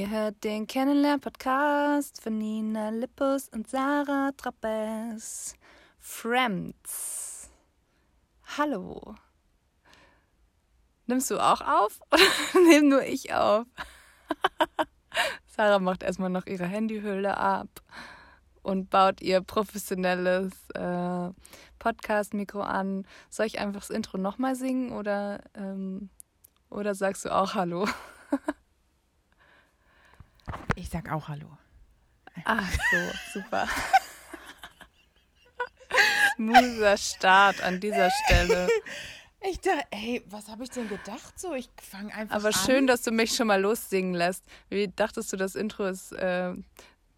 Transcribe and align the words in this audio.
Ihr 0.00 0.08
hört 0.08 0.44
den 0.44 0.66
Kennenlern-Podcast 0.66 2.22
von 2.22 2.38
Nina 2.38 2.88
Lippus 2.88 3.50
und 3.50 3.68
Sarah 3.68 4.30
Trappes. 4.34 5.54
Friends. 5.98 7.50
Hallo. 8.56 9.14
Nimmst 11.06 11.30
du 11.30 11.38
auch 11.38 11.60
auf 11.60 12.00
oder 12.10 12.64
nehme 12.66 12.88
nur 12.88 13.02
ich 13.02 13.34
auf? 13.34 13.66
Sarah 15.44 15.80
macht 15.80 16.02
erstmal 16.02 16.30
noch 16.30 16.46
ihre 16.46 16.64
Handyhülle 16.64 17.36
ab 17.36 17.68
und 18.62 18.88
baut 18.88 19.20
ihr 19.20 19.42
professionelles 19.42 20.54
äh, 20.70 21.30
Podcast-Mikro 21.78 22.62
an. 22.62 23.06
Soll 23.28 23.44
ich 23.44 23.58
einfach 23.58 23.80
das 23.82 23.90
Intro 23.90 24.16
nochmal 24.16 24.54
singen 24.54 24.92
oder, 24.92 25.42
ähm, 25.52 26.08
oder 26.70 26.94
sagst 26.94 27.26
du 27.26 27.34
auch 27.36 27.52
Hallo? 27.52 27.86
Ich 30.76 30.88
sag 30.90 31.10
auch 31.10 31.28
Hallo. 31.28 31.56
Ach 32.44 32.70
so, 32.90 33.40
super. 33.40 33.68
Smoother 36.36 36.96
Start 36.96 37.60
an 37.62 37.80
dieser 37.80 38.10
Stelle. 38.24 38.68
Ich 39.42 39.60
dachte, 39.60 39.84
ey, 39.90 40.22
was 40.26 40.48
habe 40.48 40.64
ich 40.64 40.70
denn 40.70 40.88
gedacht 40.88 41.38
so? 41.38 41.54
Ich 41.54 41.68
fange 41.82 42.14
einfach 42.14 42.36
Aber 42.36 42.48
an. 42.48 42.52
schön, 42.54 42.86
dass 42.86 43.02
du 43.02 43.10
mich 43.10 43.34
schon 43.34 43.46
mal 43.46 43.60
lossingen 43.60 44.14
lässt. 44.14 44.44
Wie 44.68 44.88
dachtest 44.88 45.32
du, 45.32 45.36
das 45.36 45.54
Intro 45.54 45.86
ist, 45.86 46.12
äh, 46.12 46.52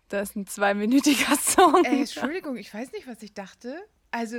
das 0.08 0.30
ist 0.30 0.36
ein 0.36 0.46
zweiminütiger 0.46 1.36
Song? 1.40 1.84
Ey, 1.84 2.00
Entschuldigung, 2.00 2.56
ich 2.56 2.72
weiß 2.72 2.92
nicht, 2.92 3.06
was 3.06 3.22
ich 3.22 3.34
dachte. 3.34 3.82
Also, 4.12 4.38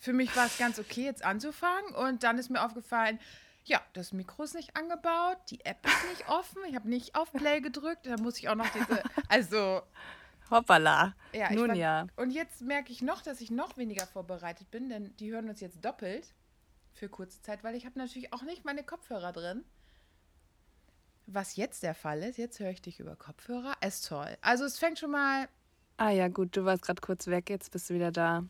für 0.00 0.12
mich 0.14 0.34
war 0.36 0.46
es 0.46 0.56
ganz 0.58 0.78
okay, 0.78 1.04
jetzt 1.04 1.24
anzufangen. 1.24 1.94
Und 1.94 2.22
dann 2.22 2.38
ist 2.38 2.50
mir 2.50 2.64
aufgefallen, 2.64 3.20
ja, 3.66 3.82
das 3.92 4.12
Mikro 4.12 4.44
ist 4.44 4.54
nicht 4.54 4.76
angebaut, 4.76 5.38
die 5.50 5.64
App 5.64 5.84
ist 5.86 6.08
nicht 6.10 6.28
offen, 6.28 6.62
ich 6.68 6.74
habe 6.74 6.88
nicht 6.88 7.14
auf 7.14 7.32
Play 7.32 7.60
gedrückt, 7.60 8.06
da 8.06 8.16
muss 8.16 8.38
ich 8.38 8.48
auch 8.48 8.54
noch 8.54 8.68
diese. 8.70 9.02
Also, 9.28 9.82
Hoppala. 10.50 11.14
ja, 11.32 11.52
Nun 11.52 11.68
war, 11.70 11.74
ja. 11.76 12.06
Und 12.16 12.30
jetzt 12.30 12.62
merke 12.62 12.92
ich 12.92 13.02
noch, 13.02 13.20
dass 13.22 13.40
ich 13.40 13.50
noch 13.50 13.76
weniger 13.76 14.06
vorbereitet 14.06 14.70
bin, 14.70 14.88
denn 14.88 15.16
die 15.16 15.32
hören 15.32 15.48
uns 15.48 15.60
jetzt 15.60 15.84
doppelt 15.84 16.32
für 16.92 17.08
kurze 17.08 17.42
Zeit, 17.42 17.64
weil 17.64 17.74
ich 17.74 17.84
habe 17.84 17.98
natürlich 17.98 18.32
auch 18.32 18.42
nicht 18.42 18.64
meine 18.64 18.84
Kopfhörer 18.84 19.32
drin. 19.32 19.64
Was 21.26 21.56
jetzt 21.56 21.82
der 21.82 21.94
Fall 21.96 22.22
ist, 22.22 22.38
jetzt 22.38 22.60
höre 22.60 22.70
ich 22.70 22.80
dich 22.80 23.00
über 23.00 23.16
Kopfhörer, 23.16 23.74
ist 23.84 24.06
toll. 24.08 24.38
Also 24.40 24.64
es 24.64 24.78
fängt 24.78 25.00
schon 25.00 25.10
mal, 25.10 25.48
Ah 25.98 26.10
ja, 26.10 26.28
gut, 26.28 26.56
du 26.56 26.64
warst 26.64 26.82
gerade 26.82 27.00
kurz 27.00 27.26
weg, 27.26 27.48
jetzt 27.50 27.70
bist 27.72 27.90
du 27.90 27.94
wieder 27.94 28.12
da. 28.12 28.44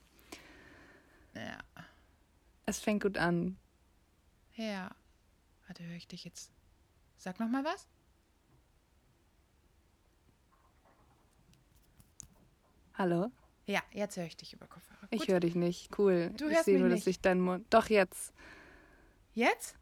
ja, 1.34 1.59
Es 2.67 2.81
fängt 2.81 3.03
gut 3.03 3.17
an. 3.17 3.56
ja. 4.56 4.91
Warte, 5.67 5.84
höre 5.84 5.97
ich 5.97 6.09
dich 6.09 6.25
jetzt. 6.25 6.50
Sag 7.17 7.41
noch 7.41 7.48
mal 7.48 7.64
was? 7.64 7.89
Hallo? 12.95 13.31
Ja, 13.67 13.83
jetzt 13.92 14.17
höre 14.17 14.27
ich 14.27 14.37
dich 14.37 14.53
über 14.53 14.67
Kopfhörer. 14.67 15.09
Ich 15.11 15.28
höre 15.28 15.41
dich 15.41 15.55
nicht. 15.55 15.98
Cool. 15.98 16.31
Du 16.37 16.48
ich 16.48 16.59
sehe 16.61 16.78
nur, 16.78 16.89
dass 16.89 16.98
nicht. 16.98 17.05
sich 17.05 17.20
dein 17.20 17.41
Mund. 17.41 17.67
Doch 17.70 17.89
jetzt. 17.89 18.33
Jetzt? 19.34 19.77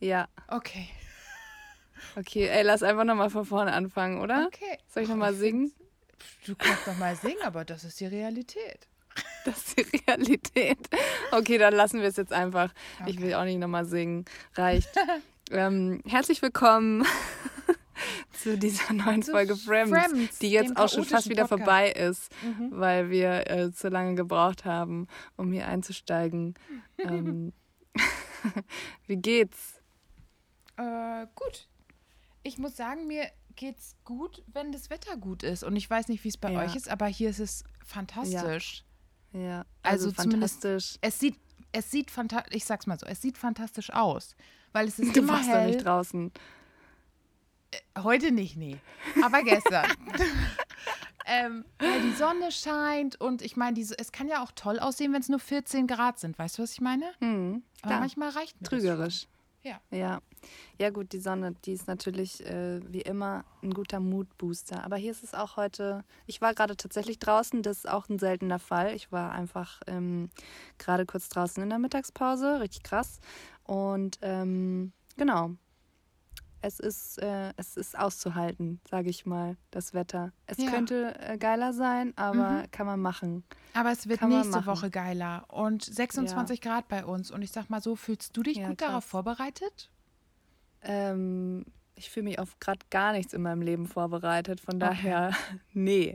Ja. 0.00 0.28
Okay. 0.48 0.88
Okay, 2.16 2.48
ey, 2.48 2.62
lass 2.62 2.82
einfach 2.82 3.04
nochmal 3.04 3.30
von 3.30 3.44
vorne 3.44 3.72
anfangen, 3.72 4.20
oder? 4.20 4.46
Okay. 4.46 4.78
Soll 4.88 5.04
ich 5.04 5.08
nochmal 5.08 5.34
singen? 5.34 5.72
Du 6.46 6.54
kannst 6.56 6.86
noch 6.86 6.96
mal 6.96 7.14
singen, 7.14 7.42
aber 7.42 7.64
das 7.64 7.84
ist 7.84 8.00
die 8.00 8.06
Realität. 8.06 8.88
Das 9.44 9.58
ist 9.58 9.78
die 9.78 9.96
Realität. 9.98 10.78
Okay, 11.32 11.56
dann 11.58 11.74
lassen 11.74 12.00
wir 12.00 12.08
es 12.08 12.16
jetzt 12.16 12.32
einfach. 12.32 12.72
Ich 13.06 13.20
will 13.20 13.34
auch 13.34 13.44
nicht 13.44 13.58
nochmal 13.58 13.84
singen. 13.84 14.24
Reicht. 14.54 14.88
ähm, 15.50 16.02
herzlich 16.06 16.42
willkommen 16.42 17.06
zu 18.32 18.58
dieser 18.58 18.92
neuen 18.92 19.22
Zu 19.22 19.30
Folge 19.32 19.56
Friends, 19.56 19.90
Friends, 19.90 20.38
die 20.40 20.50
jetzt 20.50 20.76
auch 20.76 20.88
schon 20.88 21.04
fast 21.04 21.28
wieder 21.28 21.46
Podcast. 21.46 21.64
vorbei 21.64 21.90
ist, 21.92 22.32
Mhm. 22.42 22.70
weil 22.72 23.10
wir 23.10 23.48
äh, 23.50 23.72
zu 23.72 23.88
lange 23.88 24.16
gebraucht 24.16 24.64
haben, 24.64 25.06
um 25.36 25.52
hier 25.52 25.68
einzusteigen. 25.68 26.54
ähm, 26.98 27.52
wie 29.06 29.16
geht's? 29.16 29.80
Äh, 30.76 31.26
gut. 31.34 31.68
Ich 32.42 32.58
muss 32.58 32.76
sagen, 32.76 33.06
mir 33.06 33.26
geht's 33.54 33.96
gut, 34.04 34.42
wenn 34.52 34.72
das 34.72 34.90
Wetter 34.90 35.16
gut 35.16 35.42
ist. 35.42 35.62
Und 35.64 35.76
ich 35.76 35.88
weiß 35.88 36.08
nicht, 36.08 36.22
wie 36.24 36.28
es 36.28 36.36
bei 36.36 36.52
Ja. 36.52 36.60
euch 36.64 36.76
ist, 36.76 36.88
aber 36.90 37.06
hier 37.06 37.30
ist 37.30 37.40
es 37.40 37.64
fantastisch. 37.84 38.78
Ja, 38.78 38.85
Also 39.36 39.64
also, 39.82 40.12
zumindest- 40.12 40.62
fantastisch. 40.62 40.98
Es 41.00 41.18
sieht, 41.18 41.36
es 41.72 41.90
sieht 41.90 42.10
fantastisch, 42.10 42.54
ich 42.56 42.64
sag's 42.64 42.86
mal 42.86 42.98
so, 42.98 43.06
es 43.06 43.20
sieht 43.22 43.36
fantastisch 43.38 43.90
aus. 43.92 44.34
Weil 44.72 44.88
es 44.88 44.98
ist 44.98 45.14
Du 45.16 45.20
immer 45.20 45.34
warst 45.34 45.48
hell. 45.48 45.66
nicht 45.68 45.84
draußen. 45.84 46.32
Heute 47.98 48.30
nicht, 48.32 48.56
nee. 48.56 48.78
Aber 49.22 49.42
gestern. 49.42 49.86
ähm, 51.26 51.64
weil 51.78 52.00
die 52.02 52.12
Sonne 52.12 52.50
scheint 52.52 53.20
und 53.20 53.42
ich 53.42 53.56
meine, 53.56 53.78
es 53.80 54.12
kann 54.12 54.28
ja 54.28 54.42
auch 54.42 54.52
toll 54.52 54.78
aussehen, 54.78 55.12
wenn 55.12 55.20
es 55.20 55.28
nur 55.28 55.40
14 55.40 55.86
Grad 55.86 56.18
sind. 56.18 56.38
Weißt 56.38 56.58
du, 56.58 56.62
was 56.62 56.72
ich 56.72 56.80
meine? 56.80 57.06
Hm, 57.20 57.62
Aber 57.82 57.98
manchmal 57.98 58.30
reicht 58.30 58.60
mir 58.60 58.68
Trügerisch. 58.68 59.26
Ja. 59.66 59.80
Ja. 59.90 60.20
Ja, 60.78 60.90
gut, 60.90 61.12
die 61.12 61.18
Sonne, 61.18 61.56
die 61.64 61.72
ist 61.72 61.88
natürlich 61.88 62.44
äh, 62.46 62.80
wie 62.92 63.00
immer 63.00 63.44
ein 63.62 63.74
guter 63.74 63.98
Moodbooster. 63.98 64.84
Aber 64.84 64.96
hier 64.96 65.10
ist 65.10 65.24
es 65.24 65.34
auch 65.34 65.56
heute. 65.56 66.04
Ich 66.26 66.40
war 66.40 66.54
gerade 66.54 66.76
tatsächlich 66.76 67.18
draußen, 67.18 67.62
das 67.62 67.78
ist 67.78 67.88
auch 67.88 68.08
ein 68.08 68.20
seltener 68.20 68.60
Fall. 68.60 68.94
Ich 68.94 69.10
war 69.10 69.32
einfach 69.32 69.80
ähm, 69.88 70.30
gerade 70.78 71.04
kurz 71.04 71.28
draußen 71.30 71.60
in 71.64 71.70
der 71.70 71.80
Mittagspause, 71.80 72.60
richtig 72.60 72.84
krass. 72.84 73.18
Und 73.64 74.18
ähm, 74.22 74.92
genau. 75.16 75.56
Es 76.62 76.80
ist, 76.80 77.18
äh, 77.22 77.52
es 77.56 77.76
ist 77.76 77.96
auszuhalten, 77.98 78.80
sage 78.88 79.08
ich 79.10 79.24
mal, 79.26 79.56
das 79.70 79.94
Wetter. 79.94 80.32
Es 80.46 80.58
Ja. 80.58 80.70
könnte 80.70 81.14
äh, 81.20 81.38
geiler 81.38 81.72
sein, 81.72 82.12
aber 82.16 82.62
Mhm. 82.64 82.70
kann 82.72 82.86
man 82.86 83.00
machen. 83.00 83.44
Aber 83.74 83.92
es 83.92 84.08
wird 84.08 84.20
Kann 84.20 84.30
nächste. 84.30 84.66
Woche 84.66 84.90
geiler 84.90 85.44
und 85.48 85.84
26 85.84 86.60
Grad 86.60 86.88
bei 86.88 87.04
uns. 87.04 87.30
Und 87.30 87.42
ich 87.42 87.52
sag 87.52 87.68
mal 87.70 87.80
so, 87.82 87.94
fühlst 87.94 88.36
du 88.36 88.42
dich 88.42 88.56
Ja, 88.58 88.68
gut 88.68 88.78
krass. 88.78 88.88
darauf 88.88 89.04
vorbereitet? 89.04 89.90
Ähm, 90.82 91.64
ich 91.94 92.10
fühle 92.10 92.24
mich 92.24 92.38
auf 92.38 92.58
gerade 92.60 92.80
gar 92.90 93.12
nichts 93.12 93.32
in 93.32 93.42
meinem 93.42 93.62
Leben 93.62 93.86
vorbereitet. 93.86 94.60
Von 94.60 94.76
Okay. 94.76 94.80
daher, 94.80 95.30
nee. 95.72 96.14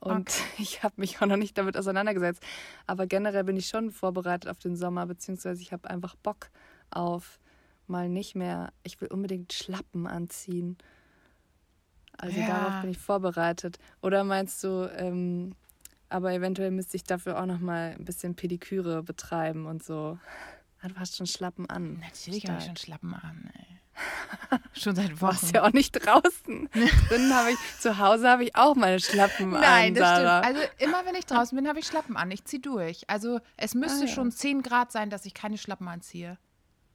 Und 0.00 0.30
ich 0.58 0.82
habe 0.82 0.94
mich 0.96 1.20
auch 1.22 1.26
noch 1.26 1.36
nicht 1.36 1.56
damit 1.58 1.76
auseinandergesetzt. 1.76 2.42
Aber 2.86 3.06
generell 3.06 3.44
bin 3.44 3.56
ich 3.56 3.68
schon 3.68 3.90
vorbereitet 3.90 4.50
auf 4.50 4.58
den 4.58 4.74
Sommer, 4.76 5.06
beziehungsweise 5.06 5.62
ich 5.62 5.72
habe 5.72 5.88
einfach 5.90 6.16
Bock 6.16 6.48
auf 6.90 7.38
mal 7.86 8.08
nicht 8.08 8.34
mehr. 8.34 8.72
Ich 8.82 9.00
will 9.00 9.08
unbedingt 9.08 9.52
Schlappen 9.52 10.06
anziehen. 10.06 10.78
Also 12.18 12.38
Ja. 12.38 12.46
darauf 12.46 12.80
bin 12.82 12.90
ich 12.90 12.98
vorbereitet. 12.98 13.78
Oder 14.02 14.24
meinst 14.24 14.62
du, 14.64 14.90
ähm, 14.96 15.54
aber 16.08 16.32
eventuell 16.32 16.70
müsste 16.70 16.96
ich 16.96 17.04
dafür 17.04 17.40
auch 17.40 17.46
noch 17.46 17.58
mal 17.60 17.94
ein 17.98 18.04
bisschen 18.04 18.34
Pediküre 18.36 19.02
betreiben 19.02 19.66
und 19.66 19.82
so. 19.82 20.18
Du 20.82 20.94
hast 20.96 21.16
schon 21.16 21.26
Schlappen 21.26 21.68
an. 21.70 22.00
Natürlich 22.00 22.46
habe 22.48 22.58
ich 22.58 22.64
schon. 22.66 22.76
Schlappen 22.76 23.14
an, 23.14 23.50
ey. 23.54 23.66
schon 24.72 24.96
seit 24.96 25.10
Du 25.10 25.20
Wochen. 25.20 25.20
warst 25.22 25.54
ja 25.54 25.62
auch 25.64 25.72
nicht 25.72 25.92
draußen. 25.92 26.68
Drinnen 27.08 27.34
habe 27.34 27.50
ich, 27.52 27.58
zu 27.78 27.98
Hause 27.98 28.28
habe 28.28 28.42
ich 28.44 28.56
auch 28.56 28.74
meine 28.74 28.98
Schlappen 29.00 29.50
Nein, 29.50 29.88
an, 29.90 29.94
das 29.94 30.08
Sarah. 30.08 30.42
stimmt. 30.44 30.58
Also 30.58 30.72
immer 30.78 31.06
wenn 31.06 31.14
ich 31.14 31.26
draußen 31.26 31.56
bin, 31.56 31.68
habe 31.68 31.78
ich 31.78 31.86
Schlappen 31.86 32.16
an. 32.16 32.30
Ich 32.30 32.44
ziehe 32.44 32.60
durch. 32.60 33.08
Also 33.08 33.40
es 33.56 33.74
müsste 33.74 34.04
Ah, 34.04 34.08
ja. 34.08 34.12
schon 34.14 34.32
10 34.32 34.62
Grad 34.62 34.90
sein, 34.92 35.08
dass 35.10 35.24
ich 35.24 35.34
keine 35.34 35.56
Schlappen 35.58 35.86
anziehe. 35.88 36.38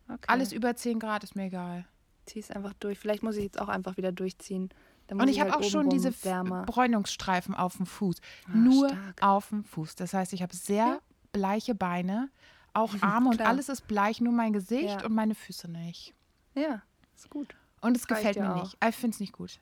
Okay. 0.10 0.26
Alles 0.28 0.52
über 0.52 0.76
10 0.76 1.00
Grad 1.00 1.24
ist 1.24 1.36
mir 1.36 1.46
egal. 1.46 1.86
Zieh 2.26 2.40
es 2.40 2.52
einfach 2.52 2.74
durch. 2.74 2.98
Vielleicht 3.00 3.24
muss 3.24 3.36
ich 3.36 3.44
jetzt 3.44 3.60
auch 3.60 3.68
einfach 3.70 3.98
wieder 3.98 4.12
durchziehen. 4.12 4.70
Und 5.10 5.18
muss 5.18 5.30
ich 5.30 5.40
habe 5.40 5.52
halt 5.54 5.64
auch 5.64 5.70
schon 5.70 5.90
diese 5.90 6.12
wärmer. 6.24 6.64
Bräunungsstreifen 6.66 7.56
auf 7.56 7.78
dem 7.78 7.86
Fuß. 7.86 8.18
Ah, 8.48 8.50
Nur 8.56 8.90
stark. 8.90 9.22
auf 9.24 9.50
dem 9.50 9.64
Fuß. 9.64 9.96
Das 9.96 10.14
heißt, 10.14 10.34
ich 10.34 10.42
habe 10.42 10.54
sehr 10.56 10.86
Ja. 10.86 11.00
bleiche 11.32 11.76
Beine, 11.76 12.30
auch 12.74 12.94
Arme 13.02 13.30
und 13.30 13.42
alles 13.42 13.70
ist 13.70 13.88
bleich, 13.88 14.20
nur 14.22 14.34
mein 14.34 14.54
Gesicht 14.54 15.00
Ja. 15.02 15.06
und 15.06 15.14
meine 15.14 15.36
Füße 15.36 15.70
nicht. 15.70 16.14
Ja, 16.56 16.82
ist 17.16 17.30
gut. 17.30 17.56
Und 17.82 17.96
es 17.96 18.04
Reicht 18.10 18.20
gefällt 18.22 18.38
mir 18.40 18.54
auch. 18.56 18.64
nicht. 18.64 18.78
Ich 18.86 18.96
finde 18.96 19.16
es 19.16 19.20
nicht 19.22 19.34
gut. 19.34 19.60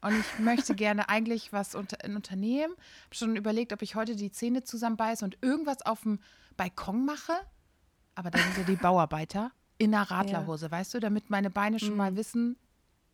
Und 0.00 0.18
ich 0.18 0.38
möchte 0.38 0.74
gerne 0.74 1.08
eigentlich 1.08 1.52
was 1.52 1.74
unter, 1.74 2.04
ein 2.04 2.16
unternehmen. 2.16 2.72
Habe 3.04 3.14
schon 3.14 3.36
überlegt, 3.36 3.72
ob 3.72 3.82
ich 3.82 3.94
heute 3.94 4.16
die 4.16 4.30
Zähne 4.32 4.62
zusammenbeiße 4.64 5.24
und 5.24 5.38
irgendwas 5.42 5.82
auf 5.82 6.02
dem 6.02 6.18
Balkon 6.56 7.04
mache. 7.04 7.32
Aber 8.16 8.30
da 8.30 8.38
sind 8.38 8.56
ja 8.58 8.62
die 8.64 8.76
Bauarbeiter 8.82 9.52
in 9.78 9.94
einer 9.94 10.10
Radlerhose, 10.10 10.70
weißt 10.70 10.94
du, 10.94 11.00
damit 11.00 11.30
meine 11.30 11.50
Beine 11.50 11.78
schon 11.78 11.90
Mhm. 11.92 11.96
mal 11.96 12.16
wissen, 12.16 12.56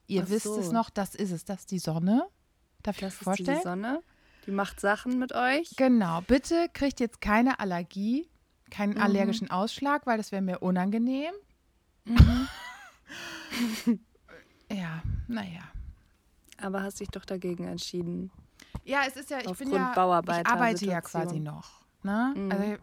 ihr 0.07 0.23
Ach 0.25 0.29
wisst 0.31 0.45
so. 0.47 0.59
es 0.59 0.73
noch, 0.73 0.91
das 0.91 1.15
ist 1.15 1.31
es, 1.31 1.45
das 1.45 1.61
ist 1.61 1.71
die 1.71 1.79
Sonne. 1.79 2.27
Darf 2.83 2.97
ich 2.97 3.01
Das 3.03 3.13
mir 3.15 3.19
ist 3.19 3.25
vorstellen? 3.25 3.49
diese 3.59 3.63
Sonne. 3.63 4.03
Die 4.47 4.51
macht 4.51 4.81
Sachen 4.81 5.19
mit 5.19 5.33
euch. 5.35 5.75
Genau, 5.77 6.21
bitte 6.23 6.69
kriegt 6.73 7.01
jetzt 7.01 7.21
keine 7.21 7.59
Allergie, 7.61 8.29
keinen 8.71 8.95
Mhm. 8.95 9.01
allergischen 9.01 9.51
Ausschlag, 9.51 10.07
weil 10.07 10.17
das 10.19 10.33
wäre 10.33 10.43
mir 10.43 10.61
unangenehm. 10.61 11.33
Mhm. 12.05 12.49
ja, 14.71 15.03
naja. 15.29 15.63
Aber 16.59 16.83
hast 16.83 17.01
dich 17.01 17.09
doch 17.09 17.25
dagegen 17.25 17.65
entschieden. 17.67 18.31
Ja, 18.85 19.03
es 19.07 19.17
ist 19.17 19.31
ja, 19.31 19.39
ich 19.39 19.53
bin 19.59 19.71
ja, 19.73 19.93
ich 19.93 19.99
arbeite 20.47 20.85
ja 20.85 21.03
Situation. 21.03 21.23
quasi 21.23 21.41
noch. 21.41 21.81
Ne? 22.03 22.33
Mhm. 22.37 22.51
Also, 22.53 22.77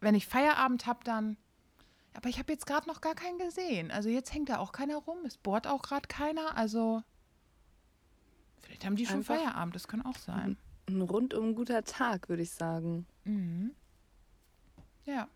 wenn 0.00 0.14
ich 0.14 0.26
Feierabend 0.26 0.86
habe, 0.86 1.00
dann. 1.04 1.36
Aber 2.14 2.28
ich 2.28 2.38
habe 2.38 2.52
jetzt 2.52 2.66
gerade 2.66 2.88
noch 2.88 3.00
gar 3.00 3.14
keinen 3.14 3.38
gesehen. 3.38 3.90
Also 3.90 4.08
jetzt 4.08 4.32
hängt 4.32 4.48
da 4.48 4.58
auch 4.58 4.72
keiner 4.72 4.96
rum. 4.96 5.18
Es 5.26 5.36
bohrt 5.36 5.66
auch 5.66 5.82
gerade 5.82 6.06
keiner. 6.08 6.56
Also 6.56 7.02
Vielleicht 8.62 8.84
haben 8.86 8.96
die 8.96 9.04
schon 9.06 9.16
Einfach- 9.18 9.36
Feierabend, 9.36 9.74
das 9.74 9.88
kann 9.88 10.04
auch 10.04 10.16
sein. 10.16 10.56
Ein 10.88 11.02
rundum 11.02 11.54
guter 11.54 11.84
Tag, 11.84 12.28
würde 12.28 12.42
ich 12.42 12.50
sagen. 12.52 13.06
Mhm. 13.24 13.72
Ja. 15.04 15.28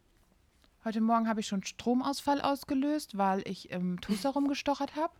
Heute 0.84 1.00
Morgen 1.00 1.28
habe 1.28 1.40
ich 1.40 1.46
schon 1.46 1.62
Stromausfall 1.64 2.40
ausgelöst, 2.40 3.18
weil 3.18 3.42
ich 3.46 3.70
im 3.70 4.00
Toaster 4.00 4.30
rumgestochert 4.30 4.96
habe. 4.96 5.12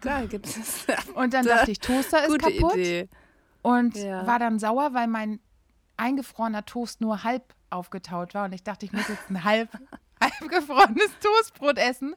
Geil, 0.00 0.28
gibt 0.28 0.46
es. 0.46 0.86
Und 1.14 1.34
dann 1.34 1.44
Da- 1.46 1.56
dachte 1.56 1.70
ich, 1.72 1.78
Toaster 1.80 2.26
ist 2.26 2.38
kaputt. 2.38 2.74
Idee. 2.74 3.08
Und 3.62 3.96
Ja. 3.96 4.26
war 4.26 4.38
dann 4.38 4.58
sauer, 4.58 4.94
weil 4.94 5.08
mein 5.08 5.40
eingefrorener 5.96 6.64
Toast 6.64 7.00
nur 7.00 7.24
halb 7.24 7.54
aufgetaut 7.70 8.34
war. 8.34 8.44
Und 8.44 8.52
ich 8.52 8.62
dachte, 8.62 8.86
ich 8.86 8.92
muss 8.92 9.08
jetzt 9.08 9.30
ein 9.30 9.42
halb, 9.44 9.70
halb 10.20 10.50
gefrorenes 10.50 11.10
Toastbrot 11.20 11.78
essen. 11.78 12.14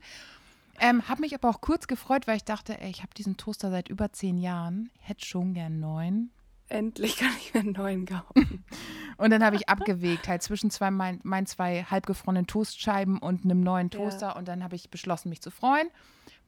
Ähm, 0.80 1.08
habe 1.08 1.22
mich 1.22 1.34
aber 1.34 1.50
auch 1.50 1.62
kurz 1.62 1.88
gefreut, 1.88 2.28
weil 2.28 2.38
ich 2.38 2.44
dachte, 2.44 2.80
ey, 2.80 2.90
ich 2.90 3.00
habe 3.02 3.14
diesen 3.16 3.38
Toaster 3.38 3.72
seit 3.72 3.90
über 3.90 4.12
zehn 4.12 4.38
Jahren. 4.38 4.92
Hätte 5.00 5.26
schon 5.26 5.54
gern 5.54 5.80
neuen. 5.80 6.32
Endlich 6.70 7.18
kann 7.18 7.32
ich 7.40 7.54
mir 7.54 7.62
einen 7.62 7.72
neuen 7.72 8.06
kaufen. 8.06 8.64
Und 9.18 9.32
dann 9.32 9.44
habe 9.44 9.56
ich 9.56 9.70
abgewegt, 9.70 10.28
halt 10.28 10.44
zwischen 10.44 10.70
zwei, 10.70 10.92
mein, 10.92 11.20
meinen 11.24 11.48
zwei 11.48 11.84
halbgefrorenen 11.84 12.46
Toastscheiben 12.46 13.18
und 13.18 13.46
einem 13.46 13.62
neuen 13.62 13.90
Ja. 13.92 14.00
Toaster. 14.00 14.36
Und 14.36 14.48
dann 14.48 14.64
habe 14.64 14.76
ich 14.76 14.92
beschlossen, 14.92 15.30
mich 15.30 15.42
zu 15.42 15.50
freuen, 15.50 15.88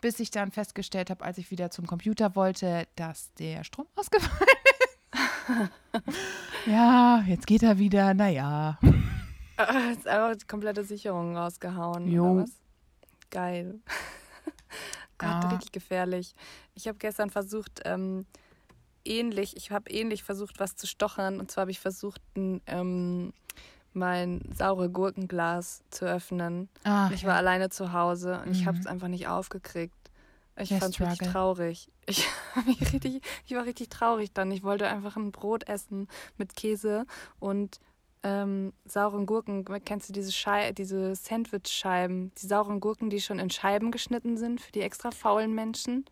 bis 0.01 0.19
ich 0.19 0.29
dann 0.29 0.51
festgestellt 0.51 1.09
habe, 1.09 1.25
als 1.25 1.39
ich 1.39 1.49
wieder 1.49 1.71
zum 1.71 1.87
Computer 1.87 2.35
wollte, 2.35 2.85
dass 2.95 3.33
der 3.35 3.63
Strom 3.63 3.87
ausgefallen 3.95 4.49
ist. 4.81 5.69
ja, 6.67 7.23
jetzt 7.25 7.47
geht 7.47 7.63
er 7.63 7.79
wieder, 7.79 8.13
naja. 8.13 8.77
Ah, 9.59 9.91
Ist 9.91 10.07
einfach 10.07 10.35
die 10.37 10.47
komplette 10.47 10.83
Sicherung 10.83 11.35
rausgehauen. 11.37 12.07
Jo. 12.11 12.45
Geil. 13.29 13.79
Gott, 15.17 15.29
Ja. 15.43 15.49
richtig 15.49 15.71
gefährlich. 15.71 16.33
Ich 16.75 16.87
habe 16.87 16.97
gestern 16.97 17.29
versucht, 17.29 17.81
ähm, 17.85 18.25
ähnlich, 19.05 19.55
ich 19.57 19.71
habe 19.71 19.89
ähnlich 19.91 20.23
versucht, 20.23 20.59
was 20.59 20.75
zu 20.75 20.87
stochern. 20.87 21.39
Und 21.39 21.51
zwar 21.51 21.63
habe 21.63 21.71
ich 21.71 21.79
versucht, 21.79 22.21
ein, 22.35 22.61
ähm, 22.67 23.33
mein 23.93 24.41
saure 24.55 24.89
Gurkenglas 24.89 25.83
zu 25.89 26.05
öffnen. 26.05 26.69
Ach, 26.83 27.11
Ich 27.11 27.25
war 27.25 27.35
alleine 27.35 27.69
zu 27.69 27.91
Hause 27.91 28.41
und 28.45 28.51
ich 28.51 28.65
habe 28.65 28.75
Mhm. 28.77 28.81
es 28.81 28.87
einfach 28.87 29.07
nicht 29.07 29.27
aufgekriegt. 29.27 29.95
Ich 30.57 30.69
fand 30.77 30.93
es 30.95 31.01
richtig 31.01 31.27
traurig. 31.29 31.89
Ich, 32.09 32.27
mich 32.65 32.81
richtig, 32.93 33.21
ich 33.45 33.55
war 33.55 33.65
richtig 33.65 33.89
traurig 33.89 34.33
dann. 34.33 34.51
Ich 34.51 34.63
wollte 34.63 34.87
einfach 34.87 35.15
ein 35.15 35.31
Brot 35.31 35.67
essen 35.69 36.07
mit 36.37 36.55
Käse 36.55 37.05
und 37.39 37.79
ähm, 38.23 38.73
sauren 38.85 39.25
Gurken. 39.25 39.65
Kennst 39.85 40.09
du 40.09 40.13
diese, 40.13 40.31
Schei 40.31 40.71
diese 40.71 41.15
Sandwich-Scheiben? 41.15 42.31
Die 42.35 42.47
sauren 42.47 42.79
Gurken, 42.79 43.09
die 43.09 43.21
schon 43.21 43.39
in 43.39 43.49
Scheiben 43.49 43.91
geschnitten 43.91 44.37
sind 44.37 44.61
für 44.61 44.71
die 44.71 44.81
extra 44.81 45.11
faulen 45.11 45.53
Menschen? 45.53 46.05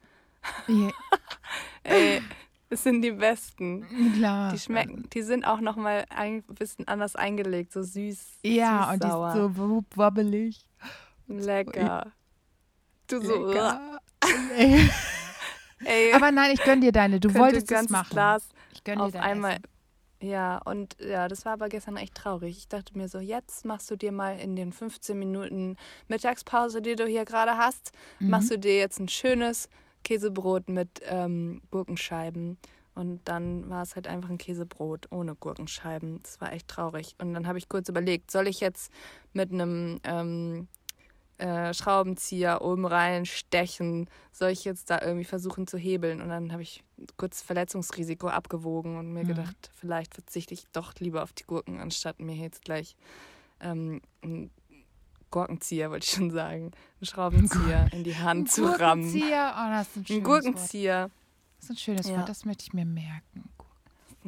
Ja, 0.68 0.92
Ey, 1.84 2.22
es 2.70 2.84
sind 2.84 3.02
die 3.02 3.12
besten. 3.12 3.86
klar. 4.16 4.52
Die 4.52 4.60
schmecken, 4.60 5.10
die 5.14 5.22
sind 5.22 5.46
auch 5.46 5.60
nochmal 5.60 6.06
ein 6.10 6.44
bisschen 6.44 6.88
anders 6.88 7.16
eingelegt, 7.16 7.74
so 7.74 7.82
süß. 7.82 8.40
Ja, 8.44 8.92
und 8.92 9.04
die 9.04 9.08
süß-sauer. 9.08 9.30
ist 9.30 9.56
so 9.56 9.84
wobbelig. 9.96 10.66
Lecker. 11.28 12.12
Du 13.08 13.22
so, 13.22 13.48
Lecker. 13.48 14.00
Ey. 14.56 14.90
ey. 15.86 16.14
Aber 16.14 16.32
nein, 16.32 16.52
ich 16.54 16.64
gönn 16.64 16.82
dir 16.82 16.92
deine. 16.92 17.20
Du 17.20 17.34
wolltest 17.34 17.72
es 17.72 17.90
machen. 17.90 18.10
Glas 18.12 18.48
ich 18.74 18.84
gönn 18.84 19.00
dir 19.00 19.06
auf 19.06 19.16
einmal. 19.16 19.54
Essen. 19.54 19.77
Ja, 20.22 20.58
und 20.66 20.98
ja, 21.00 21.28
das 21.28 21.46
war 21.46 21.54
aber 21.54 21.70
gestern 21.70 21.96
echt 21.98 22.16
traurig. 22.16 22.58
Ich 22.58 22.68
dachte 22.68 22.98
mir 22.98 23.08
so, 23.08 23.20
jetzt 23.20 23.66
machst 23.66 23.92
du 23.92 23.96
dir 23.96 24.12
mal 24.12 24.40
in 24.40 24.56
den 24.56 24.72
15 24.74 25.18
Minuten 25.18 25.76
Mittagspause, 26.08 26.82
die 26.82 26.96
du 26.96 27.06
hier 27.06 27.24
gerade 27.26 27.58
hast, 27.58 27.92
Mhm. 28.20 28.30
machst 28.32 28.50
du 28.50 28.58
dir 28.58 28.78
jetzt 28.78 29.00
ein 29.00 29.10
schönes 29.10 29.70
Käsebrot 30.04 30.70
mit 30.70 31.02
ähm, 31.06 31.62
Gurkenscheiben. 31.70 32.58
Und 32.96 33.22
dann 33.26 33.70
war 33.70 33.84
es 33.84 33.96
halt 33.96 34.08
einfach 34.08 34.32
ein 34.32 34.40
Käsebrot 34.40 35.12
ohne 35.12 35.36
Gurkenscheiben. 35.36 36.20
Das 36.24 36.42
war 36.42 36.52
echt 36.52 36.68
traurig. 36.68 37.14
Und 37.22 37.36
dann 37.36 37.46
habe 37.46 37.60
ich 37.60 37.70
kurz 37.70 37.88
überlegt, 37.90 38.32
soll 38.32 38.48
ich 38.48 38.60
jetzt 38.60 38.92
mit 39.34 39.52
einem 39.52 40.00
ähm, 40.04 40.68
äh, 41.38 41.74
Schraubenzieher 41.74 42.62
oben 42.62 42.86
rein 42.86 43.26
stechen? 43.26 44.10
Soll 44.32 44.50
ich 44.52 44.64
jetzt 44.66 44.90
da 44.90 45.02
irgendwie 45.02 45.26
versuchen 45.26 45.68
zu 45.68 45.78
hebeln? 45.78 46.22
Und 46.22 46.30
dann 46.30 46.52
habe 46.52 46.62
ich 46.64 46.84
kurz 47.18 47.42
Verletzungsrisiko 47.42 48.28
abgewogen 48.28 48.98
und 48.98 49.14
mir 49.14 49.24
Mhm. 49.24 49.28
gedacht, 49.30 49.70
vielleicht 49.76 50.14
verzichte 50.16 50.54
ich 50.54 50.66
doch 50.74 50.94
lieber 51.00 51.24
auf 51.24 51.34
die 51.34 51.44
Gurken, 51.44 51.80
anstatt 51.80 52.20
mir 52.20 52.36
jetzt 52.36 52.64
gleich 52.64 52.96
ähm, 53.60 54.02
einen 54.24 54.52
Gurkenzieher, 55.32 55.92
wollte 55.92 56.06
ich 56.06 56.12
schon 56.12 56.32
sagen, 56.32 56.72
einen 57.00 57.06
Schraubenzieher 57.06 57.88
in 57.92 58.04
die 58.04 58.16
Hand 58.16 58.52
zu 58.52 58.64
rammen. 58.66 59.04
Gurkenzieher. 59.04 59.56
Oh, 59.58 59.70
das 59.72 59.88
ist 59.90 59.96
ein 59.98 60.00
Ein 60.00 60.06
schönes 60.06 60.10
Wort. 60.10 60.24
Gurkenzieher. 60.44 61.12
Das 61.60 61.64
ist 61.66 61.70
ein 61.72 61.78
schönes 61.78 62.08
Ja. 62.08 62.18
Wort, 62.18 62.30
das 62.30 62.46
möchte 62.46 62.64
ich 62.64 62.74
mir 62.74 62.86
merken. 62.86 63.50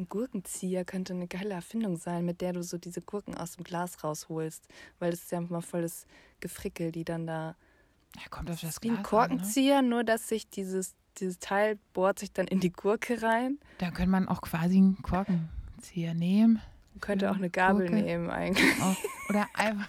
Ein 0.00 0.08
Gurkenzieher 0.08 0.86
könnte 0.86 1.12
eine 1.12 1.26
geile 1.26 1.52
Erfindung 1.52 1.98
sein, 1.98 2.24
mit 2.24 2.40
der 2.40 2.54
du 2.54 2.62
so 2.62 2.78
diese 2.78 3.02
Gurken 3.02 3.34
aus 3.36 3.56
dem 3.56 3.64
Glas 3.64 4.02
rausholst. 4.02 4.66
Weil 4.98 5.10
das 5.10 5.20
ist 5.20 5.30
ja 5.30 5.42
mal 5.42 5.60
voll 5.60 5.82
das 5.82 6.06
Gefrickel, 6.40 6.90
die 6.90 7.04
dann 7.04 7.26
da. 7.26 7.54
Ja, 8.16 8.22
kommt 8.30 8.48
auf 8.48 8.56
Das 8.56 8.62
das 8.62 8.76
ist 8.76 8.82
wie 8.82 8.88
ein 8.88 8.94
Glas 8.94 8.96
an, 8.96 9.02
ne? 9.02 9.08
Korkenzieher, 9.08 9.82
nur 9.82 10.02
dass 10.02 10.26
sich 10.26 10.48
dieses, 10.48 10.94
dieses 11.18 11.38
Teil 11.38 11.78
bohrt 11.92 12.18
sich 12.18 12.32
dann 12.32 12.46
in 12.46 12.60
die 12.60 12.72
Gurke 12.72 13.22
rein. 13.22 13.58
Da 13.76 13.90
könnte 13.90 14.10
man 14.10 14.26
auch 14.26 14.40
quasi 14.40 14.78
einen 14.78 15.02
Korkenzieher 15.02 16.14
nehmen. 16.14 16.62
Man 16.94 17.00
könnte 17.02 17.30
auch 17.30 17.36
eine 17.36 17.50
Gabel 17.50 17.86
Gurke. 17.86 18.02
nehmen 18.02 18.30
eigentlich. 18.30 18.82
Auch, 18.82 18.96
oder 19.28 19.46
einfach. 19.54 19.86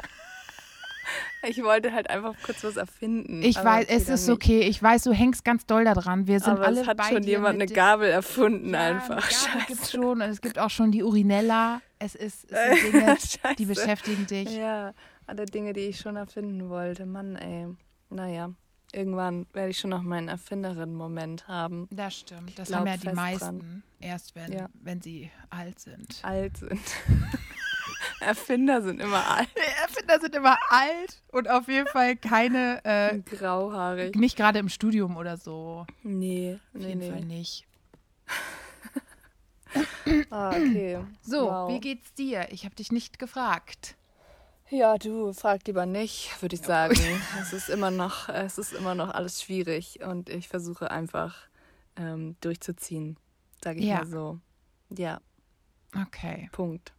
Ich 1.48 1.64
wollte 1.64 1.92
halt 1.94 2.10
einfach 2.10 2.36
kurz 2.44 2.64
was 2.64 2.78
erfinden. 2.78 3.42
Ich 3.42 3.56
weiß, 3.64 3.88
es 3.90 4.10
ist 4.10 4.28
nicht. 4.28 4.36
okay. 4.36 4.60
Ich 4.62 4.82
weiß, 4.82 5.04
du 5.04 5.12
hängst 5.12 5.44
ganz 5.44 5.66
doll 5.66 5.84
daran. 5.86 6.28
Wir 6.28 6.40
sind 6.40 6.54
aber 6.54 6.66
alle 6.68 6.82
es 6.82 6.88
hat 6.88 7.04
schon 7.06 7.24
jemand 7.24 7.56
eine 7.56 7.66
Gabel 7.72 8.10
erfunden 8.10 8.74
Ja, 8.74 8.80
einfach. 8.82 9.28
Gabel 9.28 9.66
gibt's 9.68 9.92
schon 9.92 10.04
und 10.06 10.30
es 10.30 10.42
gibt 10.42 10.60
auch 10.60 10.70
schon 10.70 10.92
die 10.92 11.04
Urinella. 11.04 11.82
Es 12.00 12.16
ist, 12.16 12.52
es 12.52 12.82
sind 12.82 12.94
Dinge, 12.94 13.18
die 13.58 13.66
beschäftigen 13.66 14.28
dich. 14.28 14.56
Ja, 14.56 14.94
alle 15.26 15.46
Dinge, 15.46 15.74
die 15.74 15.82
ich 15.82 16.00
schon 16.00 16.16
erfinden 16.16 16.70
wollte. 16.70 17.06
Mann, 17.06 17.36
ey. 17.36 17.68
Naja, 18.10 18.52
irgendwann 18.94 19.46
werde 19.54 19.70
ich 19.70 19.80
schon 19.80 19.90
noch 19.92 20.02
meinen 20.04 20.28
Erfinderin-Moment 20.28 21.48
haben. 21.48 21.88
Das 21.92 22.16
stimmt. 22.20 22.58
Das 22.60 22.68
glaub 22.68 22.82
haben 22.82 22.88
ja 22.88 22.98
die 22.98 23.16
meisten. 23.16 23.60
dran. 23.60 23.84
Erst 24.00 24.36
wenn, 24.36 24.52
Ja. 24.52 24.70
wenn 24.82 25.02
sie 25.02 25.32
alt 25.50 25.80
sind. 25.80 26.20
Alt 26.24 26.58
sind. 26.58 26.82
Erfinder 28.22 28.82
sind 28.82 29.02
immer 29.02 29.28
alt. 29.30 29.50
Erfinder 29.82 30.20
sind 30.20 30.36
immer 30.36 30.58
alt 30.70 31.22
und 31.32 31.50
auf 31.50 31.68
jeden 31.68 31.88
Fall 31.88 32.16
keine, 32.16 32.84
äh, 32.86 33.20
Grauhaarig. 33.38 34.16
nicht 34.16 34.38
gerade 34.38 34.60
im 34.60 34.70
Studium 34.70 35.18
oder 35.18 35.38
so. 35.38 35.86
Nee, 36.04 36.60
Auf 36.74 36.82
nee, 36.82 36.88
jeden 36.90 37.02
Fall 37.02 37.22
nee. 37.22 37.38
nicht. 37.38 37.68
Ah, 40.30 40.52
okay. 40.52 41.00
So, 41.22 41.48
Wow. 41.48 41.70
wie 41.70 41.80
geht's 41.80 42.14
dir? 42.14 42.48
Ich 42.52 42.66
habe 42.66 42.76
dich 42.76 42.92
nicht 42.92 43.20
gefragt. 43.20 43.96
Ja, 44.70 44.98
du 44.98 45.34
frag 45.34 45.66
lieber 45.68 45.86
nicht, 45.86 46.42
würde 46.42 46.56
ich 46.56 46.62
sagen. 46.62 46.96
es 47.42 47.52
ist 47.54 47.70
immer 47.70 47.92
noch, 47.92 48.30
es 48.30 48.58
ist 48.58 48.74
immer 48.74 48.96
noch 48.96 49.10
alles 49.10 49.42
schwierig 49.42 50.00
und 50.02 50.30
ich 50.30 50.48
versuche 50.48 50.92
einfach 50.92 51.36
ähm, 51.98 52.36
durchzuziehen, 52.42 53.18
sage 53.64 53.80
ich 53.80 53.86
Ja. 53.86 53.98
mal 53.98 54.06
so. 54.08 54.40
Ja, 54.90 55.20
Okay, 56.08 56.48
Punkt. 56.54 56.94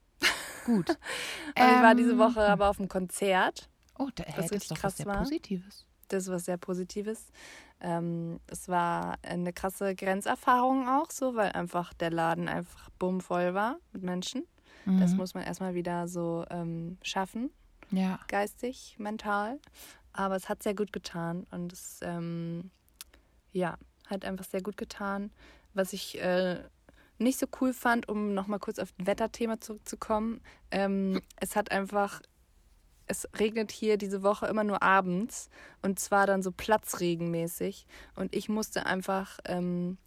Gut. 0.64 0.90
Und 1.58 1.68
ich 1.76 1.82
war 1.82 1.94
diese 1.94 2.12
Ähm, 2.12 2.18
Woche 2.18 2.40
aber 2.42 2.68
auf 2.70 2.78
einem 2.78 2.88
Konzert. 2.88 3.68
Oh, 3.98 4.08
da 4.14 4.24
was 4.36 4.46
es 4.46 4.52
richtig 4.52 4.68
doch 4.70 4.76
was 4.76 4.80
krass 4.82 4.96
sehr 4.96 5.06
war. 5.06 5.18
Positives. 5.18 5.86
Das 6.08 6.24
ist 6.24 6.30
was 6.30 6.44
sehr 6.44 6.56
Positives. 6.58 7.26
Ähm, 7.80 8.38
es 8.46 8.68
war 8.68 9.16
eine 9.22 9.52
krasse 9.52 9.94
Grenzerfahrung 9.94 10.88
auch 10.88 11.10
so, 11.10 11.34
weil 11.34 11.52
einfach 11.52 11.92
der 11.94 12.10
Laden 12.10 12.48
einfach 12.48 12.90
bummvoll 12.98 13.54
war 13.54 13.78
mit 13.92 14.02
Menschen. 14.02 14.46
Das 14.98 15.12
Mhm. 15.12 15.18
muss 15.18 15.34
man 15.34 15.44
erstmal 15.44 15.74
wieder 15.74 16.08
so 16.08 16.44
ähm, 16.50 16.98
schaffen, 17.02 17.50
Ja, 17.90 18.18
geistig, 18.28 18.96
mental. 18.98 19.58
Aber 20.12 20.36
es 20.36 20.48
hat 20.48 20.62
sehr 20.62 20.74
gut 20.74 20.92
getan 20.92 21.46
und 21.50 21.72
es, 21.72 22.00
ähm, 22.02 22.70
ja, 23.52 23.76
hat 24.06 24.24
einfach 24.24 24.44
sehr 24.44 24.62
gut 24.62 24.76
getan. 24.76 25.30
Was 25.74 25.92
ich 25.92 26.20
äh, 26.20 26.62
nicht 27.18 27.38
so 27.38 27.46
cool 27.60 27.72
fand, 27.72 28.08
um 28.08 28.34
nochmal 28.34 28.58
kurz 28.58 28.78
auf 28.78 28.92
das 28.96 29.06
Wetterthema 29.06 29.60
zurückzukommen, 29.60 30.40
ähm, 30.70 31.20
es 31.36 31.56
hat 31.56 31.70
einfach, 31.70 32.20
es 33.06 33.28
regnet 33.38 33.70
hier 33.70 33.96
diese 33.96 34.22
Woche 34.22 34.46
immer 34.46 34.64
nur 34.64 34.82
abends 34.82 35.48
und 35.82 36.00
zwar 36.00 36.26
dann 36.26 36.42
so 36.42 36.52
platzregenmäßig 36.52 37.86
und 38.16 38.34
ich 38.34 38.48
musste 38.48 38.86
einfach, 38.86 39.38
ähm, 39.44 39.98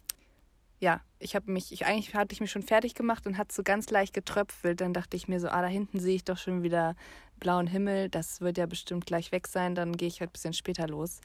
ja, 0.78 1.00
ich 1.18 1.34
habe 1.34 1.50
mich, 1.50 1.72
ich, 1.72 1.86
eigentlich 1.86 2.14
hatte 2.14 2.34
ich 2.34 2.40
mich 2.40 2.50
schon 2.50 2.62
fertig 2.62 2.94
gemacht 2.94 3.26
und 3.26 3.38
hat 3.38 3.50
so 3.50 3.62
ganz 3.62 3.88
leicht 3.90 4.12
getröpfelt. 4.12 4.80
Dann 4.80 4.92
dachte 4.92 5.16
ich 5.16 5.28
mir 5.28 5.40
so, 5.40 5.48
ah, 5.48 5.62
da 5.62 5.68
hinten 5.68 6.00
sehe 6.00 6.16
ich 6.16 6.24
doch 6.24 6.36
schon 6.36 6.62
wieder 6.62 6.94
blauen 7.40 7.66
Himmel. 7.66 8.10
Das 8.10 8.40
wird 8.40 8.58
ja 8.58 8.66
bestimmt 8.66 9.06
gleich 9.06 9.32
weg 9.32 9.46
sein. 9.46 9.74
Dann 9.74 9.96
gehe 9.96 10.08
ich 10.08 10.20
halt 10.20 10.30
ein 10.30 10.32
bisschen 10.32 10.52
später 10.52 10.86
los. 10.86 11.20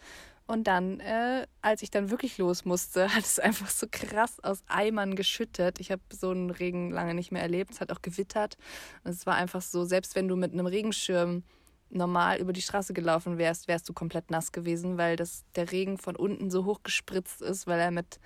Und 0.47 0.65
dann, 0.65 0.99
äh, 0.99 1.47
als 1.61 1.81
ich 1.81 1.91
dann 1.91 2.09
wirklich 2.09 2.37
los 2.37 2.65
musste, 2.65 3.09
hat 3.15 3.23
es 3.23 3.39
einfach 3.39 3.69
so 3.69 3.87
krass 3.89 4.39
aus 4.41 4.63
Eimern 4.67 5.15
geschüttet. 5.15 5.79
Ich 5.79 5.91
habe 5.91 6.01
so 6.11 6.31
einen 6.31 6.49
Regen 6.49 6.91
lange 6.91 7.13
nicht 7.13 7.31
mehr 7.31 7.41
erlebt. 7.41 7.71
Es 7.71 7.81
hat 7.81 7.91
auch 7.91 8.01
gewittert. 8.01 8.57
Und 9.03 9.11
es 9.11 9.25
war 9.25 9.35
einfach 9.35 9.61
so, 9.61 9.85
selbst 9.85 10.15
wenn 10.15 10.27
du 10.27 10.35
mit 10.35 10.53
einem 10.53 10.65
Regenschirm 10.65 11.43
normal 11.89 12.39
über 12.39 12.53
die 12.53 12.61
Straße 12.61 12.93
gelaufen 12.93 13.37
wärst, 13.37 13.67
wärst 13.67 13.87
du 13.89 13.93
komplett 13.93 14.31
nass 14.31 14.51
gewesen, 14.51 14.97
weil 14.97 15.15
das, 15.15 15.43
der 15.55 15.71
Regen 15.71 15.97
von 15.97 16.15
unten 16.15 16.49
so 16.49 16.65
hoch 16.65 16.81
gespritzt 16.83 17.41
ist, 17.41 17.67
weil 17.67 17.79
er 17.79 17.91
mit 17.91 18.19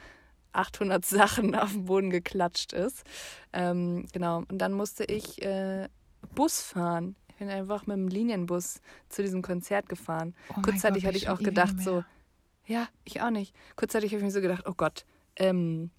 800 0.53 1.05
Sachen 1.05 1.55
auf 1.55 1.71
den 1.71 1.85
Boden 1.85 2.09
geklatscht 2.09 2.73
ist. 2.73 3.03
Ähm, 3.53 4.07
genau, 4.11 4.43
und 4.49 4.59
dann 4.59 4.73
musste 4.73 5.03
ich 5.05 5.41
äh, 5.41 5.89
Bus 6.33 6.61
fahren. 6.61 7.15
Ich 7.35 7.39
bin 7.39 7.49
einfach 7.49 7.85
mit 7.85 7.97
dem 7.97 8.07
Linienbus 8.07 8.79
zu 9.09 9.21
diesem 9.21 9.41
Konzert 9.41 9.89
gefahren. 9.89 10.33
Oh 10.51 10.61
Kurzzeitig 10.61 11.03
Gott, 11.03 11.09
hatte 11.09 11.17
ich 11.17 11.27
auch 11.27 11.39
gedacht, 11.39 11.81
so, 11.81 12.05
ja, 12.65 12.87
ich 13.03 13.21
auch 13.21 13.29
nicht. 13.29 13.53
Kurzzeitig 13.75 14.11
habe 14.11 14.19
ich 14.19 14.23
mir 14.23 14.31
so 14.31 14.39
gedacht, 14.39 14.63
oh 14.65 14.73
Gott, 14.77 15.03
ähm, 15.35 15.91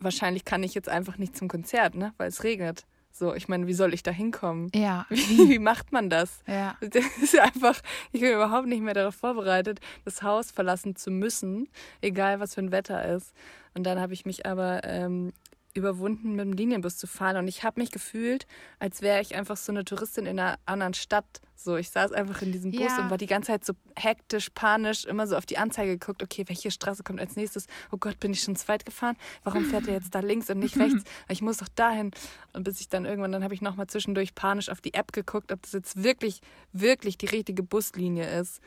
wahrscheinlich 0.00 0.44
kann 0.44 0.62
ich 0.62 0.74
jetzt 0.74 0.90
einfach 0.90 1.16
nicht 1.16 1.34
zum 1.34 1.48
Konzert, 1.48 1.94
ne? 1.94 2.12
Weil 2.18 2.28
es 2.28 2.44
regnet. 2.44 2.84
So, 3.10 3.32
ich 3.32 3.48
meine, 3.48 3.66
wie 3.66 3.72
soll 3.72 3.94
ich 3.94 4.02
da 4.02 4.10
hinkommen? 4.10 4.70
Ja. 4.74 5.06
Wie, 5.08 5.48
wie 5.48 5.58
macht 5.58 5.92
man 5.92 6.10
das? 6.10 6.40
Ja. 6.46 6.76
Das 6.80 7.04
ist 7.22 7.38
einfach, 7.38 7.80
ich 8.12 8.20
bin 8.20 8.34
überhaupt 8.34 8.66
nicht 8.66 8.82
mehr 8.82 8.92
darauf 8.92 9.14
vorbereitet, 9.14 9.80
das 10.04 10.22
Haus 10.22 10.50
verlassen 10.50 10.94
zu 10.94 11.10
müssen, 11.10 11.68
egal 12.02 12.38
was 12.38 12.54
für 12.54 12.60
ein 12.60 12.70
Wetter 12.70 13.02
ist. 13.14 13.32
Und 13.72 13.84
dann 13.84 13.98
habe 13.98 14.12
ich 14.12 14.26
mich 14.26 14.44
aber 14.44 14.84
ähm, 14.84 15.32
überwunden, 15.74 16.36
mit 16.36 16.44
dem 16.44 16.52
Linienbus 16.52 16.96
zu 16.96 17.06
fahren. 17.06 17.36
Und 17.36 17.48
ich 17.48 17.64
habe 17.64 17.80
mich 17.80 17.90
gefühlt, 17.90 18.46
als 18.78 19.02
wäre 19.02 19.20
ich 19.20 19.34
einfach 19.34 19.56
so 19.56 19.72
eine 19.72 19.84
Touristin 19.84 20.24
in 20.26 20.38
einer 20.38 20.58
anderen 20.66 20.94
Stadt. 20.94 21.40
So, 21.56 21.76
ich 21.76 21.90
saß 21.90 22.12
einfach 22.12 22.42
in 22.42 22.52
diesem 22.52 22.70
Bus 22.70 22.80
Ja. 22.80 23.02
und 23.02 23.10
war 23.10 23.18
die 23.18 23.26
ganze 23.26 23.48
Zeit 23.48 23.64
so 23.64 23.72
hektisch, 23.96 24.50
panisch, 24.54 25.04
immer 25.04 25.26
so 25.26 25.36
auf 25.36 25.46
die 25.46 25.58
Anzeige 25.58 25.98
geguckt, 25.98 26.22
okay, 26.22 26.44
welche 26.46 26.70
Straße 26.70 27.02
kommt 27.02 27.20
als 27.20 27.36
nächstes? 27.36 27.66
Oh 27.90 27.96
Gott, 27.96 28.20
bin 28.20 28.32
ich 28.32 28.40
schon 28.42 28.54
zu 28.56 28.68
weit 28.68 28.84
gefahren? 28.84 29.16
Warum 29.42 29.64
fährt 29.64 29.88
er 29.88 29.94
jetzt 29.94 30.14
da 30.14 30.20
links 30.20 30.48
und 30.50 30.58
nicht 30.60 30.76
rechts? 30.78 31.02
Ich 31.28 31.42
muss 31.42 31.56
doch 31.58 31.68
dahin. 31.74 32.12
Und 32.52 32.64
bis 32.64 32.80
ich 32.80 32.88
dann 32.88 33.04
irgendwann, 33.04 33.32
dann 33.32 33.42
habe 33.42 33.54
ich 33.54 33.60
nochmal 33.62 33.86
zwischendurch 33.88 34.34
panisch 34.34 34.68
auf 34.68 34.80
die 34.80 34.94
App 34.94 35.12
geguckt, 35.12 35.50
ob 35.52 35.62
das 35.62 35.72
jetzt 35.72 36.02
wirklich, 36.02 36.40
wirklich 36.72 37.18
die 37.18 37.26
richtige 37.26 37.62
Buslinie 37.62 38.28
ist. 38.40 38.60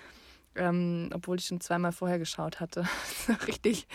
Ähm, 0.55 1.11
obwohl 1.13 1.37
ich 1.37 1.45
schon 1.45 1.61
zweimal 1.61 1.91
vorher 1.91 2.17
geschaut 2.17 2.59
hatte. 2.59 2.83
richtig, 3.47 3.87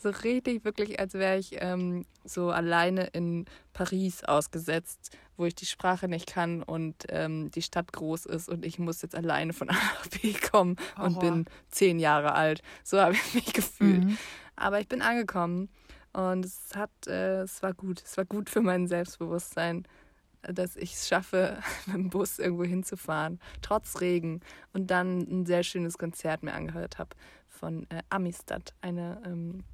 so 0.00 0.10
richtig, 0.10 0.64
wirklich, 0.64 1.00
als 1.00 1.14
wäre 1.14 1.38
ich 1.38 1.56
ähm, 1.60 2.04
so 2.24 2.50
alleine 2.50 3.06
in 3.06 3.46
Paris 3.72 4.24
ausgesetzt, 4.24 5.16
wo 5.36 5.44
ich 5.44 5.54
die 5.54 5.66
Sprache 5.66 6.08
nicht 6.08 6.26
kann 6.26 6.62
und 6.62 7.06
ähm, 7.08 7.50
die 7.50 7.62
Stadt 7.62 7.92
groß 7.92 8.26
ist 8.26 8.48
und 8.48 8.64
ich 8.64 8.78
muss 8.78 9.02
jetzt 9.02 9.14
alleine 9.14 9.52
von 9.52 9.70
A 9.70 9.72
nach 9.72 10.06
B 10.08 10.32
kommen 10.34 10.76
und 10.96 11.16
Horror. 11.16 11.20
bin 11.20 11.44
zehn 11.70 11.98
Jahre 11.98 12.34
alt. 12.34 12.62
So 12.84 13.00
habe 13.00 13.14
ich 13.14 13.34
mich 13.34 13.52
gefühlt. 13.52 14.04
Mhm. 14.04 14.18
Aber 14.56 14.80
ich 14.80 14.88
bin 14.88 15.02
angekommen 15.02 15.68
und 16.12 16.44
es 16.44 16.70
hat, 16.74 16.90
äh, 17.06 17.42
es 17.42 17.62
war 17.62 17.74
gut. 17.74 18.02
Es 18.04 18.16
war 18.16 18.24
gut 18.24 18.50
für 18.50 18.60
mein 18.60 18.88
Selbstbewusstsein, 18.88 19.86
dass 20.42 20.76
ich 20.76 20.94
es 20.94 21.08
schaffe, 21.08 21.58
mit 21.86 21.96
dem 21.96 22.10
Bus 22.10 22.38
irgendwo 22.38 22.64
hinzufahren, 22.64 23.40
trotz 23.62 24.00
Regen. 24.00 24.40
Und 24.72 24.90
dann 24.90 25.20
ein 25.20 25.46
sehr 25.46 25.62
schönes 25.62 25.98
Konzert 25.98 26.42
mir 26.42 26.54
angehört 26.54 26.98
habe 26.98 27.10
von 27.46 27.88
äh, 27.90 28.02
Amistad, 28.10 28.74
eine, 28.80 29.20
ähm, 29.24 29.64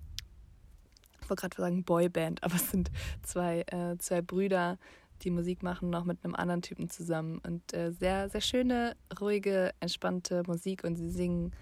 ich 1.24 1.30
wollte 1.30 1.40
gerade 1.48 1.56
sagen 1.56 1.84
Boyband, 1.84 2.42
aber 2.42 2.54
es 2.54 2.70
sind 2.70 2.90
zwei, 3.22 3.60
äh, 3.68 3.96
zwei 3.98 4.20
Brüder, 4.22 4.78
die 5.22 5.30
Musik 5.30 5.62
machen, 5.62 5.90
noch 5.90 6.04
mit 6.04 6.22
einem 6.24 6.34
anderen 6.34 6.60
Typen 6.62 6.90
zusammen. 6.90 7.38
Und 7.38 7.72
äh, 7.72 7.92
sehr, 7.92 8.28
sehr 8.28 8.40
schöne, 8.40 8.94
ruhige, 9.20 9.72
entspannte 9.80 10.42
Musik 10.46 10.84
und 10.84 10.96
sie 10.96 11.10
singen 11.10 11.52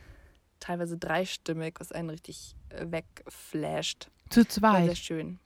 teilweise 0.58 0.96
dreistimmig, 0.98 1.74
was 1.78 1.92
einen 1.92 2.10
richtig 2.10 2.54
äh, 2.70 2.86
wegflasht. 2.90 4.08
Zu 4.30 4.40
War 4.62 4.76
sehr 4.76 4.86
zweit. 4.86 4.98
schön. 4.98 5.38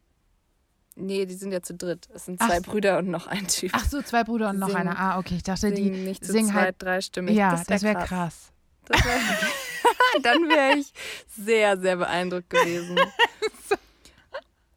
Nee, 0.99 1.27
die 1.27 1.35
sind 1.35 1.53
ja 1.53 1.61
zu 1.61 1.75
dritt. 1.75 2.09
Es 2.15 2.25
sind 2.25 2.41
Ach 2.41 2.49
zwei 2.49 2.57
so. 2.61 2.71
Brüder 2.71 2.99
und 2.99 3.09
noch 3.09 3.27
ein 3.27 3.47
Typ. 3.49 3.71
Ach 3.75 3.85
so, 3.85 4.01
zwei 4.01 4.25
Brüder 4.25 4.49
und 4.51 4.59
noch 4.59 4.69
Singen- 4.69 4.81
einer. 4.89 4.99
Ah, 4.99 5.19
okay, 5.19 5.35
ich 5.37 5.43
dachte, 5.43 5.71
die 5.71 5.85
singen 5.85 6.05
nicht 6.05 6.25
zu 6.25 6.33
singen 6.33 6.49
zweit 6.49 6.57
halt. 6.65 6.83
dreistimmig. 6.83 7.37
Ja, 7.37 7.51
das 7.67 7.83
wäre 7.83 7.95
wäre 7.95 8.07
krass. 8.07 8.09
krass. 8.09 8.53
Das 8.89 9.05
wär, 9.05 9.19
dann 10.23 10.49
wäre 10.49 10.79
ich 10.79 10.93
sehr, 11.29 11.77
sehr 11.79 11.97
beeindruckt 11.97 12.49
gewesen. 12.49 12.97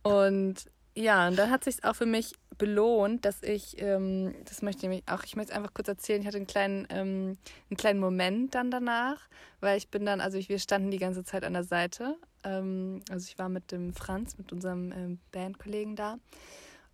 Und 0.03 0.70
ja, 0.96 1.27
und 1.27 1.38
dann 1.38 1.50
hat 1.50 1.63
sich 1.63 1.84
auch 1.84 1.96
für 1.96 2.06
mich 2.06 2.34
belohnt, 2.58 3.24
dass 3.24 3.41
ich, 3.41 3.82
ähm, 3.82 4.36
das 4.46 4.62
möchte 4.62 4.91
ich 4.91 5.03
auch, 5.08 5.24
ich 5.24 5.36
möchte 5.36 5.51
es 5.51 5.58
einfach 5.58 5.74
kurz 5.74 5.88
erzählen, 5.88 6.22
ich 6.22 6.27
hatte 6.27 6.38
einen 6.38 6.48
kleinen, 6.48 6.88
ähm, 6.89 7.38
einen 7.70 7.77
kleinen 7.77 8.00
Moment 8.00 8.53
dann 8.53 8.70
danach, 8.70 9.29
weil 9.62 9.77
ich 9.77 9.89
bin 9.89 10.06
dann, 10.06 10.20
also 10.20 10.38
ich, 10.38 10.50
wir 10.50 10.60
standen 10.60 10.91
die 10.91 10.98
ganze 10.98 11.24
Zeit 11.24 11.46
an 11.46 11.53
der 11.53 11.63
Seite. 11.63 12.18
Ähm, 12.44 13.01
also 13.10 13.25
ich 13.29 13.39
war 13.39 13.50
mit 13.50 13.72
dem 13.72 13.94
Franz, 13.94 14.38
mit 14.38 14.51
unserem 14.51 14.91
ähm, 14.91 15.20
Bandkollegen 15.32 15.96
da. 15.96 16.18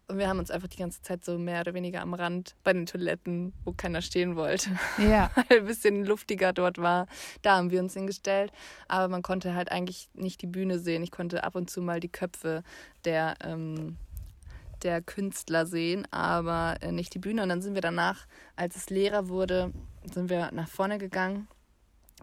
Und 0.08 0.20
wir 0.20 0.28
haben 0.28 0.38
uns 0.38 0.52
einfach 0.52 0.68
die 0.68 0.78
ganze 0.78 1.02
Zeit 1.02 1.26
so 1.26 1.40
mehr 1.40 1.62
oder 1.62 1.74
weniger 1.74 2.02
am 2.02 2.14
Rand 2.14 2.56
bei 2.64 2.74
den 2.74 2.86
Toiletten, 2.86 3.54
wo 3.64 3.72
keiner 3.72 4.02
stehen 4.02 4.36
wollte, 4.36 4.70
Ja. 5.00 5.32
weil 5.50 5.60
ein 5.60 5.66
bisschen 5.66 6.06
luftiger 6.06 6.54
dort 6.54 6.78
war. 6.78 7.08
Da 7.42 7.58
haben 7.58 7.72
wir 7.72 7.80
uns 7.80 7.96
hingestellt. 7.96 8.52
Aber 8.88 9.08
man 9.08 9.24
konnte 9.24 9.56
halt 9.56 9.72
eigentlich 9.72 10.10
nicht 10.14 10.42
die 10.44 10.48
Bühne 10.48 10.78
sehen. 10.78 11.02
Ich 11.02 11.12
konnte 11.12 11.44
ab 11.44 11.56
und 11.56 11.70
zu 11.72 11.82
mal 11.82 12.00
die 12.00 12.12
Köpfe 12.12 12.64
der, 13.04 13.34
ähm, 13.44 13.98
der 14.84 15.02
Künstler 15.02 15.66
sehen, 15.66 16.08
aber 16.12 16.76
äh, 16.82 16.92
nicht 16.92 17.16
die 17.16 17.20
Bühne. 17.20 17.42
Und 17.42 17.50
dann 17.50 17.64
sind 17.64 17.74
wir 17.74 17.82
danach, 17.82 18.28
als 18.56 18.76
es 18.76 18.92
leerer 18.92 19.28
wurde, 19.28 19.74
sind 20.14 20.30
wir 20.30 20.52
nach 20.52 20.68
vorne 20.68 21.00
gegangen. 21.00 21.48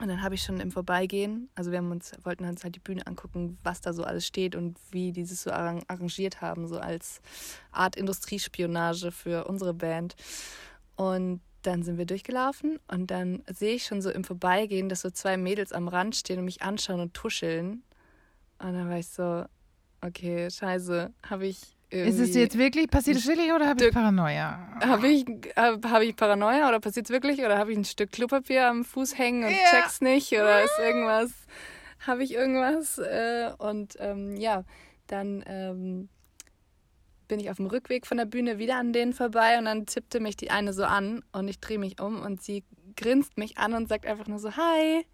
Und 0.01 0.09
dann 0.09 0.23
habe 0.23 0.35
ich 0.35 0.43
schon 0.43 0.59
im 0.59 0.71
Vorbeigehen, 0.71 1.51
also 1.55 1.71
wir 1.71 1.81
uns, 1.81 2.13
wollten 2.25 2.45
uns 2.45 2.65
halt 2.65 2.75
die 2.75 2.81
Bühne 2.81 3.07
angucken, 3.07 3.59
was 3.63 3.83
da 3.83 3.93
so 3.93 4.05
alles 4.05 4.27
steht 4.27 4.57
und 4.57 4.79
wie 4.91 5.13
die 5.13 5.25
sich 5.25 5.39
so 5.39 5.51
arran- 5.51 5.85
arrangiert 5.87 6.41
haben, 6.41 6.67
so 6.67 6.79
als 6.79 7.21
Art 7.71 7.97
Industriespionage 7.97 9.13
für 9.13 9.45
unsere 9.47 9.75
Band. 9.75 10.17
Und 10.97 11.41
dann 11.61 11.83
sind 11.83 11.99
wir 11.99 12.07
durchgelaufen 12.07 12.81
und 12.89 13.11
dann 13.11 13.43
sehe 13.47 13.75
ich 13.75 13.85
schon 13.85 14.03
so 14.03 14.11
im 14.11 14.25
Vorbeigehen, 14.25 14.89
dass 14.89 15.03
so 15.03 15.11
zwei 15.11 15.37
Mädels 15.37 15.73
am 15.73 15.89
Rand 15.89 16.17
stehen 16.17 16.39
und 16.39 16.47
mich 16.47 16.63
anschauen 16.63 17.01
und 17.01 17.15
tuscheln. 17.15 17.83
Und 18.59 18.73
dann 18.73 18.89
war 18.89 18.99
ich 18.99 19.09
so, 19.09 19.45
okay, 20.01 20.51
scheiße, 20.51 21.13
habe 21.29 21.47
ich. 21.47 21.77
Ist 21.93 22.19
es 22.19 22.35
jetzt 22.35 22.57
wirklich, 22.57 22.89
passiert 22.89 23.19
es 23.19 23.27
wirklich 23.27 23.53
oder 23.53 23.69
habe 23.69 23.85
ich 23.85 23.93
Paranoia? 23.93 24.59
Habe 24.83 25.09
ich, 25.09 25.27
hab, 25.55 25.85
hab 25.85 26.03
ich 26.03 26.17
Paranoia 26.17 26.67
oder 26.69 26.81
passiert 26.81 27.07
es 27.07 27.13
wirklich? 27.13 27.41
Oder 27.41 27.59
habe 27.59 27.71
ich 27.71 27.77
ein 27.77 27.85
Stück 27.85 28.11
Klopapier 28.11 28.67
am 28.67 28.83
Fuß 28.85 29.19
hängen 29.19 29.45
und 29.45 29.51
Ja. 29.51 29.59
check's 29.71 30.01
nicht? 30.01 30.33
Oder 30.33 30.65
ist 30.65 30.79
irgendwas, 30.79 31.31
habe 32.07 32.25
ich 32.25 32.33
irgendwas? 32.33 32.97
Äh, 32.97 33.51
und 33.59 33.97
ähm, 34.01 34.37
ja, 34.37 34.65
dann 35.07 35.45
ähm, 35.47 36.09
bin 37.29 37.41
ich 37.41 37.51
auf 37.51 37.59
dem 37.59 37.67
Rückweg 37.67 38.07
von 38.07 38.17
der 38.17 38.25
Bühne 38.25 38.59
wieder 38.59 38.77
an 38.77 38.95
denen 38.95 39.13
vorbei 39.13 39.59
und 39.59 39.67
dann 39.67 39.85
tippte 39.85 40.19
mich 40.19 40.37
die 40.39 40.51
eine 40.51 40.73
so 40.73 40.85
an 40.85 41.23
und 41.33 41.47
ich 41.49 41.61
drehe 41.61 41.79
mich 41.79 42.01
um 42.01 42.23
und 42.23 42.43
sie 42.43 42.65
grinst 42.97 43.37
mich 43.37 43.59
an 43.59 43.75
und 43.75 43.87
sagt 43.89 44.07
einfach 44.07 44.29
nur 44.29 44.39
so, 44.39 44.57
hi. 44.57 45.05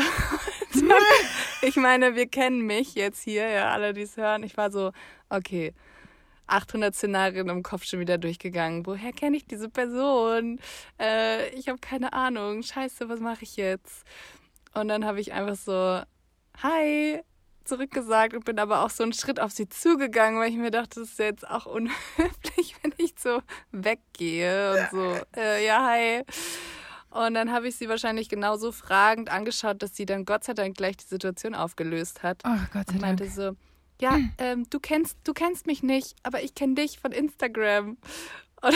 Ich 1.62 1.76
meine, 1.76 2.14
wir 2.14 2.28
kennen 2.28 2.60
mich 2.62 2.94
jetzt 2.94 3.20
hier, 3.22 3.48
ja, 3.48 3.72
alle, 3.72 3.92
die 3.92 4.02
es 4.02 4.16
hören. 4.16 4.44
Ich 4.44 4.56
war 4.56 4.70
so, 4.70 4.92
okay, 5.28 5.74
800 6.46 6.94
Szenarien 6.94 7.48
im 7.48 7.62
Kopf 7.62 7.84
schon 7.84 8.00
wieder 8.00 8.16
durchgegangen. 8.16 8.86
Woher 8.86 9.12
kenne 9.12 9.36
ich 9.36 9.46
diese 9.46 9.68
Person? 9.68 10.60
Äh, 11.00 11.48
ich 11.50 11.68
habe 11.68 11.78
keine 11.78 12.12
Ahnung. 12.12 12.62
Scheiße, 12.62 13.08
was 13.08 13.20
mache 13.20 13.42
ich 13.42 13.56
jetzt? 13.56 14.04
Und 14.74 14.88
dann 14.88 15.04
habe 15.04 15.20
ich 15.20 15.32
einfach 15.32 15.56
so, 15.56 16.00
hi, 16.62 17.20
zurückgesagt 17.64 18.34
und 18.34 18.44
bin 18.44 18.58
aber 18.58 18.82
auch 18.82 18.90
so 18.90 19.02
einen 19.02 19.12
Schritt 19.12 19.40
auf 19.40 19.52
sie 19.52 19.68
zugegangen, 19.68 20.40
weil 20.40 20.50
ich 20.50 20.56
mir 20.56 20.70
dachte, 20.70 21.00
das 21.00 21.10
ist 21.10 21.18
jetzt 21.18 21.48
auch 21.48 21.66
unhöflich, 21.76 22.76
wenn 22.82 22.94
ich 22.96 23.14
so 23.18 23.42
weggehe 23.72 24.72
und 24.72 24.90
so, 24.90 25.16
äh, 25.36 25.64
ja, 25.64 25.84
hi. 25.84 26.24
Und 27.26 27.34
dann 27.34 27.52
habe 27.52 27.68
ich 27.68 27.76
sie 27.76 27.88
wahrscheinlich 27.88 28.28
genauso 28.28 28.70
fragend 28.70 29.30
angeschaut, 29.30 29.82
dass 29.82 29.96
sie 29.96 30.06
dann 30.06 30.24
Gott 30.24 30.44
sei 30.44 30.54
Dank 30.54 30.76
gleich 30.76 30.96
die 30.96 31.06
Situation 31.06 31.54
aufgelöst 31.54 32.22
hat 32.22 32.42
Oh 32.46 32.50
Gott 32.72 32.86
sei 32.86 32.94
und 32.94 33.02
Dank. 33.02 33.18
meinte 33.20 33.28
so, 33.28 33.56
ja, 34.00 34.18
ähm, 34.38 34.66
du 34.70 34.78
kennst, 34.78 35.16
du 35.24 35.32
kennst 35.32 35.66
mich 35.66 35.82
nicht, 35.82 36.14
aber 36.22 36.42
ich 36.42 36.54
kenne 36.54 36.74
dich 36.74 37.00
von 37.00 37.12
Instagram. 37.12 37.96
Und 38.60 38.74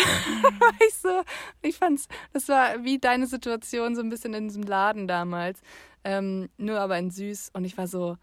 ich 0.88 0.94
so, 0.94 1.22
ich 1.60 1.76
fand's, 1.76 2.06
das 2.32 2.48
war 2.48 2.84
wie 2.84 3.00
deine 3.00 3.26
Situation 3.26 3.96
so 3.96 4.00
ein 4.00 4.10
bisschen 4.10 4.32
in 4.32 4.46
diesem 4.46 4.62
Laden 4.62 5.08
damals, 5.08 5.60
ähm, 6.04 6.48
nur 6.56 6.78
aber 6.78 6.98
in 6.98 7.10
süß. 7.10 7.50
Und 7.52 7.64
ich 7.64 7.76
war 7.76 7.88
so, 7.88 8.16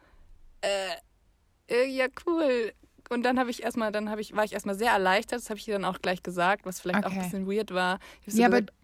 äh, 0.62 1.74
äh 1.74 1.86
ja 1.86 2.08
cool. 2.26 2.72
Und 3.10 3.24
dann 3.24 3.40
habe 3.40 3.50
ich 3.50 3.62
erstmal, 3.64 3.92
dann 3.92 4.10
habe 4.10 4.22
ich, 4.22 4.36
war 4.36 4.46
ich 4.46 4.54
erstmal 4.54 4.76
sehr 4.76 4.92
erleichtert. 4.92 5.40
Das 5.40 5.50
habe 5.50 5.60
ich 5.60 5.68
ihr 5.68 5.74
dann 5.74 5.84
auch 5.84 6.00
gleich 6.02 6.24
gesagt, 6.24 6.66
was 6.66 6.80
vielleicht 6.80 7.06
auch 7.06 7.10
Okay. 7.10 7.20
ein 7.20 7.24
bisschen 7.24 7.52
weird 7.52 7.74
war. 7.74 8.00
Ja, 8.28 8.46
aber 8.48 8.62
gesagt, 8.62 8.79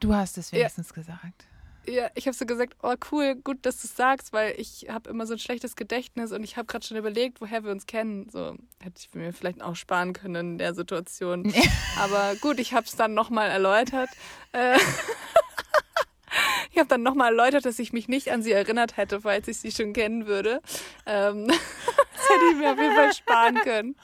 du 0.00 0.14
hast 0.14 0.38
es 0.38 0.52
wenigstens 0.52 0.92
gesagt. 0.94 1.46
ja, 1.86 2.08
ich 2.14 2.26
habe 2.26 2.36
so 2.36 2.46
gesagt, 2.46 2.74
oh 2.82 2.94
cool, 3.12 3.36
gut, 3.36 3.58
dass 3.64 3.80
du 3.80 3.86
es 3.88 3.96
sagst, 3.96 4.32
weil 4.32 4.54
ich 4.58 4.86
habe 4.90 5.08
immer 5.10 5.26
so 5.26 5.34
ein 5.34 5.38
schlechtes 5.38 5.76
Gedächtnis 5.76 6.32
und 6.32 6.42
ich 6.42 6.56
habe 6.56 6.66
gerade 6.66 6.84
schon 6.84 6.96
überlegt, 6.96 7.40
woher 7.40 7.62
wir 7.64 7.70
uns 7.70 7.86
kennen. 7.86 8.28
So 8.30 8.56
hätte 8.82 8.96
ich 9.00 9.14
mir 9.14 9.32
vielleicht 9.32 9.62
auch 9.62 9.76
sparen 9.76 10.12
können 10.12 10.52
in 10.52 10.58
der 10.58 10.74
Situation. 10.74 11.52
Aber 11.98 12.34
gut, 12.40 12.58
ich 12.58 12.74
habe 12.74 12.86
es 12.86 12.96
dann 12.96 13.14
nochmal 13.14 13.48
erläutert. 13.50 14.08
Äh, 14.52 14.76
ich 16.72 16.78
habe 16.78 16.88
dann 16.88 17.02
nochmal 17.02 17.30
erläutert, 17.30 17.64
dass 17.64 17.78
ich 17.78 17.92
mich 17.92 18.08
nicht 18.08 18.30
an 18.30 18.42
sie 18.42 18.52
erinnert 18.52 18.96
hätte, 18.96 19.20
falls 19.22 19.48
ich 19.48 19.58
sie 19.58 19.70
schon 19.72 19.92
kennen 19.92 20.26
würde. 20.26 20.60
Ähm, 21.06 21.46
das 21.48 22.28
hätte 22.28 22.44
ich 22.52 22.56
mir 22.58 22.72
auf 22.72 22.78
jeden 22.78 22.94
Fall 22.94 23.12
sparen 23.14 23.54
können. 23.62 23.96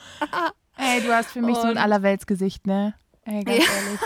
Ey, 0.76 1.00
du 1.02 1.14
hast 1.14 1.30
für 1.32 1.42
mich 1.42 1.56
so 1.56 1.62
ein 1.62 1.70
Und- 1.70 1.78
Allerweltsgesicht, 1.78 2.66
ne? 2.66 2.94
Ey, 3.24 3.44
ganz 3.44 3.58
Ja. 3.58 3.72
ehrlich. 3.72 4.00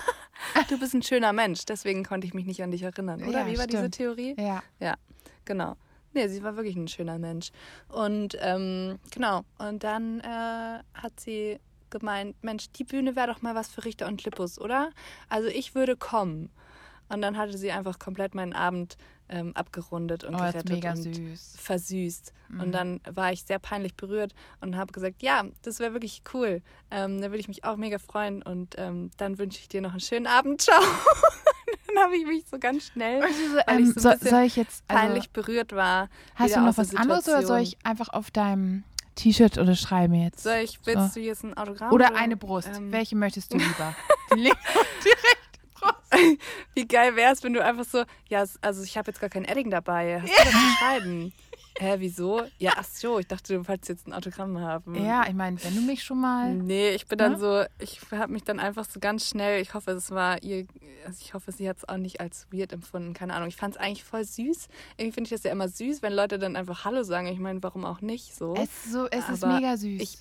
Du 0.69 0.79
bist 0.79 0.95
ein 0.95 1.03
schöner 1.03 1.33
Mensch, 1.33 1.65
deswegen 1.65 2.05
konnte 2.05 2.27
ich 2.27 2.35
mich 2.35 2.47
nicht 2.47 2.63
an 2.63 2.71
dich 2.71 2.83
erinnern, 2.83 3.23
oder? 3.23 3.41
Ja, 3.41 3.47
Wie 3.47 3.59
war 3.59 3.67
diese 3.67 3.79
stimmt. 3.79 3.95
Theorie? 3.95 4.35
Ja. 4.81 4.95
Genau. 5.45 5.77
Nee, 6.13 6.29
sie 6.29 6.43
war 6.43 6.57
wirklich 6.57 6.77
ein 6.77 6.89
schöner 6.89 7.19
Mensch. 7.19 7.51
Und 7.89 8.37
ähm, 8.41 8.99
genau, 9.11 9.43
und 9.59 9.85
dann 9.85 10.21
äh, 10.21 10.79
hat 10.95 11.21
sie 11.21 11.59
gemeint, 11.91 12.43
Mensch, 12.43 12.71
die 12.73 12.85
Bühne 12.85 13.17
wäre 13.17 13.27
doch 13.29 13.43
mal 13.43 13.55
was 13.55 13.69
für 13.69 13.85
Richter 13.85 14.07
und 14.07 14.25
Lippus, 14.25 14.59
oder? 14.59 14.91
Also 15.29 15.49
ich 15.49 15.75
würde 15.75 15.97
kommen. 15.97 16.51
Und 17.09 17.23
dann 17.23 17.37
hatte 17.37 17.57
sie 17.57 17.71
einfach 17.73 17.99
komplett 17.99 18.35
meinen 18.35 18.53
Abend 18.53 18.97
ähm, 19.29 19.53
abgerundet 19.57 20.23
und 20.25 20.35
Oh, 20.35 20.39
gerettet 20.39 20.69
mega 20.69 20.91
und 20.93 21.03
süß. 21.03 21.57
versüßt. 21.59 22.33
Mhm. 22.49 22.61
Und 22.61 22.73
dann 22.73 23.01
war 23.11 23.33
ich 23.33 23.43
sehr 23.45 23.59
peinlich 23.59 23.95
berührt 23.95 24.35
und 24.61 24.77
habe 24.77 24.93
gesagt, 24.93 25.23
ja, 25.23 25.45
das 25.63 25.79
wäre 25.81 25.93
wirklich 25.95 26.23
cool. 26.33 26.63
Ähm, 26.91 27.21
da 27.21 27.29
würde 27.29 27.39
ich 27.39 27.49
mich 27.49 27.65
auch 27.65 27.77
mega 27.77 27.99
freuen. 27.99 28.43
Und 28.43 28.75
ähm, 28.79 29.11
dann 29.17 29.39
wünsche 29.39 29.59
ich 29.59 29.69
dir 29.69 29.81
noch 29.81 29.91
einen 29.93 30.01
schönen 30.01 30.27
Abend. 30.27 30.61
Ciao. 30.63 30.81
dann 31.89 32.05
habe 32.05 32.17
ich 32.17 32.27
mich 32.27 32.45
so 32.51 32.59
ganz 32.59 32.85
schnell, 32.87 33.21
so, 33.23 33.57
weil 33.67 33.79
ähm, 33.81 33.93
ich 33.97 34.01
so 34.03 34.09
ein 34.09 34.19
soll, 34.21 34.43
ich 34.43 34.57
jetzt. 34.57 34.85
Also, 34.89 35.03
peinlich 35.07 35.31
berührt 35.31 35.73
war. 35.75 36.09
hast 36.37 36.55
du 36.57 36.61
noch 36.61 36.77
was 36.79 36.95
anderes 36.95 37.29
oder 37.29 37.43
soll 37.45 37.61
ich 37.61 37.77
einfach 37.85 38.09
auf 38.11 38.31
deinem 38.31 38.85
T-Shirt 39.17 39.59
unterschreiben 39.59 40.15
jetzt? 40.15 40.43
Soll 40.43 40.57
ich, 40.63 40.79
willst 40.85 41.17
du 41.17 41.21
jetzt 41.21 41.43
ein 41.43 41.57
Autogramm? 41.57 41.93
Oder 41.93 42.15
eine 42.17 42.37
Brust. 42.37 42.69
ähm, 42.77 42.93
Welche 42.93 43.17
möchtest 43.17 43.53
du 43.53 43.57
lieber? 43.59 43.97
Die 44.35 44.41
linke 44.41 44.57
und 44.75 44.87
die 45.05 45.09
rechte. 45.09 45.46
Wie 46.75 46.87
geil 46.87 47.17
wäre 47.17 47.33
es, 47.33 47.43
wenn 47.43 47.53
du 47.53 47.63
einfach 47.65 47.85
so, 47.85 48.05
ja, 48.29 48.45
also 48.61 48.83
ich 48.83 48.97
habe 48.97 49.11
jetzt 49.11 49.21
gar 49.21 49.31
kein 49.31 49.45
Edding 49.45 49.71
dabei. 49.71 50.21
Hast 50.21 50.29
du 50.33 50.45
das 50.45 50.53
zu 50.53 50.77
schreiben? 50.79 51.33
Hä, 51.79 51.97
wieso? 51.99 52.43
Ja, 52.59 52.73
ach 52.77 52.85
so, 52.85 53.19
ich 53.19 53.27
dachte, 53.27 53.53
du 53.53 53.69
wolltest 53.69 53.91
jetzt 53.91 54.07
ein 54.07 54.15
Autogramm 54.15 54.59
haben. 54.61 54.95
Ja, 54.95 55.27
ich 55.29 55.35
meine, 55.35 55.63
wenn 55.63 55.75
du 55.75 55.83
mich 55.83 56.03
schon 56.03 56.19
mal. 56.23 56.55
Nee, 56.55 56.91
ich 56.93 57.07
bin 57.07 57.19
dann 57.19 57.33
Ne? 57.33 57.39
so, 57.39 57.65
ich 57.79 58.01
habe 58.13 58.33
mich 58.33 58.45
dann 58.45 58.61
einfach 58.61 58.87
so 58.87 58.99
ganz 58.99 59.29
schnell, 59.29 59.61
ich 59.61 59.75
hoffe, 59.75 59.91
es 59.91 60.11
war 60.11 60.43
ihr, 60.43 60.67
also 61.05 61.19
ich 61.21 61.35
hoffe, 61.35 61.53
sie 61.53 61.69
hat 61.69 61.77
es 61.77 61.87
auch 61.87 61.99
nicht 61.99 62.19
als 62.19 62.47
weird 62.51 62.73
empfunden, 62.73 63.13
keine 63.13 63.35
Ahnung. 63.35 63.49
Ich 63.49 63.57
fand 63.57 63.75
es 63.75 63.81
eigentlich 63.81 64.05
voll 64.05 64.25
süß. 64.25 64.69
Irgendwie 64.97 65.13
finde 65.15 65.29
ich 65.29 65.33
das 65.35 65.43
ja 65.43 65.53
immer 65.53 65.69
süß, 65.69 66.01
wenn 66.01 66.15
Leute 66.15 66.39
dann 66.39 66.57
einfach 66.57 66.87
Hallo 66.87 67.03
sagen. 67.03 67.27
Ich 67.27 67.39
meine, 67.39 67.63
warum 67.63 67.85
auch 67.85 68.01
nicht 68.01 68.35
so? 68.35 68.55
Es, 68.55 68.63
ist 68.87 68.93
so, 68.93 69.07
es 69.11 69.29
ist 69.29 69.45
mega 69.45 69.77
süß. 69.77 70.01
ich- 70.01 70.19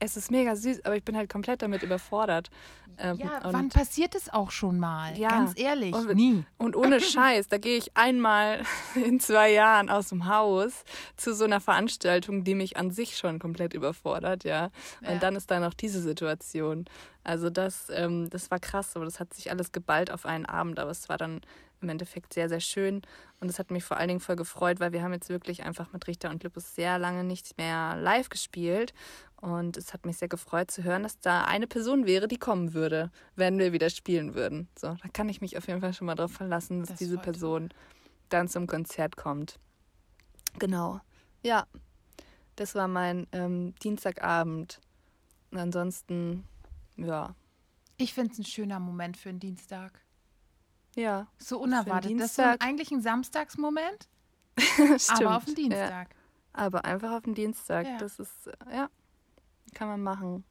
es 0.00 0.16
ist 0.16 0.30
mega 0.30 0.56
süß, 0.56 0.84
aber 0.84 0.96
ich 0.96 1.04
bin 1.04 1.16
halt 1.16 1.30
komplett 1.30 1.62
damit 1.62 1.82
überfordert. 1.82 2.50
Ähm, 2.98 3.18
ja, 3.18 3.40
wann 3.42 3.68
passiert 3.68 4.14
es 4.14 4.32
auch 4.32 4.50
schon 4.50 4.78
mal? 4.78 5.16
Ja. 5.18 5.28
Ganz 5.28 5.52
ehrlich, 5.58 5.94
Und- 5.94 6.14
nie. 6.14 6.44
Und 6.56 6.76
ohne 6.76 7.00
Scheiß, 7.00 7.48
da 7.48 7.58
gehe 7.58 7.76
ich 7.76 7.94
einmal 7.96 8.62
in 8.94 9.20
zwei 9.20 9.52
Jahren 9.52 9.90
aus 9.90 10.08
dem 10.08 10.26
Haus 10.28 10.84
zu 11.16 11.34
so 11.34 11.44
einer 11.44 11.60
Veranstaltung, 11.60 12.42
die 12.44 12.54
mich 12.54 12.76
an 12.78 12.90
sich 12.90 13.18
schon 13.18 13.38
komplett 13.38 13.74
überfordert, 13.74 14.44
ja. 14.44 14.70
Ja. 15.02 15.10
Und 15.12 15.22
dann 15.22 15.36
ist 15.36 15.50
da 15.50 15.60
noch 15.60 15.74
diese 15.74 16.00
Situation. 16.00 16.86
Also 17.22 17.50
das, 17.50 17.88
ähm, 17.90 18.30
das 18.30 18.50
war 18.50 18.60
krass, 18.60 18.96
aber 18.96 19.04
das 19.04 19.20
hat 19.20 19.34
sich 19.34 19.50
alles 19.50 19.72
geballt 19.72 20.10
auf 20.10 20.24
einen 20.24 20.46
Abend, 20.46 20.78
aber 20.78 20.90
es 20.92 21.08
war 21.08 21.18
dann 21.18 21.40
im 21.80 21.88
Endeffekt 21.88 22.34
sehr, 22.34 22.48
sehr 22.48 22.60
schön. 22.60 23.02
Und 23.40 23.48
es 23.48 23.58
hat 23.58 23.70
mich 23.70 23.84
vor 23.84 23.96
allen 23.96 24.08
Dingen 24.08 24.20
voll 24.20 24.36
gefreut, 24.36 24.80
weil 24.80 24.92
wir 24.92 25.02
haben 25.02 25.12
jetzt 25.12 25.28
wirklich 25.28 25.64
einfach 25.64 25.92
mit 25.92 26.06
Richter 26.06 26.30
und 26.30 26.42
Lippus 26.42 26.74
sehr 26.74 26.98
lange 26.98 27.24
nicht 27.24 27.56
mehr 27.58 27.96
live 27.96 28.28
gespielt. 28.28 28.94
Und 29.40 29.76
es 29.76 29.92
hat 29.92 30.06
mich 30.06 30.16
sehr 30.16 30.28
gefreut 30.28 30.70
zu 30.70 30.82
hören, 30.82 31.02
dass 31.02 31.20
da 31.20 31.44
eine 31.44 31.66
Person 31.66 32.06
wäre, 32.06 32.26
die 32.26 32.38
kommen 32.38 32.72
würde, 32.72 33.10
wenn 33.34 33.58
wir 33.58 33.72
wieder 33.72 33.90
spielen 33.90 34.34
würden. 34.34 34.68
So, 34.78 34.88
da 34.88 35.08
kann 35.12 35.28
ich 35.28 35.40
mich 35.40 35.58
auf 35.58 35.66
jeden 35.68 35.80
Fall 35.80 35.92
schon 35.92 36.06
mal 36.06 36.14
drauf 36.14 36.32
verlassen, 36.32 36.80
dass 36.80 36.90
Das 36.90 36.98
diese. 36.98 37.18
Person 37.18 37.70
dann 38.28 38.48
zum 38.48 38.66
Konzert 38.66 39.16
kommt. 39.16 39.58
Genau. 40.58 41.00
Ja, 41.42 41.66
das 42.56 42.74
war 42.74 42.88
mein 42.88 43.26
ähm, 43.32 43.74
Dienstagabend. 43.82 44.80
Und 45.50 45.58
ansonsten, 45.58 46.44
ja. 46.96 47.34
Ich 47.98 48.14
finde 48.14 48.32
es 48.32 48.38
ein 48.38 48.44
schöner 48.44 48.80
Moment 48.80 49.16
für 49.16 49.28
einen 49.28 49.40
Dienstag. 49.40 50.00
Ja, 50.96 51.26
So 51.38 51.58
unerwartet. 51.60 52.12
Das 52.18 52.26
ist 52.30 52.36
so 52.36 52.42
eigentlich 52.42 52.90
ein 52.90 53.02
Samstagsmoment, 53.02 54.08
stimmt. 54.58 55.10
aber 55.22 55.36
auf 55.36 55.44
den 55.44 55.54
Ja. 55.54 55.60
Dienstag. 55.68 56.08
Aber 56.54 56.84
einfach 56.84 57.12
auf 57.12 57.22
den 57.22 57.34
Dienstag. 57.34 57.86
Ja. 57.86 57.98
Das 57.98 58.18
ist, 58.18 58.50
ja, 58.72 58.88
kann 59.74 59.88
man 59.88 60.02
machen. 60.02 60.42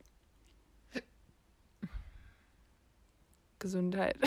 Gesundheit. 3.60 4.18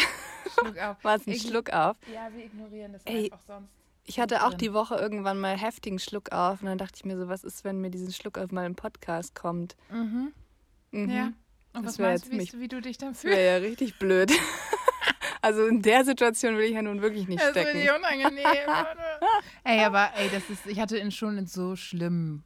Schluck 0.59 0.79
auf. 0.79 0.97
War 1.05 1.17
es 1.17 1.27
ein 1.27 1.33
Ich- 1.33 1.43
Schluck 1.43 1.71
auf? 1.71 1.97
Ja, 2.13 2.29
wir 2.35 2.45
ignorieren 2.47 2.93
das 2.93 3.03
Ey, 3.05 3.25
einfach 3.25 3.41
sonst. 3.47 3.71
Ich 4.05 4.19
hatte 4.19 4.45
auch 4.47 4.55
die 4.55 4.73
Woche 4.73 4.95
irgendwann 4.97 5.39
mal 5.39 5.57
heftigen 5.57 5.99
Schluck 5.99 6.33
auf 6.33 6.63
und 6.63 6.67
dann 6.67 6.79
dachte 6.79 6.95
ich 6.97 7.05
mir 7.05 7.19
so, 7.19 7.29
was 7.29 7.45
ist, 7.45 7.63
wenn 7.65 7.81
mir 7.81 7.91
diesen 7.91 8.11
Schluck 8.13 8.39
auf 8.39 8.51
mal 8.51 8.65
im 8.65 8.75
Podcast 8.75 9.35
kommt? 9.35 9.77
Mhm. 9.91 10.33
Mhm. 10.93 11.11
Ja. 11.11 11.25
Und 11.75 11.85
Das 11.85 11.85
was 11.85 11.99
meinst 11.99 12.27
du, 12.27 12.31
wie, 12.31 12.37
mich- 12.37 12.59
wie 12.59 12.69
du 12.69 12.81
dich 12.81 12.97
dann 12.97 13.15
fühlst? 13.15 13.37
wäre 13.37 13.61
ja 13.61 13.67
richtig 13.69 13.99
blöd. 13.99 14.33
also 15.43 15.67
in 15.67 15.83
der 15.83 16.05
Situation 16.05 16.57
will 16.57 16.65
ich 16.65 16.73
ja 16.75 16.83
nun 16.83 17.01
wirklich 17.03 17.27
nicht 17.29 17.41
Das 17.41 17.51
stecken. 17.51 17.69
ist 17.69 17.75
richtig 17.77 17.97
unangenehm. 17.97 18.45
ey, 19.65 19.85
aber 19.85 20.11
ey, 20.17 20.29
das 20.31 20.49
ist, 20.51 20.67
ich 20.67 20.79
hatte 20.81 20.97
in 20.99 21.11
schon 21.11 21.39
in 21.39 21.47
so 21.47 21.77
schlimmen 21.77 22.45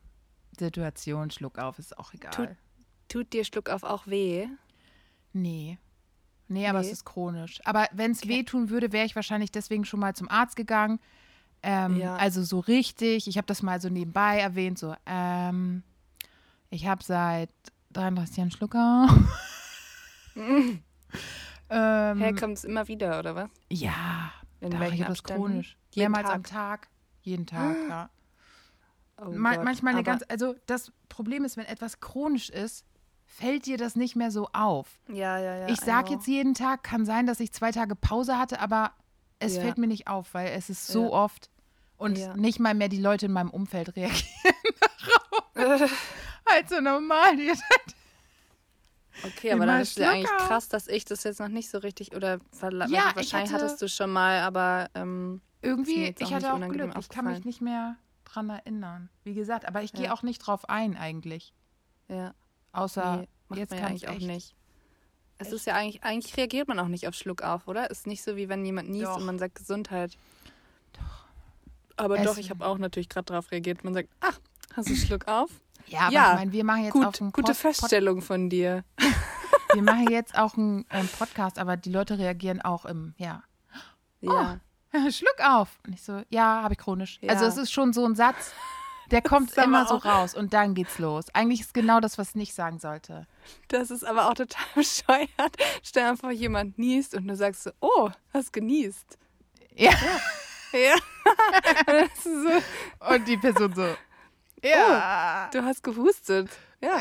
Situationen 0.59 1.31
Schluck 1.31 1.59
auf, 1.59 1.79
ist 1.79 1.99
auch 1.99 2.13
egal. 2.15 2.31
Tut- 2.33 2.57
Tut 3.09 3.33
dir 3.33 3.45
Schluck 3.45 3.69
auf 3.69 3.83
auch 3.83 4.07
weh? 4.07 4.47
Nee. 5.33 5.79
Nee, 6.49 6.67
aber 6.69 6.81
Nee? 6.81 6.87
es 6.87 6.93
ist 6.93 7.05
chronisch. 7.05 7.61
Aber 7.65 7.87
wenn 7.93 8.13
es 8.13 8.27
wehtun 8.29 8.71
würde, 8.71 8.93
wäre 8.93 9.05
ich 9.07 9.17
wahrscheinlich 9.17 9.51
deswegen 9.53 9.85
schon 9.85 10.01
mal 10.01 10.15
zum 10.15 10.29
Arzt 10.31 10.57
gegangen. 10.57 10.99
Ähm, 11.63 11.97
Ja. 11.97 12.17
Also 12.17 12.43
so 12.43 12.59
richtig. 12.61 13.29
Ich 13.29 13.37
habe 13.37 13.47
das 13.47 13.63
mal 13.63 13.81
so 13.81 13.89
nebenbei 13.89 14.39
erwähnt. 14.39 14.79
So, 14.79 14.95
ähm, 15.07 15.83
ich 16.71 16.87
habe 16.87 17.03
seit 17.05 17.51
33 17.93 18.37
Jahren 18.39 18.51
Schlucker. 18.51 19.09
ähm, 21.73 22.19
Hä, 22.19 22.33
kommt 22.35 22.59
es 22.59 22.65
immer 22.65 22.87
wieder, 22.89 23.19
oder 23.19 23.35
was? 23.35 23.49
ja, 23.71 24.31
In 24.61 24.79
welchen 24.79 25.01
ich 25.03 25.07
das 25.07 25.23
chronisch. 25.23 25.77
Mehrmals 25.97 26.29
am 26.29 26.43
Tag? 26.45 26.83
Tag. 26.83 26.89
Jeden 27.23 27.47
Tag, 27.47 27.77
ja. 27.89 28.11
Oh 29.21 29.31
Ma 29.31 29.55
Gott. 29.55 29.65
manchmal 29.65 29.95
eine 29.95 30.03
ganz, 30.03 30.23
also 30.29 30.55
das 30.67 30.93
Problem 31.09 31.45
ist, 31.45 31.57
wenn 31.57 31.67
etwas 31.67 32.01
chronisch 32.01 32.51
ist, 32.51 32.85
fällt 33.27 33.67
dir 33.67 33.79
das 33.79 33.95
nicht 33.97 34.17
mehr 34.17 34.31
so 34.31 34.49
auf. 34.53 34.89
Ja, 35.09 35.39
ja, 35.39 35.57
ja. 35.57 35.69
ich 35.69 35.81
sag 35.81 36.07
I 36.07 36.09
know. 36.09 36.15
jetzt 36.17 36.27
jeden 36.27 36.55
Tag, 36.55 36.83
kann 36.83 37.05
sein, 37.07 37.27
dass 37.27 37.39
ich 37.41 37.53
zwei 37.53 37.71
Tage 37.71 37.95
Pause 37.95 38.39
hatte, 38.39 38.61
aber 38.61 38.93
es 39.39 39.57
Ja. 39.57 39.63
fällt 39.63 39.79
mir 39.79 39.87
nicht 39.87 40.09
auf, 40.09 40.35
weil 40.35 40.49
es 40.49 40.69
ist 40.71 40.87
so 40.87 41.05
Ja. 41.05 41.11
oft 41.11 41.51
und 41.97 42.19
Ja. 42.19 42.37
nicht 42.37 42.59
mal 42.61 42.75
mehr 42.75 42.89
die 42.89 43.01
Leute 43.01 43.27
in 43.27 43.33
meinem 43.33 43.51
Umfeld 43.51 43.95
reagieren 43.97 44.25
darauf. 45.55 45.91
halt 46.49 46.69
so 46.69 46.81
normal. 46.81 47.37
Die- 47.37 47.53
Okay, 49.25 49.53
aber 49.53 49.67
dann 49.67 49.81
ist 49.81 49.91
es 49.91 49.97
ja 49.97 50.11
eigentlich 50.11 50.31
krass, 50.39 50.69
dass 50.69 50.89
ich 50.89 51.05
das 51.05 51.23
jetzt 51.25 51.39
noch 51.41 51.49
nicht 51.49 51.71
so 51.71 51.79
richtig 51.79 52.15
oder 52.17 52.39
Ja, 52.61 53.11
ich 53.11 53.17
wahrscheinlich 53.17 53.53
hatte- 53.53 53.65
hattest 53.65 53.81
du 53.83 53.89
schon 53.89 54.11
mal, 54.11 54.41
aber 54.41 54.89
ähm, 54.95 55.41
Irgendwie, 55.61 56.15
ich 56.19 56.33
hatte 56.35 56.53
auch 56.53 56.61
Glück. 56.69 56.93
Ich 56.99 57.09
kann 57.09 57.27
mich 57.27 57.45
nicht 57.45 57.61
mehr 57.61 57.97
dran 58.25 58.49
erinnern. 58.51 59.09
Wie 59.25 59.35
gesagt, 59.35 59.67
aber 59.67 59.83
ich 59.83 59.93
gehe 59.93 60.07
Ja. 60.07 60.13
auch 60.15 60.23
nicht 60.23 60.39
drauf 60.39 60.69
ein 60.69 60.97
eigentlich. 60.97 61.53
ja, 62.09 62.35
Außer 62.73 63.27
nee, 63.49 63.59
jetzt 63.61 63.71
kann 63.71 63.85
eigentlich 63.85 64.03
ich 64.05 64.09
auch 64.09 64.15
echt. 64.15 64.27
nicht. 64.27 64.55
Es 65.39 65.53
ist 65.53 65.67
ja 65.67 65.75
eigentlich, 65.75 66.03
eigentlich 66.05 66.37
reagiert 66.37 66.69
man 66.69 66.79
auch 66.79 66.89
nicht 66.89 67.07
auf 67.09 67.15
Schluck 67.15 67.43
auf, 67.43 67.67
oder? 67.69 67.91
Ist 67.91 68.07
nicht 68.07 68.23
so 68.23 68.37
wie 68.37 68.49
wenn 68.49 68.65
jemand 68.65 68.89
niest 68.91 69.07
Doch. 69.07 69.17
und 69.17 69.25
man 69.27 69.39
sagt 69.39 69.57
Gesundheit. 69.57 70.17
Aber 71.97 72.19
Es- 72.19 72.25
doch, 72.27 72.39
ich 72.39 72.51
habe 72.51 72.65
auch 72.67 72.79
natürlich 72.79 73.09
gerade 73.09 73.27
darauf 73.27 73.51
reagiert. 73.51 73.85
Man 73.85 73.95
sagt, 73.95 74.09
ach, 74.21 74.39
hast 74.75 74.89
du 74.89 74.95
Schluck 74.97 75.29
auf? 75.29 75.51
Ja, 75.87 76.01
aber 76.03 76.13
Ja, 76.13 76.31
ich 76.33 76.39
meine, 76.39 76.53
wir 76.53 76.65
machen 76.65 76.85
jetzt 76.85 76.93
Gut, 76.93 77.07
auch 77.07 77.21
einen 77.21 77.33
gute 77.33 77.53
Pod- 77.53 77.57
Feststellung 77.57 78.23
von 78.23 78.49
dir. 78.51 78.85
Pod- 78.97 79.09
wir 79.75 79.83
machen 79.83 80.09
jetzt 80.11 80.37
auch 80.39 80.57
einen 80.57 80.85
ähm, 80.91 81.09
Podcast, 81.19 81.59
aber 81.59 81.77
die 81.77 81.91
Leute 81.91 82.19
reagieren 82.19 82.61
auch 82.63 82.85
im, 82.85 83.15
ja. 83.17 83.43
Ja. 84.21 84.61
Schluck 85.11 85.41
auf. 85.43 85.69
Und 85.87 85.95
ich 85.95 86.03
so, 86.03 86.23
ja, 86.29 86.63
habe 86.63 86.75
ich 86.75 86.79
chronisch. 86.79 87.19
Ja. 87.23 87.31
Also 87.31 87.47
es 87.47 87.57
ist 87.57 87.73
schon 87.73 87.93
so 87.93 88.05
ein 88.05 88.15
Satz, 88.15 88.53
der 89.11 89.23
kommt 89.23 89.57
immer 89.57 89.87
so 89.87 89.97
raus 89.97 90.35
und 90.35 90.53
dann 90.55 90.75
geht's 90.75 90.99
los. 90.99 91.27
Eigentlich 91.35 91.61
ist 91.63 91.75
genau 91.75 91.99
das, 92.01 92.19
was 92.19 92.31
ich 92.31 92.35
nicht 92.37 92.55
sagen 92.55 92.79
sollte. 92.79 93.27
Das 93.69 93.91
ist 93.91 94.05
aber 94.05 94.29
auch 94.29 94.35
total 94.35 94.65
bescheuert. 94.75 95.57
Stell 95.83 96.11
dir 96.11 96.17
vor, 96.17 96.31
jemand 96.31 96.79
niest 96.79 97.15
und 97.15 97.27
du 97.27 97.35
sagst 97.37 97.65
so, 97.65 97.71
oh, 97.81 98.11
hast 98.33 98.53
genießt. 98.53 99.19
Ja. 99.75 99.93
Ja. 100.73 100.95
so, 102.23 103.11
Und 103.15 103.29
die 103.29 103.37
Person 103.37 103.75
so, 103.75 103.95
ja. 104.63 105.49
du 105.53 105.63
hast 105.65 105.83
gehustet. 105.83 106.49
Ja. 106.83 106.99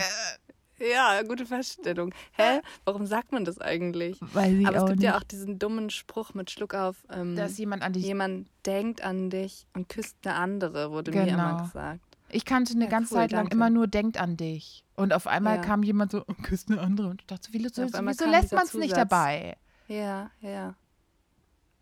Ja, 0.80 1.22
gute 1.22 1.46
Feststellung. 1.46 2.12
Hä? 2.32 2.62
Warum 2.86 3.06
sagt 3.06 3.32
man 3.32 3.46
das 3.46 3.60
eigentlich? 3.62 4.18
Weil 4.34 4.56
sie 4.56 4.66
Aber 4.66 4.78
es 4.78 4.82
auch 4.84 4.88
gibt 4.88 5.00
nicht, 5.00 5.06
ja 5.08 5.18
auch 5.18 5.24
diesen 5.24 5.60
dummen 5.60 5.92
Spruch 5.92 6.34
mit 6.34 6.50
Schluck 6.50 6.74
auf. 6.74 6.96
Ähm, 7.12 7.36
dass 7.36 7.58
jemand 7.60 7.84
an 7.84 7.94
dich 7.94 8.04
jemand 8.04 8.48
denkt 8.66 9.04
an 9.04 9.30
dich 9.30 9.68
und 9.74 9.90
küsst 9.90 10.18
eine 10.26 10.34
andere, 10.36 10.90
wurde 10.92 11.12
mir 11.12 11.26
Genau. 11.26 11.34
immer 11.52 11.64
gesagt. 11.64 12.02
Ich 12.30 12.46
kannte 12.46 12.74
eine 12.74 12.86
Ja, 12.86 12.90
ganze 12.90 13.14
cool, 13.14 13.20
Zeit 13.22 13.32
lang 13.32 13.42
danke. 13.42 13.56
immer 13.56 13.70
nur 13.70 13.86
denkt 13.88 14.18
an 14.18 14.38
dich. 14.38 14.84
Und 14.96 15.14
auf 15.14 15.28
einmal 15.28 15.58
Ja. 15.58 15.62
kam 15.62 15.84
jemand 15.84 16.14
so 16.14 16.24
und 16.26 16.42
küsst 16.42 16.72
eine 16.72 16.82
andere. 16.82 17.10
Und 17.10 17.22
ich 17.22 17.28
dachte, 17.28 17.44
so, 17.52 17.54
wieso, 17.54 17.84
Auf 17.84 17.94
einmal 17.94 18.14
wieso 18.16 18.24
kam 18.24 18.32
lässt 18.34 18.52
man 18.54 18.64
es 18.66 18.74
nicht 18.74 18.98
dabei? 18.98 19.58
Ja, 19.88 20.32
ja. 20.40 20.74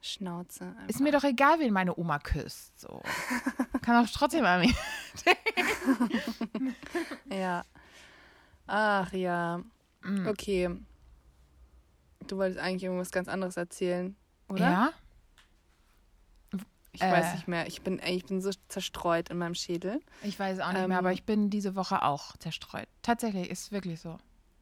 Schnauze. 0.02 0.66
Einfach. 0.66 0.88
Ist 0.88 1.02
mir 1.02 1.12
doch 1.12 1.24
egal, 1.26 1.60
wen 1.60 1.74
meine 1.74 1.98
Oma 1.98 2.20
küsst. 2.20 2.80
So. 2.80 3.02
Kann 3.82 4.02
doch 4.04 4.10
trotzdem 4.12 4.46
an 4.46 4.62
mich. 4.62 4.76
Ja. 7.30 7.64
Ach 8.68 9.12
ja. 9.14 9.62
Mm. 10.04 10.28
Okay. 10.28 10.70
Du 12.28 12.38
wolltest 12.38 12.60
eigentlich 12.60 12.84
irgendwas 12.84 13.12
ganz 13.12 13.28
anderes 13.28 13.58
erzählen, 13.58 14.16
oder? 14.48 14.60
Ja? 14.60 14.90
Ich 16.92 17.02
Äh. 17.02 17.12
weiß 17.12 17.34
nicht 17.36 17.48
mehr. 17.48 17.68
Ich 17.68 17.82
bin, 17.82 18.00
ich 18.06 18.26
bin 18.26 18.42
so 18.42 18.52
zerstreut 18.68 19.30
in 19.30 19.38
meinem 19.38 19.56
Schädel. 19.56 20.00
Ich 20.24 20.40
weiß 20.40 20.60
auch 20.60 20.72
nicht 20.72 20.82
Ähm, 20.82 20.90
mehr, 20.90 21.00
aber 21.00 21.14
ich 21.14 21.24
bin 21.24 21.50
diese 21.50 21.76
Woche 21.76 22.04
auch 22.04 22.36
zerstreut. 22.38 22.88
Tatsächlich, 23.02 23.50
ist 23.50 23.72
wirklich 23.72 24.00
so. 24.00 24.18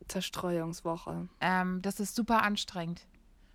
Zerstreuungswoche. 0.08 1.28
Ähm, 1.42 1.82
das 1.82 2.00
ist 2.00 2.16
super 2.16 2.44
anstrengend. 2.44 3.06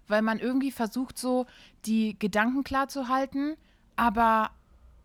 Weil 0.09 0.23
man 0.23 0.38
irgendwie 0.38 0.73
versucht, 0.73 1.19
so 1.19 1.47
die 1.85 2.19
Gedanken 2.19 2.65
klar 2.65 2.88
zu 2.88 3.09
halten, 3.09 3.57
aber 3.97 4.51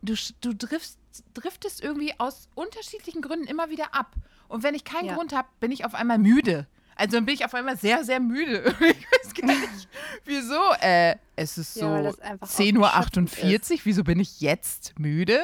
du, 0.02 0.16
du 0.42 0.54
driftst, 0.54 1.00
driftest 1.34 1.84
irgendwie 1.84 2.14
aus 2.20 2.50
unterschiedlichen 2.56 3.22
Gründen 3.22 3.48
immer 3.48 3.70
wieder 3.70 3.94
ab. 3.94 4.16
Und 4.48 4.64
wenn 4.64 4.76
ich 4.76 4.84
keinen 4.84 5.08
Ja. 5.08 5.16
Grund 5.16 5.34
habe, 5.34 5.48
bin 5.60 5.72
ich 5.72 5.86
auf 5.86 5.94
einmal 5.94 6.18
müde. 6.18 6.68
Also 6.96 7.18
dann 7.18 7.26
bin 7.26 7.36
ich 7.36 7.46
auf 7.46 7.54
einmal 7.54 7.78
sehr, 7.78 8.04
sehr 8.04 8.20
müde. 8.20 8.74
Ich 8.82 9.06
weiß 9.12 9.34
gar 9.36 9.48
nicht, 9.48 9.88
wieso. 10.26 10.60
Äh, 10.82 11.16
es 11.36 11.58
ist 11.58 11.76
so 11.76 12.02
das 12.02 12.20
einfach 12.20 12.48
auch 12.48 12.60
10.48 12.60 13.74
Uhr. 13.74 13.80
Wieso 13.84 14.04
bin 14.04 14.20
ich 14.20 14.42
jetzt 14.42 14.98
müde? 14.98 15.42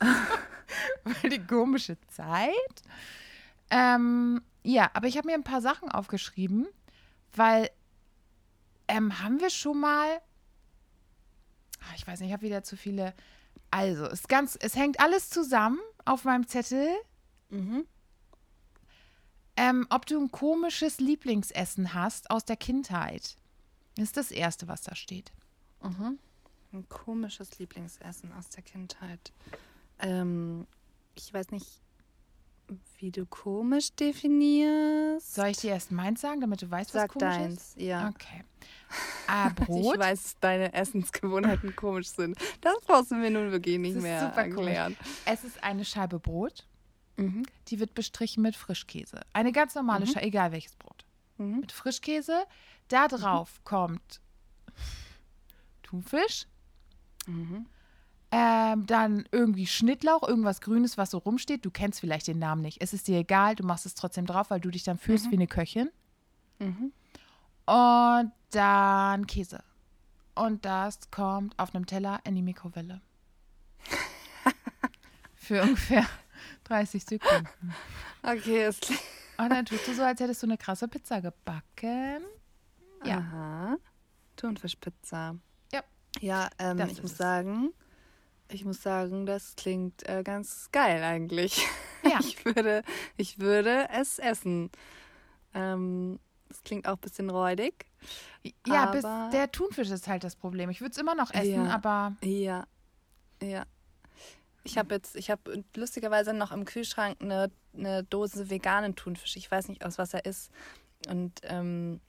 weil 1.04 1.30
die 1.30 1.44
komische 1.44 1.96
Zeit. 2.08 2.52
Ähm, 3.70 4.40
ja, 4.62 4.90
aber 4.94 5.08
ich 5.08 5.16
habe 5.16 5.26
mir 5.26 5.34
ein 5.34 5.42
paar 5.44 5.60
Sachen 5.60 5.90
aufgeschrieben, 5.90 6.68
weil 7.34 7.70
ähm, 8.88 9.20
haben 9.22 9.40
wir 9.40 9.50
schon 9.50 9.80
mal. 9.80 10.20
Ah, 11.80 11.94
Ich 11.96 12.06
weiß 12.06 12.20
nicht, 12.20 12.28
ich 12.28 12.32
habe 12.32 12.42
wieder 12.42 12.62
zu 12.62 12.76
viele. 12.76 13.14
Also, 13.70 14.04
es, 14.06 14.28
ganz, 14.28 14.56
es 14.60 14.76
hängt 14.76 15.00
alles 15.00 15.30
zusammen 15.30 15.80
auf 16.04 16.24
meinem 16.24 16.46
Zettel. 16.46 16.88
Mhm. 17.50 17.84
Ähm, 19.56 19.86
ob 19.90 20.06
du 20.06 20.20
ein 20.20 20.30
komisches 20.30 20.98
Lieblingsessen 21.00 21.94
hast 21.94 22.30
aus 22.30 22.44
der 22.44 22.56
Kindheit. 22.56 23.36
Ist 23.96 24.16
das 24.16 24.30
Erste, 24.30 24.68
was 24.68 24.82
da 24.82 24.94
steht. 24.94 25.32
Mhm. 25.82 26.18
Ein 26.72 26.88
komisches 26.88 27.58
Lieblingsessen 27.58 28.32
aus 28.34 28.50
der 28.50 28.62
Kindheit. 28.62 29.32
Ähm, 29.98 30.66
ich 31.14 31.32
weiß 31.32 31.50
nicht, 31.50 31.80
wie 32.98 33.10
du 33.10 33.26
komisch 33.26 33.94
definierst. 33.94 35.34
Soll 35.34 35.48
ich 35.48 35.58
dir 35.58 35.70
erst 35.70 35.92
meins 35.92 36.20
sagen, 36.20 36.40
damit 36.40 36.62
du 36.62 36.70
weißt, 36.70 36.94
was 36.94 37.02
Sag 37.02 37.12
komisch 37.12 37.36
deins, 37.36 37.74
ja. 37.78 38.08
ist? 38.08 38.14
Okay. 38.14 38.44
Ah, 39.26 39.48
Brot. 39.54 39.94
Ich 39.94 40.00
weiß, 40.00 40.22
dass 40.22 40.40
deine 40.40 40.72
Essensgewohnheiten 40.72 41.76
komisch 41.76 42.08
sind. 42.08 42.36
Das 42.60 42.80
brauchst 42.86 43.10
du 43.10 43.16
mir 43.16 43.30
nun 43.30 43.52
wirklich 43.52 43.78
nicht 43.78 44.00
mehr 44.00 44.20
super 44.28 44.42
erklären. 44.42 44.96
Es 45.24 45.44
ist 45.44 45.62
eine 45.62 45.84
Scheibe 45.84 46.18
Brot. 46.18 46.66
Mhm. 47.16 47.44
Die 47.68 47.80
wird 47.80 47.94
bestrichen 47.94 48.42
mit 48.42 48.56
Frischkäse. 48.56 49.20
Eine 49.32 49.52
ganz 49.52 49.74
normale 49.74 50.06
Scheibe, 50.06 50.26
egal 50.26 50.52
welches 50.52 50.76
Brot. 50.76 51.04
Mhm. 51.38 51.60
Mit 51.60 51.72
Frischkäse. 51.72 52.44
Da 52.88 53.08
drauf 53.08 53.60
kommt 53.64 54.20
Thunfisch. 55.82 56.46
Mhm. 57.26 57.66
Ähm, 58.32 58.86
dann 58.86 59.24
irgendwie 59.30 59.66
Schnittlauch, 59.66 60.26
irgendwas 60.26 60.60
Grünes, 60.60 60.98
was 60.98 61.12
so 61.12 61.18
rumsteht. 61.18 61.64
Du 61.64 61.70
kennst 61.70 62.00
vielleicht 62.00 62.26
den 62.26 62.38
Namen 62.38 62.60
nicht. 62.62 62.82
Es 62.82 62.92
ist 62.92 63.06
dir 63.06 63.18
egal, 63.18 63.54
du 63.54 63.64
machst 63.64 63.86
es 63.86 63.94
trotzdem 63.94 64.26
drauf, 64.26 64.50
weil 64.50 64.60
du 64.60 64.70
dich 64.70 64.82
dann 64.82 64.98
fühlst 64.98 65.30
wie 65.30 65.36
eine 65.36 65.46
Köchin. 65.46 65.90
Mhm. 66.58 66.92
Und 67.66 68.32
dann 68.50 69.26
Käse. 69.26 69.62
Und 70.34 70.64
das 70.64 71.10
kommt 71.10 71.58
auf 71.58 71.74
einem 71.74 71.86
Teller 71.86 72.20
in 72.24 72.34
die 72.34 72.42
Mikrowelle. 72.42 73.00
Für 75.34 75.62
ungefähr 75.62 76.06
30 76.64 77.04
Sekunden. 77.04 77.74
Okay, 78.22 78.64
es 78.64 78.80
klingt. 78.80 79.00
Und 79.38 79.50
dann 79.50 79.64
tust 79.66 79.86
du 79.86 79.94
so, 79.94 80.02
als 80.02 80.20
hättest 80.20 80.42
du 80.42 80.46
eine 80.46 80.58
krasse 80.58 80.88
Pizza 80.88 81.20
gebacken. 81.20 82.22
Ja. 83.04 83.18
Aha. 83.18 83.76
Thunfischpizza. 84.36 85.36
Ja. 85.72 85.82
Ja, 86.20 86.50
ähm, 86.58 86.78
ich 86.80 86.92
ist 86.92 87.02
muss 87.02 87.12
es. 87.12 87.18
sagen, 87.18 87.70
ich 88.50 88.64
muss 88.64 88.82
sagen, 88.82 89.26
das 89.26 89.54
klingt 89.56 90.08
äh, 90.08 90.22
ganz 90.22 90.68
geil 90.72 91.02
eigentlich. 91.02 91.66
Ja. 92.04 92.18
Ich 92.20 92.44
würde, 92.44 92.82
ich 93.16 93.40
würde 93.40 93.88
es 93.92 94.20
essen. 94.20 94.70
Ähm, 95.54 96.20
es 96.48 96.62
klingt 96.62 96.86
auch 96.86 96.92
ein 96.94 97.00
bisschen 97.00 97.28
räudig. 97.30 97.86
Ja, 98.64 98.86
bis 98.92 99.04
Aber- 99.04 99.30
der 99.32 99.50
Thunfisch 99.50 99.90
ist 99.90 100.06
halt 100.06 100.22
das 100.22 100.36
Problem. 100.36 100.70
Ich 100.70 100.80
würde 100.80 100.92
es 100.92 100.98
immer 100.98 101.16
noch 101.16 101.32
essen, 101.34 101.64
Ja. 101.66 101.74
aber 101.74 102.14
Ja, 102.22 102.64
ja. 103.42 103.64
Ich 104.62 104.78
habe 104.78 104.94
jetzt, 104.94 105.16
ich 105.16 105.30
habe 105.30 105.64
lustigerweise 105.74 106.32
noch 106.32 106.52
im 106.52 106.64
Kühlschrank 106.64 107.16
eine, 107.20 107.50
eine 107.76 108.04
Dose 108.04 108.50
veganen 108.50 108.94
Thunfisch. 108.94 109.36
Ich 109.36 109.50
weiß 109.50 109.68
nicht, 109.68 109.84
aus 109.84 109.98
was 109.98 110.14
er 110.14 110.24
ist. 110.24 110.50
Und, 111.08 111.40
ähm, 111.42 112.00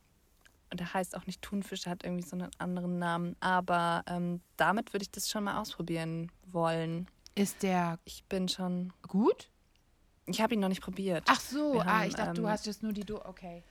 der 0.73 0.93
heißt 0.93 1.15
auch 1.15 1.25
nicht 1.25 1.41
Thunfisch, 1.41 1.85
er 1.85 1.91
hat 1.91 2.03
irgendwie 2.03 2.27
so 2.27 2.35
einen 2.35 2.49
anderen 2.57 2.99
Namen. 2.99 3.35
Aber 3.39 4.03
ähm, 4.07 4.41
damit 4.57 4.93
würde 4.93 5.03
ich 5.03 5.11
das 5.11 5.29
schon 5.29 5.43
mal 5.45 5.59
ausprobieren 5.59 6.31
wollen. 6.45 7.07
ist 7.35 7.63
der 7.63 7.99
Ich 8.05 8.23
bin 8.25 8.47
schon. 8.47 8.93
gut? 9.07 9.49
Ich 10.25 10.41
habe 10.41 10.53
ihn 10.55 10.59
noch 10.59 10.67
nicht 10.69 10.81
probiert. 10.81 11.23
Ach 11.27 11.39
so, 11.39 11.79
ah, 11.79 11.85
haben, 11.85 12.07
ich 12.09 12.15
dachte, 12.15 12.33
du 12.33 12.41
ähm, 12.41 12.49
hast 12.49 12.65
jetzt 12.65 12.83
nur 12.83 12.91
die 12.91 13.05
Do. 13.05 13.21
Okay. 13.23 13.63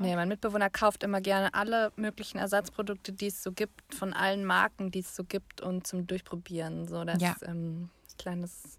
Nee, 0.00 0.14
mein 0.14 0.28
Mitbewohner 0.28 0.70
kauft 0.70 1.02
immer 1.02 1.20
gerne 1.20 1.52
alle 1.54 1.92
möglichen 1.96 2.38
Ersatzprodukte, 2.38 3.12
die 3.12 3.26
es 3.26 3.42
so 3.42 3.50
gibt, 3.50 3.94
von 3.94 4.12
allen 4.12 4.44
Marken, 4.44 4.92
die 4.92 5.00
es 5.00 5.16
so 5.16 5.24
gibt 5.24 5.60
und 5.60 5.86
zum 5.88 6.06
Durchprobieren. 6.06 6.86
So, 6.86 7.04
das 7.04 7.20
Ja. 7.20 7.32
ist 7.32 7.42
ähm, 7.42 7.84
ein 7.84 8.16
kleines 8.18 8.78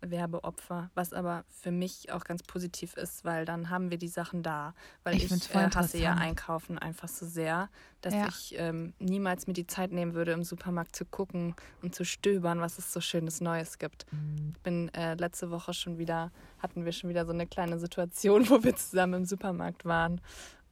Werbeopfer, 0.00 0.90
was 0.94 1.12
aber 1.12 1.44
für 1.48 1.70
mich 1.70 2.12
auch 2.12 2.24
ganz 2.24 2.42
positiv 2.42 2.96
ist, 2.96 3.24
weil 3.24 3.44
dann 3.44 3.70
haben 3.70 3.90
wir 3.90 3.98
die 3.98 4.08
Sachen 4.08 4.42
da. 4.42 4.74
Weil 5.04 5.16
Ich 5.16 5.24
ich, 5.30 5.54
äh, 5.54 5.70
hasse 5.70 5.98
ja. 5.98 6.14
Einkaufen 6.14 6.78
einfach 6.78 7.08
so 7.08 7.26
sehr, 7.26 7.68
dass 8.00 8.14
Ja. 8.14 8.26
ich 8.28 8.54
ähm, 8.58 8.94
niemals 8.98 9.46
mir 9.46 9.52
die 9.52 9.66
Zeit 9.66 9.92
nehmen 9.92 10.14
würde, 10.14 10.32
im 10.32 10.44
Supermarkt 10.44 10.94
zu 10.94 11.04
gucken 11.04 11.54
und 11.82 11.94
zu 11.94 12.04
stöbern, 12.04 12.60
was 12.60 12.78
es 12.78 12.92
so 12.92 13.00
schönes 13.00 13.40
Neues 13.40 13.78
gibt. 13.78 14.06
Ich 14.52 14.60
bin 14.60 14.92
äh, 14.94 15.14
letzte 15.14 15.50
Woche 15.50 15.72
schon 15.74 15.98
wieder, 15.98 16.30
hatten 16.58 16.84
wir 16.84 16.92
schon 16.92 17.10
wieder 17.10 17.24
so 17.26 17.32
eine 17.32 17.46
kleine 17.46 17.78
Situation, 17.78 18.48
wo 18.50 18.62
wir 18.62 18.76
zusammen 18.76 19.14
im 19.14 19.24
Supermarkt 19.24 19.84
waren 19.84 20.20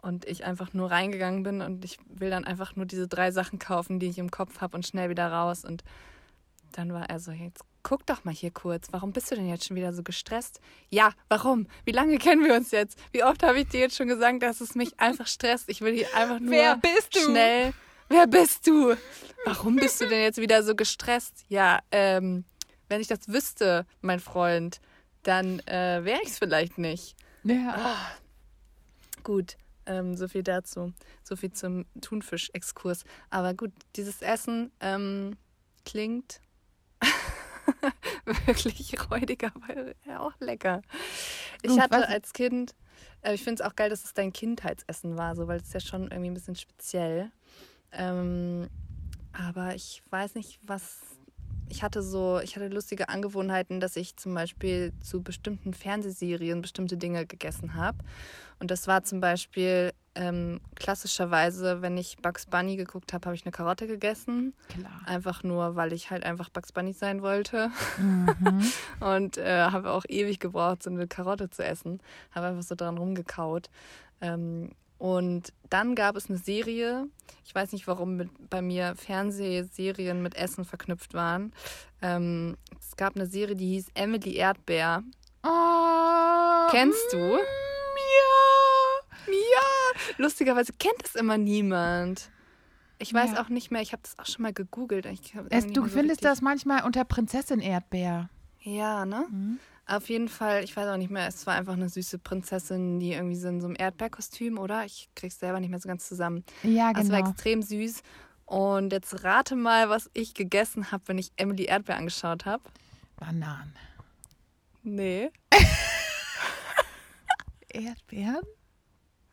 und 0.02 0.26
ich 0.26 0.44
einfach 0.44 0.74
nur 0.74 0.90
reingegangen 0.90 1.42
bin 1.42 1.62
und 1.62 1.84
ich 1.84 1.98
will 2.08 2.28
dann 2.30 2.44
einfach 2.44 2.76
nur 2.76 2.84
diese 2.86 3.08
drei 3.08 3.30
Sachen 3.30 3.58
kaufen, 3.58 3.98
die 4.00 4.06
ich 4.06 4.18
im 4.18 4.30
Kopf 4.30 4.60
habe 4.60 4.76
und 4.76 4.86
schnell 4.86 5.08
wieder 5.08 5.32
raus. 5.32 5.64
Und 5.64 5.82
dann 6.72 6.92
war 6.92 7.08
er 7.08 7.20
so, 7.20 7.30
jetzt 7.32 7.62
guck 7.84 8.04
doch 8.06 8.24
mal 8.24 8.34
hier 8.34 8.50
kurz, 8.50 8.88
warum 8.90 9.12
bist 9.12 9.30
du 9.30 9.36
denn 9.36 9.48
jetzt 9.48 9.66
schon 9.66 9.76
wieder 9.76 9.92
so 9.92 10.02
gestresst? 10.02 10.60
Ja, 10.90 11.12
warum? 11.28 11.68
Wie 11.84 11.92
lange 11.92 12.18
kennen 12.18 12.44
wir 12.44 12.54
uns 12.54 12.72
jetzt? 12.72 12.98
Wie 13.12 13.22
oft 13.22 13.44
habe 13.44 13.60
ich 13.60 13.68
dir 13.68 13.80
jetzt 13.80 13.96
schon 13.96 14.08
gesagt, 14.08 14.42
dass 14.42 14.60
es 14.60 14.74
mich 14.74 14.98
einfach 14.98 15.28
stresst? 15.28 15.68
Ich 15.68 15.80
will 15.82 15.94
hier 15.94 16.08
einfach 16.16 16.40
nur 16.40 16.50
Wer 16.50 16.76
bist 16.76 17.14
du? 17.14 17.20
schnell. 17.20 17.72
Wer 18.08 18.26
bist 18.26 18.66
du? 18.66 18.96
Warum 19.44 19.76
bist 19.76 20.00
du 20.00 20.08
denn 20.08 20.22
jetzt 20.22 20.40
wieder 20.40 20.62
so 20.62 20.74
gestresst? 20.74 21.44
Ja, 21.48 21.80
ähm, 21.92 22.44
wenn 22.88 23.00
ich 23.00 23.06
das 23.06 23.28
wüsste, 23.28 23.86
mein 24.00 24.20
Freund, 24.20 24.80
dann 25.22 25.60
äh, 25.60 26.04
wäre 26.04 26.20
ich 26.22 26.30
es 26.30 26.38
vielleicht 26.38 26.78
nicht. 26.78 27.14
Ja. 27.44 27.96
Gut, 29.22 29.56
ähm, 29.86 30.16
so 30.16 30.28
viel 30.28 30.42
dazu. 30.42 30.92
So 31.22 31.36
viel 31.36 31.52
zum 31.52 31.86
Thunfisch-Exkurs. 32.00 33.04
Aber 33.30 33.54
gut, 33.54 33.72
dieses 33.96 34.22
Essen 34.22 34.70
ähm, 34.80 35.36
klingt 35.84 36.40
wirklich 38.46 38.94
räudig, 39.10 39.44
aber 39.44 39.94
ja, 40.06 40.20
auch 40.20 40.32
lecker. 40.40 40.82
Ich 41.62 41.70
Gut, 41.70 41.80
hatte 41.80 41.96
was- 41.98 42.08
als 42.08 42.32
Kind, 42.32 42.74
äh, 43.22 43.34
ich 43.34 43.42
finde 43.42 43.62
es 43.62 43.68
auch 43.70 43.76
geil, 43.76 43.90
dass 43.90 44.04
es 44.04 44.14
dein 44.14 44.32
Kindheitsessen 44.32 45.16
war, 45.16 45.36
so, 45.36 45.46
weil 45.48 45.60
es 45.60 45.72
ja 45.72 45.80
schon 45.80 46.04
irgendwie 46.04 46.30
ein 46.30 46.34
bisschen 46.34 46.56
speziell. 46.56 47.30
Ähm, 47.92 48.68
aber 49.32 49.74
ich 49.74 50.02
weiß 50.10 50.34
nicht, 50.34 50.58
was. 50.62 51.00
Ich 51.70 51.82
hatte 51.82 52.02
so, 52.02 52.40
ich 52.40 52.56
hatte 52.56 52.68
lustige 52.68 53.08
Angewohnheiten, 53.08 53.80
dass 53.80 53.96
ich 53.96 54.16
zum 54.16 54.34
Beispiel 54.34 54.92
zu 55.00 55.22
bestimmten 55.22 55.72
Fernsehserien 55.72 56.60
bestimmte 56.60 56.96
Dinge 56.98 57.24
gegessen 57.26 57.74
habe. 57.74 57.98
Und 58.60 58.70
das 58.70 58.86
war 58.86 59.02
zum 59.02 59.20
Beispiel 59.20 59.92
ähm, 60.16 60.60
klassischerweise, 60.76 61.82
wenn 61.82 61.96
ich 61.96 62.16
Bugs 62.18 62.46
Bunny 62.46 62.76
geguckt 62.76 63.12
habe, 63.12 63.26
habe 63.26 63.34
ich 63.36 63.44
eine 63.44 63.52
Karotte 63.52 63.86
gegessen. 63.86 64.54
Klar. 64.68 65.00
Einfach 65.06 65.42
nur, 65.42 65.74
weil 65.76 65.92
ich 65.92 66.10
halt 66.10 66.24
einfach 66.24 66.48
Bugs 66.50 66.72
Bunny 66.72 66.92
sein 66.92 67.22
wollte. 67.22 67.70
Mhm. 67.98 68.62
Und 69.00 69.38
äh, 69.38 69.62
habe 69.64 69.90
auch 69.90 70.04
ewig 70.08 70.38
gebraucht, 70.38 70.82
so 70.82 70.90
eine 70.90 71.06
Karotte 71.08 71.50
zu 71.50 71.64
essen. 71.64 72.00
Habe 72.32 72.46
einfach 72.46 72.62
so 72.62 72.74
dran 72.74 72.96
rumgekaut. 72.98 73.70
Ähm, 74.20 74.70
und 74.96 75.52
dann 75.68 75.96
gab 75.96 76.16
es 76.16 76.30
eine 76.30 76.38
Serie, 76.38 77.08
ich 77.44 77.54
weiß 77.54 77.72
nicht, 77.72 77.86
warum 77.88 78.16
mit, 78.16 78.30
bei 78.48 78.62
mir 78.62 78.94
Fernsehserien 78.94 80.22
mit 80.22 80.36
Essen 80.36 80.64
verknüpft 80.64 81.12
waren. 81.14 81.52
Ähm, 82.00 82.56
es 82.80 82.96
gab 82.96 83.16
eine 83.16 83.26
Serie, 83.26 83.56
die 83.56 83.66
hieß 83.74 83.88
Emily 83.94 84.36
Erdbeer. 84.36 85.02
Oh, 85.42 86.68
Kennst 86.70 87.12
du? 87.12 87.18
mm, 87.18 87.38
Ja. 87.38 87.40
Ja, 89.26 89.60
lustigerweise 90.18 90.72
kennt 90.72 91.02
es 91.04 91.14
immer 91.14 91.38
niemand. 91.38 92.30
Ich 92.98 93.12
weiß 93.12 93.32
Ja. 93.32 93.42
auch 93.42 93.48
nicht 93.48 93.70
mehr, 93.70 93.82
ich 93.82 93.92
habe 93.92 94.02
das 94.02 94.18
auch 94.18 94.26
schon 94.26 94.42
mal 94.42 94.52
gegoogelt. 94.52 95.06
Es, 95.06 95.66
du 95.66 95.82
so 95.82 95.88
findest 95.88 95.96
richtig- 95.98 96.20
das 96.22 96.40
manchmal 96.42 96.84
unter 96.84 97.04
Prinzessin 97.04 97.60
Erdbeer. 97.60 98.28
Ja, 98.60 99.04
ne? 99.04 99.26
Mhm. 99.30 99.58
Auf 99.86 100.08
jeden 100.08 100.28
Fall, 100.28 100.64
ich 100.64 100.74
weiß 100.74 100.88
auch 100.88 100.96
nicht 100.96 101.10
mehr, 101.10 101.26
es 101.26 101.46
war 101.46 101.54
einfach 101.54 101.74
eine 101.74 101.90
süße 101.90 102.18
Prinzessin, 102.18 103.00
die 103.00 103.12
irgendwie 103.12 103.36
so 103.36 103.48
in 103.48 103.60
so 103.60 103.66
einem 103.66 103.76
Erdbeerkostüm, 103.78 104.56
oder? 104.58 104.86
Ich 104.86 105.10
krieg's 105.14 105.38
selber 105.38 105.60
nicht 105.60 105.68
mehr 105.68 105.80
so 105.80 105.88
ganz 105.88 106.08
zusammen. 106.08 106.42
Ja, 106.62 106.88
Also 106.88 107.02
Es 107.02 107.10
war 107.10 107.18
genau. 107.18 107.30
extrem 107.30 107.60
süß. 107.60 108.02
Und 108.46 108.92
jetzt 108.92 109.24
rate 109.24 109.56
mal, 109.56 109.90
was 109.90 110.08
ich 110.14 110.32
gegessen 110.32 110.90
habe, 110.90 111.02
wenn 111.08 111.18
ich 111.18 111.32
Emily 111.36 111.64
Erdbeer 111.64 111.96
angeschaut 111.96 112.46
habe. 112.46 112.62
Bananen. 113.16 113.74
Nee. 114.82 115.30
Erdbeeren? 117.68 118.42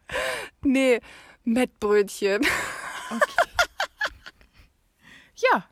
Nee, 0.64 1.00
Mettbrötchen. 1.44 2.42
Okay. 3.14 3.50
ja. 5.52 5.66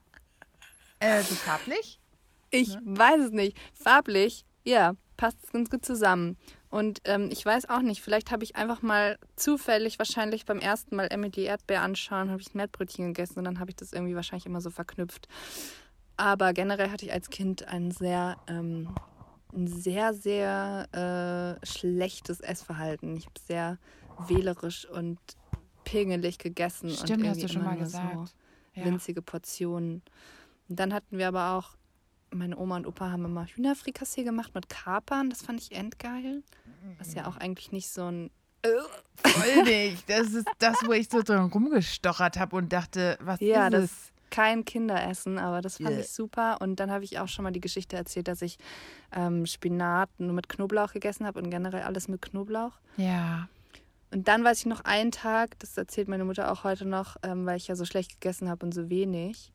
Äh, 1.00 1.22
so 1.22 1.36
farblich? 1.36 2.02
Ich 2.50 2.78
weiß 2.84 3.22
es 3.22 3.32
nicht. 3.32 3.56
Farblich, 3.74 4.44
ja, 4.66 4.96
passt 5.16 5.54
ganz 5.54 5.70
gut 5.70 5.86
zusammen. 5.86 6.38
Und 6.70 7.00
ähm, 7.06 7.30
ich 7.32 7.46
weiß 7.46 7.70
auch 7.70 7.82
nicht, 7.82 8.02
vielleicht 8.02 8.32
habe 8.32 8.44
ich 8.44 8.58
einfach 8.58 8.82
mal 8.82 9.18
zufällig, 9.38 9.98
wahrscheinlich 9.98 10.46
beim 10.46 10.60
ersten 10.60 10.98
Mal 10.98 11.08
Emily 11.10 11.46
Erdbeer 11.46 11.82
anschauen, 11.82 12.30
habe 12.30 12.42
ich 12.42 12.54
ein 12.54 12.58
Mettbrötchen 12.58 13.14
gegessen 13.14 13.40
und 13.40 13.46
dann 13.46 13.60
habe 13.60 13.72
ich 13.72 13.78
das 13.78 13.94
irgendwie 13.94 14.16
wahrscheinlich 14.16 14.46
immer 14.46 14.60
so 14.60 14.70
verknüpft. 14.70 15.30
Aber 16.18 16.52
generell 16.54 16.92
hatte 16.92 17.06
ich 17.06 17.14
als 17.14 17.30
Kind 17.30 17.68
ein 17.70 17.92
sehr, 17.92 18.38
ähm, 18.48 18.94
ein 19.54 19.68
sehr, 19.68 20.14
sehr 20.14 21.58
äh, 21.62 21.66
schlechtes 21.66 22.42
Essverhalten. 22.42 23.16
Ich 23.16 23.26
habe 23.26 23.40
sehr 23.48 23.78
wählerisch 24.28 24.86
und 24.86 25.20
pingelig 25.84 26.38
gegessen. 26.38 26.90
Stimmt, 26.90 27.24
und 27.24 27.30
hast 27.30 27.44
du 27.44 27.48
schon 27.48 27.64
mal 27.64 27.78
gesagt. 27.78 28.14
So 28.28 28.80
Ja. 28.80 28.86
winzige 28.86 29.22
Portionen. 29.22 30.02
Und 30.68 30.80
dann 30.80 30.94
hatten 30.94 31.18
wir 31.18 31.28
aber 31.28 31.54
auch, 31.54 31.76
meine 32.32 32.58
Oma 32.58 32.76
und 32.78 32.86
Opa 32.86 33.10
haben 33.12 33.26
immer 33.26 33.46
Hühnerfrikassee 33.46 34.24
gemacht 34.24 34.54
mit 34.54 34.70
Kapern. 34.70 35.30
Das 35.30 35.42
fand 35.42 35.60
ich 35.62 35.72
endgeil. 35.72 36.44
Was 37.00 37.14
ja 37.16 37.28
auch 37.28 37.38
eigentlich 37.38 37.72
nicht 37.72 37.90
so 37.90 38.06
ein. 38.06 38.30
Voll 39.16 39.64
nicht. 39.64 40.08
Das 40.10 40.34
ist 40.34 40.48
das, 40.60 40.76
wo 40.86 40.92
ich 40.94 41.10
so 41.10 41.22
drin 41.24 41.40
rumgestochert 41.46 42.38
habe 42.38 42.56
und 42.58 42.72
dachte, 42.72 43.18
was 43.22 43.40
Ja, 43.40 43.68
ist 43.68 43.74
das 43.74 43.84
es? 43.86 44.12
kein 44.30 44.64
Kinderessen, 44.64 45.40
aber 45.40 45.62
das 45.62 45.78
fand 45.78 45.90
Yeah. 45.92 46.00
ich 46.02 46.10
super. 46.10 46.62
Und 46.62 46.80
dann 46.80 46.92
habe 46.92 47.04
ich 47.04 47.18
auch 47.20 47.28
schon 47.28 47.44
mal 47.44 47.52
die 47.52 47.62
Geschichte 47.62 47.96
erzählt, 47.96 48.28
dass 48.28 48.42
ich 48.44 48.58
ähm, 49.12 49.46
Spinat 49.48 50.10
nur 50.20 50.34
mit 50.34 50.50
Knoblauch 50.50 50.94
gegessen 50.94 51.26
habe 51.26 51.42
und 51.42 51.50
generell 51.50 51.82
alles 51.82 52.08
mit 52.08 52.22
Knoblauch. 52.22 52.74
Ja. 52.98 53.48
Und 54.12 54.28
dann 54.28 54.44
weiß 54.44 54.60
ich 54.60 54.66
noch 54.66 54.82
einen 54.82 55.12
Tag, 55.12 55.60
das 55.60 55.78
erzählt 55.78 56.08
meine 56.08 56.26
Mutter 56.26 56.52
auch 56.52 56.64
heute 56.64 56.86
noch, 56.86 57.18
ähm, 57.22 57.46
weil 57.46 57.58
ich 57.58 57.68
ja 57.68 57.76
so 57.76 57.86
schlecht 57.86 58.20
gegessen 58.20 58.50
habe 58.50 58.66
und 58.66 58.74
so 58.74 58.90
wenig. 58.90 59.52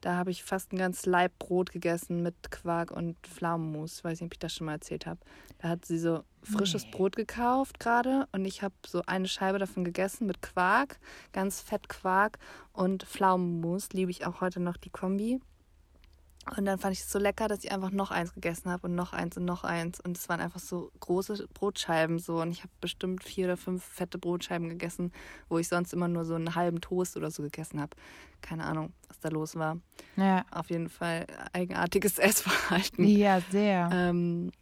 Da 0.00 0.16
habe 0.16 0.30
ich 0.30 0.44
fast 0.44 0.72
ein 0.72 0.78
ganz 0.78 1.06
Laib 1.06 1.38
Brot 1.38 1.72
gegessen 1.72 2.22
mit 2.22 2.50
Quark 2.50 2.90
und 2.92 3.16
Pflaumenmus. 3.26 4.04
Weiß 4.04 4.20
nicht, 4.20 4.28
ob 4.28 4.34
ich 4.34 4.38
das 4.38 4.54
schon 4.54 4.66
mal 4.66 4.74
erzählt 4.74 5.06
habe. 5.06 5.18
Da 5.58 5.70
hat 5.70 5.84
sie 5.84 5.98
so 5.98 6.22
frisches 6.42 6.84
Nee. 6.84 6.90
Brot 6.92 7.16
gekauft 7.16 7.80
gerade 7.80 8.28
und 8.30 8.44
ich 8.44 8.62
habe 8.62 8.74
so 8.86 9.02
eine 9.06 9.26
Scheibe 9.26 9.58
davon 9.58 9.84
gegessen 9.84 10.26
mit 10.26 10.42
Quark, 10.42 11.00
ganz 11.32 11.60
fett 11.60 11.88
Quark 11.88 12.38
und 12.72 13.02
Pflaumenmus. 13.02 13.88
Liebe 13.92 14.10
ich 14.10 14.26
auch 14.26 14.40
heute 14.40 14.60
noch 14.60 14.76
die 14.76 14.90
Kombi. 14.90 15.40
Und 16.56 16.64
dann 16.64 16.78
fand 16.78 16.94
ich 16.94 17.00
es 17.00 17.10
so 17.10 17.18
lecker, 17.18 17.48
dass 17.48 17.64
ich 17.64 17.72
einfach 17.72 17.90
noch 17.90 18.12
eins 18.12 18.32
gegessen 18.32 18.70
habe 18.70 18.86
und 18.86 18.94
noch 18.94 19.12
eins 19.12 19.36
und 19.36 19.44
noch 19.44 19.64
eins. 19.64 20.00
Und 20.00 20.16
es 20.16 20.28
waren 20.28 20.40
einfach 20.40 20.60
so 20.60 20.92
große 21.00 21.48
Brotscheiben 21.52 22.20
so. 22.20 22.40
Und 22.40 22.52
ich 22.52 22.60
habe 22.60 22.72
bestimmt 22.80 23.24
vier 23.24 23.46
oder 23.46 23.56
fünf 23.56 23.82
fette 23.84 24.18
Brotscheiben 24.18 24.68
gegessen, 24.68 25.12
wo 25.48 25.58
ich 25.58 25.66
sonst 25.66 25.92
immer 25.92 26.06
nur 26.06 26.24
so 26.24 26.34
einen 26.34 26.54
halben 26.54 26.80
Toast 26.80 27.16
oder 27.16 27.32
so 27.32 27.42
gegessen 27.42 27.80
habe. 27.80 27.96
Keine 28.42 28.64
Ahnung, 28.64 28.92
was 29.08 29.18
da 29.18 29.28
los 29.28 29.56
war. 29.56 29.78
Ja. 30.16 30.44
Auf 30.52 30.70
jeden 30.70 30.88
Fall 30.88 31.26
eigenartiges 31.52 32.18
Essverhalten. 32.18 33.04
Ja, 33.04 33.40
sehr. 33.50 33.88
Ähm, 33.92 34.52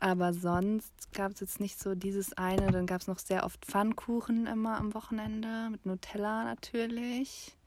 aber 0.00 0.32
sonst 0.32 1.12
gab 1.12 1.32
es 1.32 1.40
jetzt 1.40 1.60
nicht 1.60 1.78
so 1.78 1.94
dieses 1.94 2.32
eine. 2.38 2.70
Dann 2.70 2.86
gab 2.86 3.02
es 3.02 3.06
noch 3.06 3.18
sehr 3.18 3.44
oft 3.44 3.66
Pfannkuchen 3.66 4.46
immer 4.46 4.78
am 4.78 4.94
Wochenende 4.94 5.68
mit 5.70 5.84
Nutella 5.84 6.44
natürlich. 6.44 7.57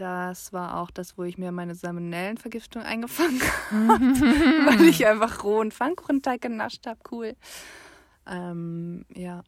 Das 0.00 0.54
war 0.54 0.78
auch 0.78 0.90
das, 0.90 1.18
wo 1.18 1.24
ich 1.24 1.36
mir 1.36 1.52
meine 1.52 1.74
Salmonellenvergiftung 1.74 2.80
eingefangen 2.80 3.38
habe, 3.70 4.00
weil 4.00 4.88
ich 4.88 5.06
einfach 5.06 5.44
rohen 5.44 5.70
Pfannkuchenteig 5.70 6.40
genascht 6.40 6.86
habe. 6.86 6.98
Cool. 7.10 7.36
Ähm, 8.26 9.04
ja. 9.14 9.40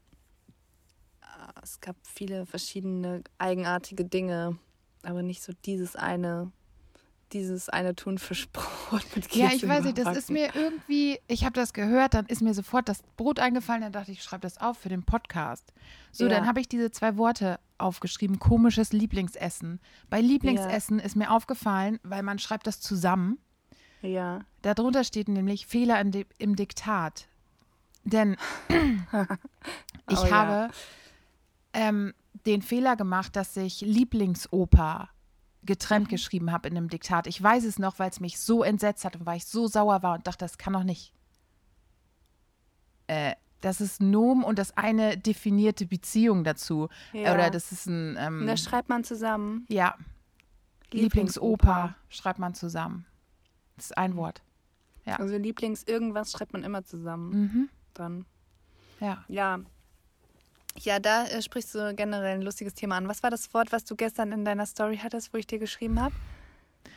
Äh, 1.23 1.61
Es 1.63 1.81
gab 1.81 1.97
viele 2.07 2.45
verschiedene 2.45 3.23
eigenartige 3.39 4.05
Dinge, 4.05 4.59
aber 5.03 5.23
nicht 5.23 5.43
so 5.43 5.55
dieses 5.65 5.97
eine, 5.97 6.53
dieses 7.33 7.69
eine 7.69 7.95
Thunfischbrot 7.95 9.05
mit 9.17 9.29
Käse. 9.29 9.41
Ja, 9.45 9.51
ich 9.53 9.67
weiß 9.67 9.85
nicht, 9.85 9.99
das 9.99 10.17
ist 10.17 10.31
mir 10.31 10.55
irgendwie, 10.55 11.19
ich 11.29 11.45
habe 11.45 11.55
das 11.55 11.73
gehört, 11.73 12.15
dann 12.15 12.27
ist 12.27 12.43
mir 12.43 12.55
sofort 12.55 12.89
das 12.89 13.03
Brot 13.17 13.39
eingefallen, 13.39 13.83
dann 13.83 13.93
dachte 13.93 14.13
ich, 14.13 14.19
ich 14.19 14.25
schreibe 14.25 14.43
das 14.43 14.59
auf 14.59 14.79
für 14.79 14.89
den 14.89 15.03
Podcast. 15.05 15.73
So, 16.11 16.25
Ja. 16.25 16.31
dann 16.31 16.47
habe 16.47 16.61
ich 16.61 16.69
diese 16.69 16.91
zwei 16.91 17.17
Worte 17.17 17.59
aufgeschrieben, 17.79 18.39
komisches 18.39 18.93
Lieblingsessen. 18.93 19.81
Bei 20.11 20.21
Lieblingsessen 20.21 20.99
ist 20.99 21.17
mir 21.17 21.31
aufgefallen, 21.31 21.99
weil 22.03 22.23
man 22.23 22.39
schreibt 22.39 22.67
das 22.67 22.81
zusammen, 22.81 23.39
Ja. 24.03 24.41
darunter 24.63 25.03
steht 25.05 25.29
nämlich 25.29 25.67
Fehler 25.67 26.03
Di- 26.05 26.27
im 26.39 26.55
Diktat. 26.57 27.29
Denn 28.05 28.37
ich 30.09 30.19
Oh 30.19 30.27
ja. 30.27 30.31
habe 30.31 30.71
ähm, 31.73 32.13
den 32.47 32.63
Fehler 32.63 32.97
gemacht, 32.97 33.37
dass 33.37 33.57
ich 33.57 33.81
Lieblingsoper 33.81 35.09
getrennt 35.65 36.09
geschrieben 36.09 36.51
habe 36.53 36.69
in 36.69 36.77
einem 36.77 36.89
Diktat. 36.89 37.27
Ich 37.27 37.41
weiß 37.43 37.65
es 37.65 37.79
noch, 37.79 37.99
weil 37.99 38.11
es 38.11 38.21
mich 38.21 38.39
so 38.41 38.63
entsetzt 38.63 39.05
hat 39.05 39.17
und 39.17 39.27
weil 39.27 39.37
ich 39.37 39.47
so 39.47 39.67
sauer 39.67 40.03
war 40.03 40.15
und 40.15 40.27
dachte, 40.27 40.45
das 40.45 40.59
kann 40.59 40.73
doch 40.73 40.83
nicht. 40.85 41.13
Äh, 43.07 43.35
das 43.61 43.81
ist 43.81 44.01
Nomen 44.01 44.43
und 44.43 44.59
das 44.59 44.77
eine 44.77 45.17
definierte 45.17 45.87
Beziehung 45.87 46.43
dazu. 46.45 46.89
Ja. 47.13 47.33
Oder 47.33 47.51
das 47.51 47.71
ist 47.71 47.87
ein, 47.87 48.17
ähm, 48.19 48.41
Und 48.41 48.47
das 48.49 48.63
schreibt 48.63 48.89
man 48.89 49.05
zusammen. 49.05 49.67
ja, 49.69 49.97
Lieblingsoper. 50.91 51.67
Lieblingsoper 51.67 51.95
schreibt 52.09 52.39
man 52.39 52.55
zusammen. 52.55 53.07
Das 53.77 53.87
ist 53.87 53.97
ein 53.97 54.17
Wort. 54.17 54.43
Ja. 55.07 55.17
Also 55.17 55.37
Lieblings 55.37 55.85
irgendwas 55.85 56.33
schreibt 56.33 56.53
man 56.53 56.65
immer 56.65 56.85
zusammen. 56.85 57.31
Mhm. 57.31 57.69
Dann. 57.95 58.25
Ja. 59.01 59.25
Ja. 59.29 59.61
Ja, 60.81 60.99
da 60.99 61.27
äh, 61.27 61.43
sprichst 61.43 61.75
du 61.75 61.95
generell 61.95 62.35
ein 62.37 62.43
lustiges 62.43 62.75
Thema 62.75 62.97
an. 62.97 63.09
Was 63.09 63.23
war 63.23 63.31
das 63.31 63.53
Wort, 63.55 63.73
was 63.73 63.85
du 63.85 63.95
gestern 63.97 64.33
in 64.33 64.45
deiner 64.45 64.67
Story 64.67 64.99
hattest, 65.03 65.33
wo 65.33 65.39
ich 65.39 65.47
dir 65.47 65.59
geschrieben 65.59 66.01
habe? 66.01 66.15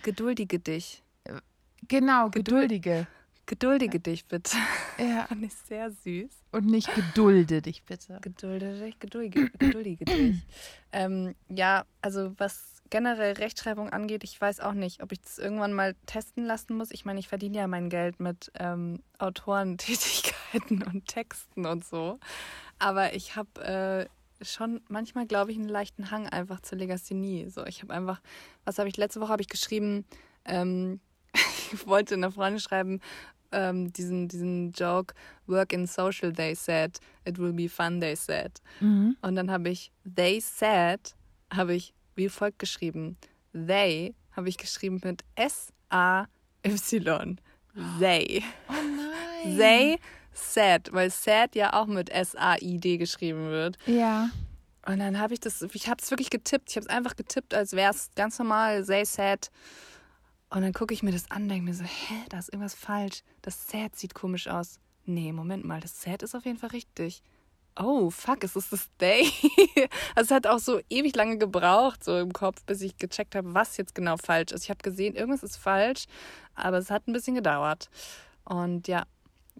Geduldige 0.04 0.60
dich. 0.60 1.04
Genau, 1.88 2.28
Geduld- 2.30 2.70
geduldige. 2.70 3.08
Geduldige 3.48 4.00
dich 4.00 4.26
bitte. 4.26 4.58
Ja. 4.98 5.26
Fand 5.28 5.44
ich 5.44 5.54
sehr 5.54 5.92
süß. 5.92 6.32
Und 6.52 6.66
nicht 6.66 6.90
gedulde 6.96 7.62
dich 7.62 7.84
bitte. 7.84 8.18
Gedulde 8.22 8.80
dich, 8.80 8.98
geduldige, 9.00 9.52
geduldige 9.60 10.06
dich. 10.06 10.42
Ähm, 10.98 11.36
ja, 11.50 11.84
also 12.02 12.32
was 12.38 12.82
generell 12.90 13.34
Rechtschreibung 13.34 13.90
angeht, 13.90 14.24
ich 14.24 14.40
weiß 14.40 14.62
auch 14.62 14.72
nicht, 14.72 15.04
ob 15.04 15.12
ich 15.12 15.20
das 15.20 15.38
irgendwann 15.40 15.74
mal 15.74 15.94
testen 16.06 16.46
lassen 16.46 16.78
muss. 16.78 16.90
Ich 16.92 17.04
meine, 17.04 17.20
ich 17.20 17.28
verdiene 17.28 17.58
ja 17.58 17.68
mein 17.68 17.90
Geld 17.90 18.22
mit 18.22 18.50
ähm, 18.58 19.02
Autorentätigkeiten 19.20 20.84
und 20.84 21.06
Texten 21.06 21.66
und 21.66 21.84
so. 21.84 22.18
Aber 22.86 23.16
ich 23.16 23.36
habe 23.36 23.64
äh, 23.64 24.46
schon 24.46 24.80
manchmal, 24.90 25.26
glaube 25.26 25.52
ich, 25.52 25.58
einen 25.58 25.70
leichten 25.70 26.12
Hang 26.12 26.30
einfach 26.30 26.60
zur 26.62 26.78
Legasthenie. 26.78 27.50
So, 27.50 27.66
ich 27.66 27.82
habe 27.82 27.92
einfach, 27.92 28.22
was 28.64 28.78
habe 28.78 28.88
ich 28.88 28.96
letzte 28.96 29.20
Woche 29.22 29.30
habe 29.30 29.42
ich 29.42 29.50
geschrieben? 29.50 30.06
Ähm, 30.46 31.00
ich 31.34 31.88
wollte 31.88 32.14
einer 32.14 32.32
Freundin 32.32 32.60
schreiben, 32.60 33.02
ähm, 33.52 33.92
diesen, 33.92 34.28
diesen 34.28 34.72
Joke, 34.72 35.16
work 35.48 35.74
in 35.74 35.88
social, 35.88 36.32
they 36.32 36.54
said, 36.54 37.00
it 37.26 37.40
will 37.40 37.54
be 37.54 37.68
fun, 37.68 38.00
they 38.00 38.16
said. 38.16 38.62
Mhm. 38.82 39.18
Und 39.24 39.36
dann 39.36 39.50
habe 39.50 39.70
ich 39.70 39.92
they 40.04 40.40
said, 40.40 41.16
habe 41.52 41.74
ich 41.74 41.92
wie 42.14 42.30
folgt 42.30 42.60
geschrieben. 42.60 43.18
They 43.52 44.14
habe 44.34 44.48
ich 44.48 44.60
geschrieben 44.60 45.02
mit 45.04 45.24
S-A-Y. 45.34 46.28
They. 48.00 48.44
Oh 48.70 48.74
nein. 48.74 49.58
They 49.58 49.98
said, 50.36 50.92
weil 50.92 51.10
sad 51.10 51.56
ja 51.56 51.74
auch 51.74 51.88
mit 51.88 52.10
S-A-I-D 52.10 52.98
geschrieben 52.98 53.50
wird. 53.50 53.78
Ja. 53.86 54.30
Und 54.86 55.00
dann 55.00 55.20
habe 55.20 55.34
ich 55.34 55.40
das, 55.40 55.62
ich 55.62 55.90
habe 55.90 56.02
es 56.02 56.12
wirklich 56.12 56.30
getippt. 56.30 56.70
Ich 56.70 56.76
habe 56.76 56.86
es 56.86 56.90
einfach 56.90 57.16
getippt, 57.16 57.54
als 57.54 57.74
wäre 57.74 57.92
es 57.92 58.10
ganz 58.16 58.38
normal, 58.38 58.86
they 58.86 59.06
said. 59.06 59.50
Und 60.50 60.62
dann 60.62 60.74
gucke 60.74 60.94
ich 60.94 61.02
mir 61.02 61.12
das 61.12 61.30
an, 61.32 61.50
denke 61.50 61.66
mir 61.66 61.74
so, 61.74 61.84
hä, 61.84 62.16
da 62.30 62.38
ist 62.38 62.50
irgendwas 62.50 62.76
falsch. 62.76 63.24
Das 63.42 63.68
sad 63.68 63.96
sieht 63.96 64.14
komisch 64.14 64.48
aus. 64.48 64.80
Nee, 65.06 65.32
Moment 65.34 65.66
mal, 65.66 65.80
das 65.80 66.02
sad 66.02 66.22
ist 66.24 66.36
auf 66.36 66.46
jeden 66.46 66.58
Fall 66.58 66.70
richtig. 66.70 67.22
Oh, 67.78 68.10
fuck, 68.10 68.44
es 68.44 68.56
ist 68.56 68.72
das 68.72 68.90
they. 69.00 69.30
also 70.16 70.28
es 70.28 70.32
hat 70.32 70.48
auch 70.48 70.60
so 70.60 70.80
ewig 70.90 71.16
lange 71.16 71.38
gebraucht, 71.38 72.04
so 72.04 72.18
im 72.18 72.32
Kopf, 72.32 72.64
bis 72.66 72.82
ich 72.82 72.98
gecheckt 72.98 73.36
habe, 73.36 73.54
was 73.54 73.76
jetzt 73.78 73.96
genau 73.96 74.16
falsch 74.18 74.54
ist. 74.54 74.64
Ich 74.64 74.70
habe 74.70 74.82
gesehen, 74.82 75.16
irgendwas 75.16 75.44
ist 75.44 75.58
falsch, 75.58 76.06
aber 76.54 76.78
es 76.78 76.90
hat 76.90 77.08
ein 77.08 77.14
bisschen 77.14 77.36
gedauert. 77.36 77.90
Und 78.46 78.88
ja, 78.88 79.04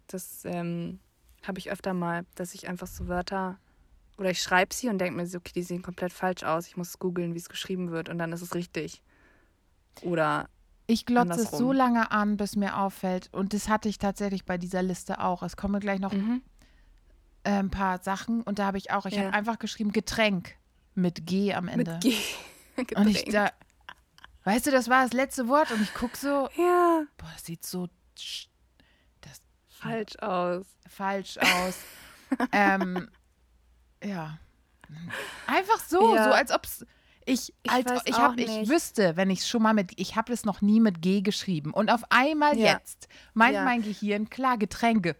das 0.08 0.46
ähm, 0.46 1.00
habe 1.46 1.60
ich 1.60 1.72
öfter 1.72 1.94
mal, 1.94 2.26
dass 2.36 2.54
ich 2.54 2.68
einfach 2.68 2.88
so 2.88 3.08
Wörter 3.08 3.58
oder 4.18 4.30
ich 4.32 4.42
schreibe 4.42 4.74
sie 4.74 4.90
und 4.90 4.98
denke 4.98 5.18
mir 5.18 5.28
so, 5.28 5.38
okay, 5.38 5.52
die 5.56 5.64
sehen 5.64 5.82
komplett 5.82 6.14
falsch 6.14 6.44
aus. 6.44 6.68
Ich 6.68 6.78
muss 6.78 7.00
googeln, 7.00 7.34
wie 7.34 7.40
es 7.40 7.50
geschrieben 7.50 7.92
wird 7.92 8.10
und 8.10 8.18
dann 8.18 8.32
ist 8.32 8.42
es 8.42 8.56
richtig. 8.56 9.02
Oder 10.02 10.50
Ich 10.88 11.06
glotze 11.06 11.42
es 11.42 11.52
so 11.52 11.72
lange 11.72 12.12
an, 12.12 12.38
bis 12.38 12.56
mir 12.56 12.78
auffällt. 12.78 13.30
Und 13.34 13.54
das 13.54 13.68
hatte 13.68 13.90
ich 13.90 13.98
tatsächlich 13.98 14.46
bei 14.46 14.58
dieser 14.58 14.82
Liste 14.82 15.20
auch. 15.20 15.44
Es 15.44 15.58
kommen 15.58 15.80
gleich 15.82 16.00
noch 16.00 16.14
mhm. 16.14 16.42
ein 17.44 17.70
paar 17.70 18.02
Sachen. 18.02 18.42
Und 18.42 18.60
da 18.60 18.66
habe 18.66 18.78
ich 18.78 18.92
auch, 18.92 19.06
ich 19.06 19.16
Ja. 19.16 19.24
habe 19.24 19.34
einfach 19.34 19.60
geschrieben 19.60 19.92
Getränk 19.92 20.56
mit 20.94 21.26
G 21.26 21.54
am 21.54 21.68
Ende. 21.68 21.94
mit 21.94 22.02
G. 22.02 22.16
Und 22.96 23.08
ich 23.08 23.26
da, 23.26 23.52
weißt 24.44 24.68
du, 24.68 24.72
das 24.72 24.90
war 24.90 25.04
das 25.04 25.14
letzte 25.14 25.48
Wort 25.48 25.72
und 25.72 25.82
ich 25.82 25.94
gucke 25.94 26.18
so, 26.18 26.50
ja. 26.58 27.04
boah, 27.18 27.30
das 27.34 27.46
sieht 27.46 27.66
so 27.66 27.88
falsch 29.88 30.16
aus. 30.20 30.66
Falsch 30.88 31.38
aus. 31.38 31.80
ähm, 32.52 33.08
ja. 34.04 34.38
Einfach 35.48 35.80
so, 35.80 36.16
ja. 36.16 36.26
so 36.26 36.32
als 36.32 36.52
ob 36.52 36.66
es 36.66 36.86
ich, 37.28 37.54
ich, 37.64 37.72
als, 37.72 38.04
ich, 38.06 38.18
hab, 38.18 38.38
ich 38.38 38.70
wüsste, 38.70 39.18
wenn 39.18 39.32
ich 39.32 39.40
es 39.40 39.50
schon 39.50 39.64
mal 39.64 39.74
mit, 39.74 40.00
ich 40.00 40.16
habe 40.16 40.32
es 40.32 40.46
noch 40.46 40.62
nie 40.62 40.80
mit 40.80 41.02
G 41.02 41.22
geschrieben. 41.22 41.72
Und 41.74 41.90
auf 41.90 42.04
einmal 42.10 42.56
ja. 42.56 42.74
jetzt 42.74 43.08
meint 43.34 43.56
ja. 43.56 43.64
mein 43.64 43.82
Gehirn, 43.82 44.30
klar, 44.30 44.58
Getränke. 44.58 45.16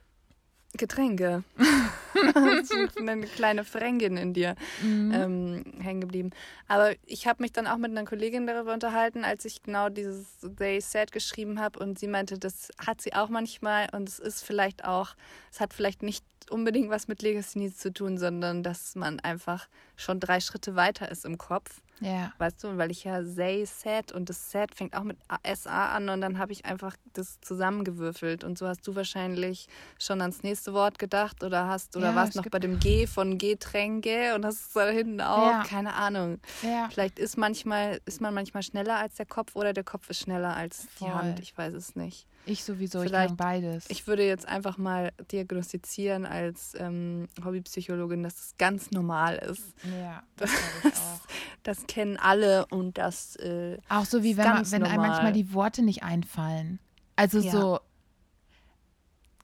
Getränke. 0.78 1.44
eine 3.00 3.28
kleine 3.28 3.64
Frängin 3.64 4.18
in 4.18 4.34
dir 4.34 4.56
mhm. 4.82 5.12
ähm, 5.14 5.64
hängen 5.82 6.02
geblieben. 6.02 6.32
Aber 6.68 6.94
ich 7.06 7.28
habe 7.28 7.44
mich 7.44 7.52
dann 7.52 7.68
auch 7.68 7.78
mit 7.78 7.92
einer 7.92 8.06
Kollegin 8.06 8.48
darüber 8.48 8.74
unterhalten, 8.74 9.24
als 9.24 9.46
ich 9.46 9.64
genau 9.64 9.90
dieses 9.90 10.40
They 10.58 10.80
Said 10.82 11.12
geschrieben 11.12 11.60
habe 11.60 11.80
und 11.80 12.00
sie 12.00 12.08
meinte, 12.08 12.40
das 12.40 12.70
hat 12.86 13.02
sie 13.02 13.14
auch 13.14 13.30
manchmal 13.30 13.90
und 13.92 14.08
es 14.08 14.20
ist 14.20 14.44
vielleicht 14.44 14.86
auch, 14.86 15.16
es 15.52 15.60
hat 15.60 15.74
vielleicht 15.74 16.04
nicht 16.04 16.26
unbedingt 16.52 16.90
was 16.90 17.08
mit 17.08 17.22
Legasthenie 17.22 17.74
zu 17.74 17.94
tun, 17.94 18.18
sondern 18.18 18.64
dass 18.64 18.96
man 18.96 19.20
einfach 19.20 19.68
schon 19.96 20.20
drei 20.20 20.40
Schritte 20.40 20.76
weiter 20.76 21.10
ist 21.10 21.26
im 21.26 21.38
Kopf 21.38 21.82
ja. 22.02 22.32
Weißt 22.38 22.64
du, 22.64 22.78
weil 22.78 22.92
ich 22.92 23.04
ja 23.06 23.24
say 23.24 23.66
set 23.66 24.12
und 24.12 24.30
das 24.30 24.52
set 24.52 24.76
fängt 24.76 24.96
auch 24.96 25.04
mit 25.04 25.18
SA 25.56 25.96
an 25.96 26.10
und 26.10 26.22
dann 26.22 26.38
habe 26.38 26.52
ich 26.52 26.66
einfach 26.66 26.96
das 27.14 27.40
zusammengewürfelt 27.42 28.44
und 28.44 28.58
so 28.58 28.68
hast 28.68 28.86
du 28.86 28.96
wahrscheinlich 28.96 29.68
schon 30.00 30.22
ans 30.22 30.44
nächste 30.44 30.74
Wort 30.74 31.00
gedacht 31.00 31.44
oder 31.44 31.68
hast 31.68 31.96
oder 31.96 32.10
ja, 32.10 32.16
warst 32.16 32.36
noch 32.36 32.46
bei 32.48 32.60
dem 32.60 32.80
G 32.80 33.08
von 33.08 33.38
Getränke 33.38 34.36
und 34.36 34.46
hast 34.46 34.68
es 34.68 34.74
da 34.74 34.88
hinten 34.88 35.22
auch, 35.22 35.52
ja. 35.52 35.64
keine 35.64 35.94
Ahnung. 35.94 36.40
Ja. 36.64 36.90
Vielleicht 36.92 37.18
ist 37.18 37.38
manchmal 37.38 38.02
ist 38.06 38.20
man 38.20 38.34
manchmal 38.34 38.64
schneller 38.64 38.98
als 38.98 39.16
der 39.16 39.26
Kopf 39.26 39.56
oder 39.56 39.72
der 39.72 39.84
Kopf 39.84 40.10
ist 40.10 40.20
schneller 40.20 40.56
als 40.56 40.88
Voll. 40.96 41.08
die 41.08 41.14
Hand, 41.14 41.40
ich 41.40 41.58
weiß 41.58 41.74
es 41.74 41.96
nicht. 41.96 42.28
Ich 42.46 42.64
sowieso, 42.64 43.02
Vielleicht, 43.02 43.32
ich 43.32 43.38
kann 43.38 43.38
beides. 43.38 43.86
Ich 43.90 44.08
würde 44.08 44.26
jetzt 44.26 44.48
einfach 44.48 44.78
mal 44.78 45.12
diagnostizieren 45.32 46.26
als 46.26 46.74
ähm, 46.78 47.28
Hobbypsychologin, 47.44 48.24
dass 48.24 48.36
es 48.36 48.58
ganz 48.58 48.92
normal 48.92 49.38
ist. 49.38 49.74
Ja, 50.00 50.24
das, 50.38 50.52
das, 50.84 51.22
das 51.64 51.88
kennen 51.88 52.18
alle 52.18 52.66
und 52.68 52.98
das 52.98 53.36
äh, 53.38 53.78
Auch 53.90 54.06
so 54.06 54.24
wie 54.24 54.38
wenn, 54.38 54.46
man, 54.46 54.72
wenn 54.72 54.84
einem 54.84 55.02
manchmal 55.02 55.34
die 55.34 55.54
Worte 55.54 55.82
nicht 55.82 56.04
einfallen. 56.04 56.80
Also 57.16 57.40
ja. 57.40 57.52
so, 57.52 57.80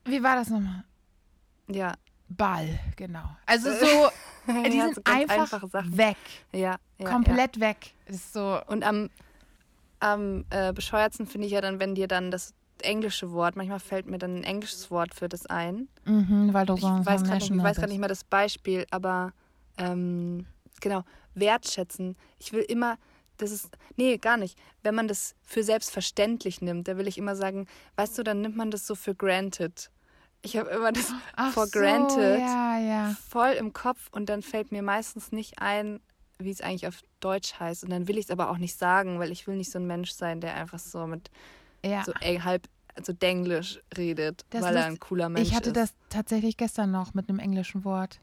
wie 0.04 0.22
war 0.22 0.36
das 0.36 0.48
nochmal? 0.48 0.84
Ja. 1.68 1.94
Ball, 2.28 2.80
genau. 2.96 3.36
Also 3.46 3.70
so, 3.80 4.10
die 4.46 4.76
ja, 4.76 4.84
sind 4.84 4.94
so 4.94 5.02
einfach 5.04 5.62
weg. 5.72 6.16
Ja, 6.52 6.76
ja 6.98 7.10
Komplett 7.10 7.60
weg. 7.60 7.92
Ist 8.06 8.32
so. 8.32 8.60
Und 8.66 8.84
am, 8.84 9.10
am 10.00 10.44
äh, 10.50 10.72
bescheuertsten 10.72 11.26
finde 11.26 11.46
ich 11.46 11.52
ja 11.52 11.60
dann, 11.60 11.78
wenn 11.78 11.94
dir 11.94 12.08
dann 12.08 12.30
das 12.30 12.54
englische 12.82 13.32
Wort. 13.32 13.56
Manchmal 13.56 13.80
fällt 13.80 14.06
mir 14.06 14.18
dann 14.18 14.36
ein 14.36 14.44
englisches 14.44 14.90
Wort 14.90 15.14
für 15.14 15.28
das 15.28 15.46
ein. 15.46 15.88
Mhm, 16.04 16.52
weil 16.52 16.66
du 16.66 16.74
ich 16.74 16.82
weiß 16.82 17.22
gerade 17.24 17.38
nicht, 17.38 17.50
nicht 17.50 17.98
mehr 17.98 18.08
das 18.08 18.24
Beispiel, 18.24 18.86
aber 18.90 19.32
ähm, 19.78 20.46
genau, 20.80 21.02
wertschätzen. 21.34 22.16
Ich 22.38 22.52
will 22.52 22.62
immer, 22.62 22.98
das 23.38 23.50
ist, 23.50 23.70
nee, 23.96 24.18
gar 24.18 24.36
nicht. 24.36 24.58
Wenn 24.82 24.94
man 24.94 25.08
das 25.08 25.34
für 25.42 25.62
selbstverständlich 25.62 26.60
nimmt, 26.60 26.88
da 26.88 26.96
will 26.96 27.08
ich 27.08 27.18
immer 27.18 27.36
sagen, 27.36 27.66
weißt 27.96 28.18
du, 28.18 28.22
dann 28.22 28.40
nimmt 28.40 28.56
man 28.56 28.70
das 28.70 28.86
so 28.86 28.94
für 28.94 29.14
granted. 29.14 29.90
Ich 30.42 30.56
habe 30.56 30.70
immer 30.70 30.92
das 30.92 31.12
Ach 31.36 31.52
for 31.52 31.66
so, 31.66 31.78
granted 31.78 32.40
ja, 32.40 32.78
ja. 32.78 33.16
voll 33.28 33.52
im 33.52 33.72
Kopf 33.72 34.08
und 34.10 34.28
dann 34.28 34.42
fällt 34.42 34.72
mir 34.72 34.82
meistens 34.82 35.30
nicht 35.30 35.60
ein, 35.60 36.00
wie 36.38 36.50
es 36.50 36.60
eigentlich 36.60 36.88
auf 36.88 37.00
Deutsch 37.20 37.54
heißt. 37.60 37.84
Und 37.84 37.90
dann 37.90 38.08
will 38.08 38.18
ich 38.18 38.24
es 38.24 38.30
aber 38.30 38.50
auch 38.50 38.58
nicht 38.58 38.76
sagen, 38.76 39.20
weil 39.20 39.30
ich 39.30 39.46
will 39.46 39.56
nicht 39.56 39.70
so 39.70 39.78
ein 39.78 39.86
Mensch 39.86 40.10
sein, 40.10 40.40
der 40.40 40.56
einfach 40.56 40.80
so 40.80 41.06
mit 41.06 41.30
ja. 41.84 42.04
so 42.04 42.12
ey, 42.20 42.38
halb 42.38 42.68
also 42.94 43.12
Denglisch 43.12 43.80
redet, 43.96 44.44
das 44.50 44.62
weil 44.62 44.76
er 44.76 44.84
ein 44.84 44.98
cooler 44.98 45.28
Mensch 45.28 45.42
ist. 45.42 45.48
Ich 45.48 45.56
hatte 45.56 45.70
ist. 45.70 45.76
das 45.76 45.94
tatsächlich 46.10 46.56
gestern 46.56 46.90
noch 46.90 47.14
mit 47.14 47.28
einem 47.28 47.38
englischen 47.38 47.84
Wort. 47.84 48.20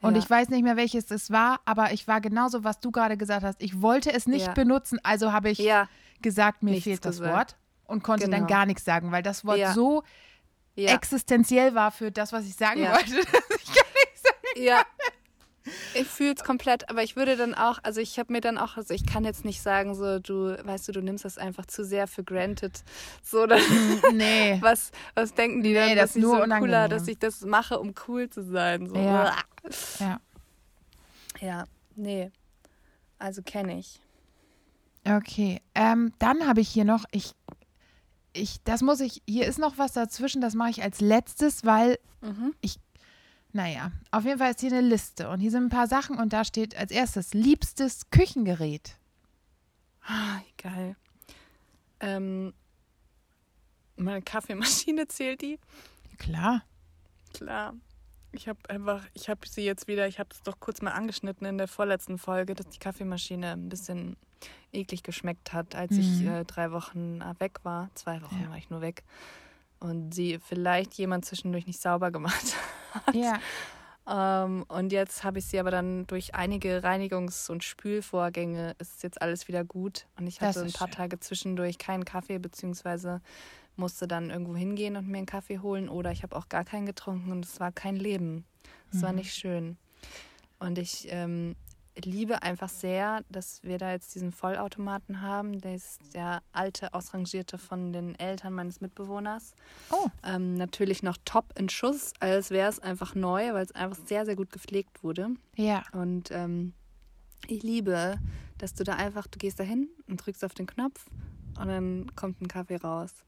Und 0.00 0.14
ja. 0.14 0.20
ich 0.20 0.28
weiß 0.28 0.48
nicht 0.50 0.62
mehr, 0.62 0.76
welches 0.76 1.10
es 1.10 1.30
war, 1.30 1.60
aber 1.64 1.92
ich 1.92 2.06
war 2.06 2.20
genauso, 2.20 2.64
was 2.64 2.80
du 2.80 2.90
gerade 2.90 3.16
gesagt 3.16 3.44
hast. 3.44 3.62
Ich 3.62 3.80
wollte 3.82 4.12
es 4.12 4.26
nicht 4.26 4.46
ja. 4.46 4.52
benutzen, 4.52 4.98
also 5.02 5.32
habe 5.32 5.50
ich 5.50 5.62
gesagt, 6.22 6.62
mir 6.62 6.70
nichts 6.70 6.84
fehlt 6.84 7.04
das 7.04 7.18
gesagt. 7.18 7.34
Wort 7.34 7.56
und 7.86 8.02
konnte 8.02 8.26
genau. 8.26 8.38
dann 8.38 8.46
gar 8.46 8.66
nichts 8.66 8.84
sagen, 8.84 9.12
weil 9.12 9.22
das 9.22 9.44
Wort 9.44 9.60
so 9.74 10.02
existenziell 10.76 11.74
war 11.74 11.90
für 11.90 12.10
das, 12.10 12.32
was 12.32 12.46
ich 12.46 12.54
sagen 12.54 12.82
wollte, 12.82 13.14
dass 13.32 13.62
ich 13.62 13.74
gar 13.74 13.92
nichts 13.94 14.22
sagen 14.22 14.36
Ja, 14.56 14.82
ich 15.94 16.06
fühle 16.06 16.34
es 16.34 16.44
komplett, 16.44 16.88
aber 16.90 17.02
ich 17.02 17.16
würde 17.16 17.36
dann 17.36 17.54
auch, 17.54 17.78
also 17.82 18.00
ich 18.00 18.18
habe 18.18 18.32
mir 18.32 18.40
dann 18.40 18.58
auch, 18.58 18.76
also 18.76 18.94
ich 18.94 19.06
kann 19.06 19.24
jetzt 19.24 19.44
nicht 19.44 19.62
sagen, 19.62 19.94
so 19.94 20.18
du, 20.18 20.56
weißt 20.64 20.88
du, 20.88 20.92
du 20.92 21.02
nimmst 21.02 21.24
das 21.24 21.38
einfach 21.38 21.66
zu 21.66 21.84
sehr 21.84 22.06
für 22.06 22.24
granted. 22.24 22.82
So, 23.22 23.46
dann, 23.46 23.60
nee. 24.12 24.58
was, 24.60 24.90
was 25.14 25.34
denken 25.34 25.62
die 25.62 25.72
nee, 25.72 25.74
dann, 25.74 25.96
das 25.96 26.14
dass 26.14 26.22
nur 26.22 26.38
so 26.38 26.54
cooler, 26.54 26.88
dass 26.88 27.08
ich 27.08 27.18
das 27.18 27.42
mache, 27.42 27.78
um 27.78 27.94
cool 28.08 28.28
zu 28.28 28.42
sein. 28.42 28.88
So. 28.88 28.96
Ja. 28.96 29.36
ja. 29.98 30.20
Ja, 31.40 31.64
nee. 31.94 32.30
Also 33.18 33.42
kenne 33.42 33.78
ich. 33.78 34.00
Okay, 35.04 35.60
ähm, 35.74 36.12
dann 36.18 36.46
habe 36.46 36.60
ich 36.60 36.68
hier 36.68 36.84
noch, 36.84 37.04
ich, 37.12 37.32
ich, 38.32 38.62
das 38.64 38.82
muss 38.82 39.00
ich, 39.00 39.22
hier 39.26 39.46
ist 39.46 39.58
noch 39.58 39.78
was 39.78 39.92
dazwischen, 39.92 40.40
das 40.40 40.54
mache 40.54 40.70
ich 40.70 40.82
als 40.82 41.00
letztes, 41.00 41.64
weil 41.64 41.98
mhm. 42.22 42.54
ich 42.60 42.78
naja, 43.56 43.90
auf 44.10 44.24
jeden 44.24 44.38
Fall 44.38 44.50
ist 44.50 44.60
hier 44.60 44.70
eine 44.70 44.82
Liste 44.86 45.30
und 45.30 45.40
hier 45.40 45.50
sind 45.50 45.64
ein 45.64 45.68
paar 45.70 45.86
Sachen 45.86 46.18
und 46.18 46.34
da 46.34 46.44
steht 46.44 46.76
als 46.76 46.90
erstes 46.90 47.32
liebstes 47.32 48.10
Küchengerät. 48.10 48.96
Ah, 50.06 50.40
geil. 50.58 50.94
Ähm, 52.00 52.52
meine 53.96 54.20
Kaffeemaschine 54.20 55.08
zählt 55.08 55.40
die? 55.40 55.58
Klar. 56.18 56.64
Klar. 57.32 57.74
Ich 58.32 58.46
habe 58.46 58.58
einfach, 58.68 59.02
ich 59.14 59.30
habe 59.30 59.48
sie 59.48 59.62
jetzt 59.62 59.88
wieder, 59.88 60.06
ich 60.06 60.18
habe 60.18 60.28
es 60.32 60.42
doch 60.42 60.60
kurz 60.60 60.82
mal 60.82 60.92
angeschnitten 60.92 61.46
in 61.46 61.56
der 61.56 61.66
vorletzten 61.66 62.18
Folge, 62.18 62.54
dass 62.54 62.68
die 62.68 62.78
Kaffeemaschine 62.78 63.52
ein 63.52 63.70
bisschen 63.70 64.18
eklig 64.70 65.02
geschmeckt 65.02 65.54
hat, 65.54 65.74
als 65.74 65.92
mhm. 65.92 66.00
ich 66.00 66.26
äh, 66.26 66.44
drei 66.44 66.72
Wochen 66.72 67.22
äh, 67.22 67.34
weg 67.40 67.60
war. 67.62 67.88
Zwei 67.94 68.20
Wochen 68.20 68.42
ja. 68.42 68.50
war 68.50 68.58
ich 68.58 68.68
nur 68.68 68.82
weg 68.82 69.02
und 69.80 70.14
sie 70.14 70.38
vielleicht 70.38 70.94
jemand 70.94 71.24
zwischendurch 71.24 71.66
nicht 71.66 71.80
sauber 71.80 72.10
gemacht 72.10 72.54
hat. 73.04 73.14
Ja. 73.14 73.40
Ähm, 74.08 74.64
und 74.68 74.92
jetzt 74.92 75.24
habe 75.24 75.40
ich 75.40 75.46
sie 75.46 75.58
aber 75.58 75.70
dann 75.70 76.06
durch 76.06 76.34
einige 76.34 76.82
Reinigungs- 76.84 77.50
und 77.50 77.64
Spülvorgänge 77.64 78.76
ist 78.78 79.02
jetzt 79.02 79.20
alles 79.20 79.48
wieder 79.48 79.64
gut. 79.64 80.06
Und 80.16 80.26
ich 80.26 80.40
hatte 80.40 80.60
ein 80.60 80.72
paar 80.72 80.88
schön. 80.88 80.96
Tage 80.96 81.20
zwischendurch 81.20 81.78
keinen 81.78 82.04
Kaffee, 82.04 82.38
beziehungsweise 82.38 83.20
musste 83.74 84.06
dann 84.06 84.30
irgendwo 84.30 84.54
hingehen 84.54 84.96
und 84.96 85.08
mir 85.08 85.18
einen 85.18 85.26
Kaffee 85.26 85.58
holen 85.58 85.88
oder 85.88 86.10
ich 86.12 86.22
habe 86.22 86.36
auch 86.36 86.48
gar 86.48 86.64
keinen 86.64 86.86
getrunken 86.86 87.32
und 87.32 87.44
es 87.44 87.60
war 87.60 87.72
kein 87.72 87.96
Leben. 87.96 88.44
Es 88.92 88.98
mhm. 88.98 89.02
war 89.02 89.12
nicht 89.12 89.34
schön. 89.34 89.76
Und 90.58 90.78
ich 90.78 91.08
ähm, 91.10 91.56
liebe 92.04 92.42
einfach 92.42 92.68
sehr, 92.68 93.24
dass 93.28 93.62
wir 93.62 93.78
da 93.78 93.92
jetzt 93.92 94.14
diesen 94.14 94.32
Vollautomaten 94.32 95.22
haben. 95.22 95.60
Der 95.60 95.74
ist 95.74 96.14
der 96.14 96.42
alte, 96.52 96.92
ausrangierte 96.94 97.58
von 97.58 97.92
den 97.92 98.18
Eltern 98.18 98.52
meines 98.52 98.80
Mitbewohners. 98.80 99.54
Oh. 99.90 100.08
Ähm, 100.22 100.54
natürlich 100.54 101.02
noch 101.02 101.16
top 101.24 101.58
in 101.58 101.68
Schuss, 101.68 102.12
als 102.20 102.50
wäre 102.50 102.68
es 102.68 102.80
einfach 102.80 103.14
neu, 103.14 103.52
weil 103.54 103.64
es 103.64 103.72
einfach 103.72 103.98
sehr, 104.06 104.24
sehr 104.26 104.36
gut 104.36 104.50
gepflegt 104.52 105.02
wurde. 105.02 105.30
Ja. 105.54 105.84
Und 105.92 106.30
ähm, 106.30 106.74
ich 107.46 107.62
liebe, 107.62 108.18
dass 108.58 108.74
du 108.74 108.84
da 108.84 108.94
einfach, 108.94 109.26
du 109.26 109.38
gehst 109.38 109.60
da 109.60 109.64
hin 109.64 109.88
und 110.08 110.24
drückst 110.24 110.44
auf 110.44 110.54
den 110.54 110.66
Knopf 110.66 111.06
und 111.58 111.68
dann 111.68 112.14
kommt 112.16 112.40
ein 112.40 112.48
Kaffee 112.48 112.76
raus. 112.76 113.24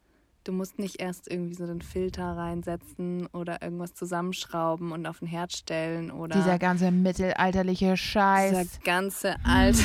Du 0.48 0.54
musst 0.54 0.78
nicht 0.78 0.98
erst 0.98 1.30
irgendwie 1.30 1.52
so 1.52 1.66
den 1.66 1.82
Filter 1.82 2.24
reinsetzen 2.24 3.26
oder 3.34 3.60
irgendwas 3.60 3.92
zusammenschrauben 3.92 4.92
und 4.92 5.06
auf 5.06 5.18
den 5.18 5.28
Herd 5.28 5.52
stellen 5.52 6.10
oder. 6.10 6.34
Dieser 6.34 6.58
ganze 6.58 6.90
mittelalterliche 6.90 7.98
Scheiß. 7.98 8.56
Dieser 8.56 8.82
ganze 8.82 9.36
alte. 9.44 9.82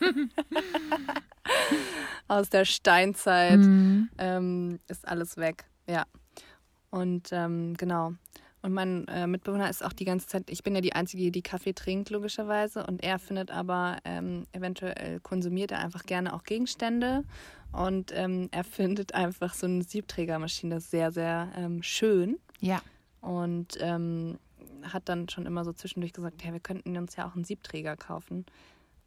aus 2.28 2.50
der 2.50 2.66
Steinzeit 2.66 3.58
mhm. 3.58 4.10
ähm, 4.18 4.80
ist 4.86 5.08
alles 5.08 5.38
weg. 5.38 5.64
Ja. 5.88 6.04
Und 6.90 7.30
ähm, 7.32 7.72
genau. 7.78 8.12
Und 8.62 8.72
mein 8.72 9.08
äh, 9.08 9.26
Mitbewohner 9.26 9.68
ist 9.68 9.84
auch 9.84 9.92
die 9.92 10.04
ganze 10.04 10.28
Zeit, 10.28 10.48
ich 10.48 10.62
bin 10.62 10.74
ja 10.74 10.80
die 10.80 10.92
Einzige, 10.92 11.32
die 11.32 11.42
Kaffee 11.42 11.72
trinkt, 11.72 12.10
logischerweise. 12.10 12.86
Und 12.86 13.02
er 13.02 13.18
findet 13.18 13.50
aber, 13.50 13.98
ähm, 14.04 14.46
eventuell 14.52 15.18
konsumiert 15.20 15.72
er 15.72 15.80
einfach 15.80 16.04
gerne 16.04 16.32
auch 16.32 16.44
Gegenstände 16.44 17.24
und 17.72 18.12
ähm, 18.14 18.48
er 18.52 18.64
findet 18.64 19.14
einfach 19.14 19.54
so 19.54 19.66
eine 19.66 19.82
Siebträgermaschine 19.82 20.80
sehr, 20.80 21.10
sehr 21.10 21.50
ähm, 21.56 21.82
schön. 21.82 22.38
Ja. 22.60 22.82
Und 23.20 23.78
ähm, 23.80 24.38
hat 24.82 25.08
dann 25.08 25.28
schon 25.28 25.46
immer 25.46 25.64
so 25.64 25.72
zwischendurch 25.72 26.12
gesagt, 26.12 26.44
ja, 26.44 26.52
wir 26.52 26.60
könnten 26.60 26.96
uns 26.96 27.16
ja 27.16 27.26
auch 27.26 27.34
einen 27.34 27.44
Siebträger 27.44 27.96
kaufen. 27.96 28.44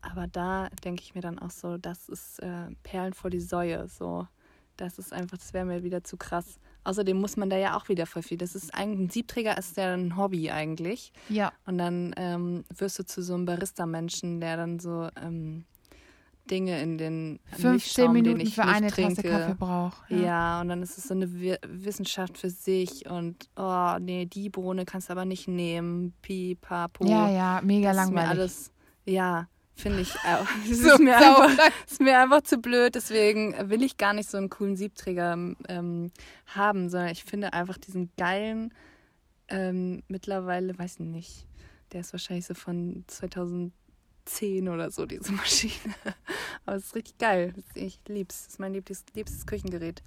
Aber 0.01 0.27
da 0.27 0.69
denke 0.83 1.03
ich 1.03 1.15
mir 1.15 1.21
dann 1.21 1.39
auch 1.39 1.51
so, 1.51 1.77
das 1.77 2.09
ist 2.09 2.39
äh, 2.39 2.69
Perlen 2.83 3.13
vor 3.13 3.29
die 3.29 3.39
Säue. 3.39 3.87
So, 3.87 4.27
das 4.77 4.99
ist 4.99 5.13
einfach, 5.13 5.37
das 5.37 5.53
wäre 5.53 5.65
mir 5.65 5.83
wieder 5.83 6.03
zu 6.03 6.17
krass. 6.17 6.59
Außerdem 6.85 7.19
muss 7.19 7.35
man 7.35 7.49
da 7.49 7.57
ja 7.57 7.75
auch 7.77 7.89
wieder 7.89 8.05
voll 8.05 8.21
viel. 8.21 8.37
Das 8.37 8.55
ist 8.55 8.73
eigentlich 8.73 8.99
ein 8.99 9.09
Siebträger 9.09 9.57
ist 9.57 9.75
ja 9.75 9.93
ein 9.93 10.15
Hobby 10.15 10.49
eigentlich. 10.51 11.11
Ja. 11.29 11.51
Und 11.65 11.77
dann 11.79 12.13
ähm, 12.15 12.63
wirst 12.77 12.97
du 12.99 13.05
zu 13.05 13.21
so 13.21 13.33
einem 13.33 13.45
Barista-Menschen, 13.45 14.39
der 14.39 14.55
dann 14.55 14.79
so 14.79 15.09
ähm, 15.21 15.65
Dinge 16.49 16.79
in 16.79 16.99
den 16.99 17.39
15 17.57 17.71
Milchschaum, 17.71 18.05
den 18.05 18.13
Minuten 18.13 18.39
ich 18.41 18.53
für 18.53 18.65
eine 18.65 18.87
trinke. 18.91 19.15
Tasse 19.23 19.27
Kaffee 19.29 19.55
braucht. 19.55 20.11
Ja. 20.11 20.61
und 20.61 20.69
dann 20.69 20.83
ist 20.83 20.95
es 20.97 21.05
so 21.05 21.15
eine 21.15 21.33
Wi- 21.33 21.57
Wissenschaft 21.67 22.37
für 22.37 22.51
sich 22.51 23.09
und 23.09 23.49
oh 23.55 23.95
nee, 23.99 24.27
die 24.27 24.51
Bohne 24.51 24.85
kannst 24.85 25.09
du 25.09 25.13
aber 25.13 25.25
nicht 25.25 25.47
nehmen. 25.47 26.13
Pipapo. 26.21 27.03
ja, 27.07 27.29
ja, 27.31 27.61
mega 27.63 27.87
das 27.93 27.97
langweilig. 27.97 28.29
alles, 28.29 28.71
ja, 29.05 29.47
finde 29.75 30.01
ich 30.01 30.15
auch. 30.25 30.47
Es 30.69 30.79
So 30.79 30.93
ist, 30.93 30.99
mir 30.99 31.19
sau 31.19 31.41
einfach, 31.41 31.71
ist 31.89 32.01
mir 32.01 32.19
einfach 32.19 32.41
zu 32.41 32.57
blöd, 32.57 32.95
deswegen 32.95 33.69
will 33.69 33.83
ich 33.83 33.97
gar 33.97 34.13
nicht 34.13 34.29
so 34.29 34.37
einen 34.37 34.49
coolen 34.49 34.75
Siebträger 34.75 35.33
ähm, 35.67 36.11
haben, 36.47 36.89
sondern 36.89 37.09
ich 37.09 37.23
finde 37.23 37.53
einfach 37.53 37.77
diesen 37.77 38.09
geilen, 38.17 38.73
ähm, 39.47 40.03
mittlerweile, 40.07 40.77
weiß 40.77 40.93
ich 40.93 41.05
nicht, 41.05 41.47
der 41.91 42.01
ist 42.01 42.13
wahrscheinlich 42.13 42.45
so 42.45 42.53
von 42.53 43.03
2010 43.07 43.71
oder 44.69 44.89
so, 44.91 45.05
diese 45.05 45.31
Maschine. 45.33 45.95
Aber 46.65 46.77
es 46.77 46.85
ist 46.85 46.95
richtig 46.95 47.17
geil. 47.17 47.53
Ich 47.75 47.99
lieb's. 48.07 48.45
Das 48.45 48.53
ist 48.53 48.59
mein 48.59 48.73
liebstes, 48.73 49.05
liebstes 49.13 49.45
Küchengerät. 49.45 50.01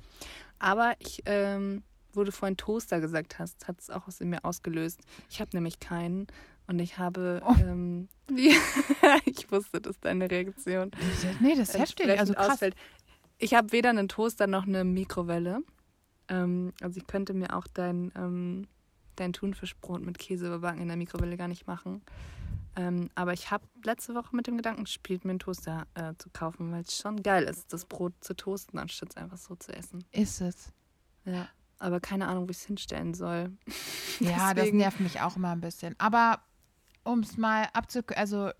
Aber 0.59 0.95
ich, 0.99 1.23
ähm, 1.27 1.83
wo 2.13 2.25
du 2.25 2.33
vorhin 2.33 2.57
Toaster 2.57 3.01
gesagt 3.01 3.39
hast, 3.39 3.69
hat 3.69 3.79
es 3.81 3.91
auch 3.91 4.09
was 4.09 4.21
in 4.21 4.31
mir 4.31 4.45
ausgelöst. 4.45 5.01
Ich 5.31 5.41
habe 5.41 5.51
nämlich 5.53 5.79
keinen 5.79 6.27
und 6.69 6.79
ich 6.79 6.99
habe, 6.99 7.43
Oh. 7.45 7.55
ähm, 7.61 8.09
ich 9.25 9.51
wusste, 9.51 9.81
das 9.81 9.97
ist 9.97 10.05
deine 10.05 10.31
Reaktion. 10.31 10.91
Nee, 11.41 11.57
das 11.57 11.71
ist 11.71 11.79
heftig. 11.79 12.09
Also 12.19 12.35
krass. 12.35 12.51
ausfällt. 12.51 12.75
Ich 13.39 13.55
habe 13.55 13.73
weder 13.73 13.91
einen 13.91 14.09
Toaster 14.09 14.47
noch 14.47 14.67
eine 14.67 14.85
Mikrowelle. 14.85 15.61
Ähm, 16.29 16.73
also 16.81 16.99
ich 16.99 17.07
könnte 17.07 17.35
mir 17.35 17.57
auch 17.57 17.67
dein, 17.73 18.13
ähm, 18.17 18.67
dein 19.17 19.33
Thunfischbrot 19.33 20.03
mit 20.03 20.19
Käse 20.19 20.47
überbacken 20.47 20.81
in 20.83 20.89
der 20.89 20.97
Mikrowelle 20.97 21.37
gar 21.37 21.49
nicht 21.49 21.67
machen. 21.67 22.03
Ähm, 22.77 23.11
aber 23.15 23.33
ich 23.33 23.51
habe 23.51 23.65
letzte 23.85 24.15
Woche 24.15 24.37
mit 24.37 24.47
dem 24.47 24.57
Gedanken 24.57 24.85
gespielt, 24.85 25.25
mir 25.25 25.31
einen 25.31 25.39
Toaster 25.41 25.87
äh, 25.95 26.15
zu 26.19 26.29
kaufen, 26.31 26.71
weil 26.71 26.83
es 26.83 26.97
schon 26.97 27.23
geil 27.23 27.45
ist, 27.45 27.73
das 27.73 27.87
Brot 27.87 28.13
zu 28.21 28.35
toasten, 28.37 28.79
anstatt 28.79 29.11
es 29.11 29.17
einfach 29.17 29.39
so 29.39 29.57
zu 29.57 29.73
essen. 29.75 30.05
Ist 30.13 30.41
es. 30.41 30.71
Ja. 31.25 31.49
Aber 31.81 31.99
keine 32.01 32.29
Ahnung, 32.29 32.47
wo 32.47 32.51
ich 32.51 32.59
es 32.59 32.65
hinstellen 32.67 33.15
soll. 33.15 33.53
Ja, 34.21 34.53
das 34.55 34.73
nervt 34.73 35.01
mich 35.01 35.21
auch 35.21 35.37
immer 35.37 35.51
ein 35.53 35.61
bisschen. 35.61 35.95
Aber 35.99 36.41
um 37.09 37.21
es 37.21 37.37
mal 37.37 37.69
abzu... 37.73 38.01
Also, 38.17 38.51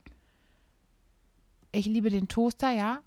ich 1.73 1.87
liebe 1.87 2.11
den 2.11 2.29
Toaster, 2.29 2.71
ja. 2.71 3.01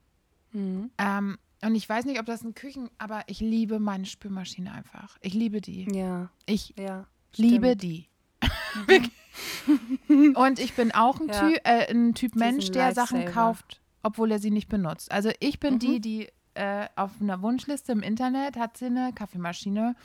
Mhm. 0.54 0.92
Ähm, 0.98 1.38
und 1.64 1.76
ich 1.76 1.88
weiß 1.88 2.06
nicht, 2.06 2.20
ob 2.20 2.26
das 2.26 2.44
ein 2.44 2.54
Küchen... 2.56 2.90
Aber 2.98 3.24
ich 3.28 3.40
liebe 3.40 3.80
meine 3.80 4.06
Spülmaschine 4.06 4.72
einfach. 4.72 5.18
Ich 5.22 5.34
liebe 5.34 5.62
die. 5.62 5.88
Ja, 5.96 6.30
Ich 6.46 6.74
ja. 6.78 7.06
liebe 7.36 7.76
die. 7.76 8.08
Wirklich. 8.88 9.12
Und 10.36 10.60
ich 10.60 10.74
bin 10.74 10.92
auch 10.92 11.20
ein, 11.20 11.28
Ja. 11.28 11.40
Ty 11.40 11.56
äh, 11.64 11.92
ein 11.94 12.14
Typ 12.16 12.36
Mensch, 12.36 12.72
der 12.72 12.94
Sachen 12.94 13.26
kauft, 13.26 13.80
obwohl 14.04 14.32
er 14.32 14.40
sie 14.40 14.52
nicht 14.52 14.68
benutzt. 14.68 15.12
Also 15.12 15.32
ich 15.40 15.60
bin 15.60 15.76
Mhm. 15.76 15.80
die, 15.80 16.02
die 16.02 16.28
äh, 16.56 16.88
auf 16.96 17.12
einer 17.22 17.42
Wunschliste 17.42 17.92
im 17.94 18.02
Internet 18.02 18.58
hat 18.58 18.78
sie 18.78 18.88
eine 18.88 19.14
Kaffeemaschine, 19.14 19.96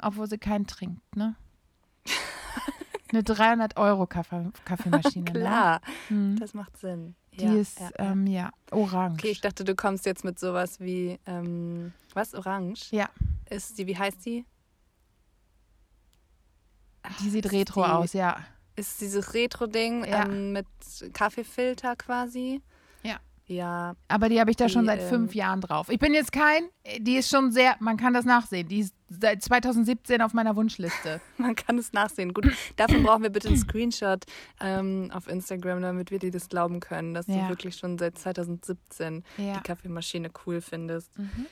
obwohl 0.00 0.28
sie 0.28 0.38
keinen 0.38 0.66
trinkt, 0.66 1.16
ne? 1.16 1.34
Eine 3.14 3.22
300 3.22 3.76
Euro 3.76 4.06
Kaffee 4.06 4.50
Kaffeemaschine. 4.64 5.24
Klar, 5.32 5.80
Ne? 6.08 6.36
Das 6.38 6.54
macht 6.54 6.76
Sinn. 6.76 7.14
Die 7.38 7.44
ja, 7.44 7.54
ist, 7.54 7.80
ja. 7.80 7.90
Ähm, 7.98 8.26
ja, 8.26 8.50
orange. 8.70 9.14
Okay, 9.20 9.30
ich 9.30 9.40
dachte, 9.40 9.64
du 9.64 9.74
kommst 9.74 10.06
jetzt 10.06 10.24
mit 10.24 10.38
sowas 10.38 10.78
wie, 10.80 11.18
ähm, 11.26 11.92
was, 12.12 12.34
Orange? 12.34 12.90
Ja. 12.92 13.08
Ist 13.50 13.78
die, 13.78 13.86
wie 13.86 13.96
heißt 13.98 14.24
die? 14.24 14.44
die 17.20 17.30
sieht 17.30 17.44
ist 17.46 17.52
retro 17.52 17.84
die- 17.84 17.90
aus, 17.90 18.12
ja. 18.12 18.36
Ist 18.76 19.00
dieses 19.00 19.34
Retro-Ding 19.34 20.04
Ja. 20.04 20.24
ähm, 20.24 20.52
mit 20.52 20.66
Kaffeefilter 21.12 21.94
quasi? 21.96 22.60
Ja. 23.46 23.94
Aber 24.08 24.28
die 24.28 24.40
habe 24.40 24.50
ich 24.50 24.56
da 24.56 24.66
Die, 24.66 24.72
schon 24.72 24.86
seit 24.86 25.00
ähm, 25.02 25.08
fünf 25.08 25.34
Jahren 25.34 25.60
drauf. 25.60 25.88
Ich 25.90 25.98
bin 25.98 26.14
jetzt 26.14 26.32
kein, 26.32 26.68
die 26.98 27.16
ist 27.16 27.28
schon 27.28 27.52
sehr, 27.52 27.76
man 27.78 27.96
kann 27.96 28.14
das 28.14 28.24
nachsehen. 28.24 28.68
Die 28.68 28.80
ist 28.80 28.94
seit 29.08 29.42
2017 29.42 30.22
auf 30.22 30.32
meiner 30.32 30.56
Wunschliste. 30.56 31.20
man 31.38 31.54
kann 31.54 31.76
es 31.78 31.92
nachsehen. 31.92 32.32
Gut, 32.32 32.50
dafür 32.76 33.00
brauchen 33.02 33.22
wir 33.22 33.30
bitte 33.30 33.48
einen 33.48 33.58
Screenshot 33.58 34.24
ähm, 34.60 35.10
auf 35.12 35.28
Instagram, 35.28 35.82
damit 35.82 36.10
wir 36.10 36.18
dir 36.18 36.30
das 36.30 36.48
glauben 36.48 36.80
können, 36.80 37.12
dass 37.14 37.26
Ja. 37.26 37.42
du 37.44 37.48
wirklich 37.50 37.76
schon 37.76 37.98
seit 37.98 38.18
2017 38.18 39.22
Ja. 39.36 39.54
die 39.54 39.60
Kaffeemaschine 39.60 40.30
cool 40.46 40.60
findest. 40.60 41.16
Mhm. 41.18 41.46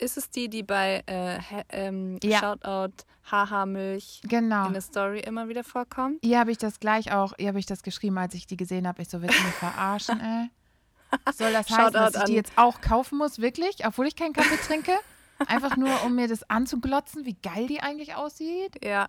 Ist 0.00 0.16
es 0.16 0.30
die, 0.30 0.48
die 0.48 0.62
bei 0.62 1.02
äh, 1.06 1.38
ähm, 1.70 2.18
Ja. 2.22 2.38
Shoutout 2.38 3.02
Haha 3.28 3.66
Milch 3.66 4.20
Genau. 4.28 4.68
in 4.68 4.72
der 4.72 4.82
Story 4.82 5.18
immer 5.18 5.48
wieder 5.48 5.64
vorkommt? 5.64 6.18
Hier 6.22 6.38
habe 6.38 6.52
ich 6.52 6.58
das 6.58 6.78
gleich 6.78 7.10
auch, 7.12 7.32
hier 7.36 7.48
habe 7.48 7.58
ich 7.58 7.66
das 7.66 7.82
geschrieben, 7.82 8.16
als 8.18 8.34
ich 8.34 8.46
die 8.46 8.56
gesehen 8.56 8.86
habe. 8.86 9.02
Ich 9.02 9.08
so, 9.08 9.20
willst 9.20 9.36
du 9.40 9.42
mich 9.44 9.54
verarschen, 9.54 10.20
ey? 10.20 10.50
Soll 11.34 11.52
das 11.52 11.70
heißen, 11.70 11.92
dass 11.92 12.14
ich 12.16 12.24
die 12.24 12.34
jetzt 12.34 12.52
auch 12.56 12.80
kaufen 12.80 13.18
muss, 13.18 13.38
wirklich? 13.38 13.86
Obwohl 13.86 14.06
ich 14.06 14.16
keinen 14.16 14.32
Kaffee 14.32 14.56
trinke? 14.66 14.92
Einfach 15.46 15.76
nur, 15.76 16.02
um 16.04 16.16
mir 16.16 16.26
das 16.26 16.48
anzuglotzen, 16.50 17.24
wie 17.24 17.34
geil 17.34 17.68
die 17.68 17.80
eigentlich 17.80 18.16
aussieht? 18.16 18.84
Ja, 18.84 19.06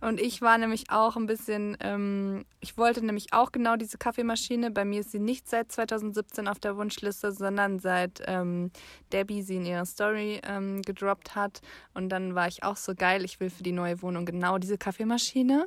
und 0.00 0.20
ich 0.20 0.42
war 0.42 0.58
nämlich 0.58 0.90
auch 0.90 1.16
ein 1.16 1.26
bisschen, 1.26 1.76
ähm, 1.80 2.44
ich 2.58 2.76
wollte 2.76 3.04
nämlich 3.04 3.32
auch 3.32 3.52
genau 3.52 3.76
diese 3.76 3.96
Kaffeemaschine. 3.96 4.72
Bei 4.72 4.84
mir 4.84 5.00
ist 5.00 5.12
sie 5.12 5.20
nicht 5.20 5.48
seit 5.48 5.70
2017 5.70 6.48
auf 6.48 6.58
der 6.58 6.76
Wunschliste, 6.76 7.30
sondern 7.30 7.78
seit 7.78 8.20
ähm, 8.26 8.72
Debbie 9.12 9.42
sie 9.42 9.56
in 9.56 9.66
ihrer 9.66 9.86
Story 9.86 10.40
ähm, 10.42 10.82
gedroppt 10.82 11.36
hat. 11.36 11.60
Und 11.94 12.08
dann 12.08 12.34
war 12.34 12.48
ich 12.48 12.64
auch 12.64 12.76
so 12.76 12.94
geil, 12.96 13.24
ich 13.24 13.38
will 13.38 13.50
für 13.50 13.62
die 13.62 13.72
neue 13.72 14.02
Wohnung 14.02 14.26
genau 14.26 14.58
diese 14.58 14.76
Kaffeemaschine. 14.76 15.66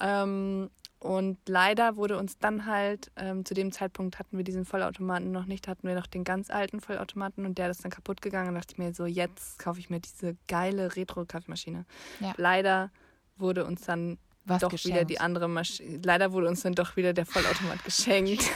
Ähm, 0.00 0.70
und 1.06 1.38
leider 1.48 1.96
wurde 1.96 2.18
uns 2.18 2.38
dann 2.38 2.66
halt, 2.66 3.10
ähm, 3.16 3.44
zu 3.44 3.54
dem 3.54 3.72
Zeitpunkt 3.72 4.18
hatten 4.18 4.36
wir 4.36 4.44
diesen 4.44 4.64
Vollautomaten 4.64 5.30
noch 5.32 5.46
nicht, 5.46 5.68
hatten 5.68 5.86
wir 5.88 5.94
noch 5.94 6.06
den 6.06 6.24
ganz 6.24 6.50
alten 6.50 6.80
Vollautomaten 6.80 7.46
und 7.46 7.58
der 7.58 7.70
ist 7.70 7.84
dann 7.84 7.90
kaputt 7.90 8.20
gegangen. 8.22 8.48
Und 8.48 8.54
dachte 8.56 8.72
ich 8.72 8.78
mir 8.78 8.92
so, 8.92 9.06
jetzt 9.06 9.58
kaufe 9.58 9.78
ich 9.80 9.88
mir 9.90 10.00
diese 10.00 10.36
geile 10.48 10.96
Retro-Kaffeemaschine. 10.96 11.84
Ja. 12.20 12.34
Leider 12.36 12.90
wurde 13.36 13.64
uns 13.64 13.82
dann 13.82 14.18
Was 14.44 14.60
doch 14.62 14.70
geschenkt. 14.70 14.96
wieder 14.96 15.04
die 15.04 15.20
andere 15.20 15.48
Maschine, 15.48 16.00
leider 16.04 16.32
wurde 16.32 16.48
uns 16.48 16.62
dann 16.62 16.74
doch 16.74 16.96
wieder 16.96 17.12
der 17.12 17.26
Vollautomat 17.26 17.84
geschenkt. 17.84 18.42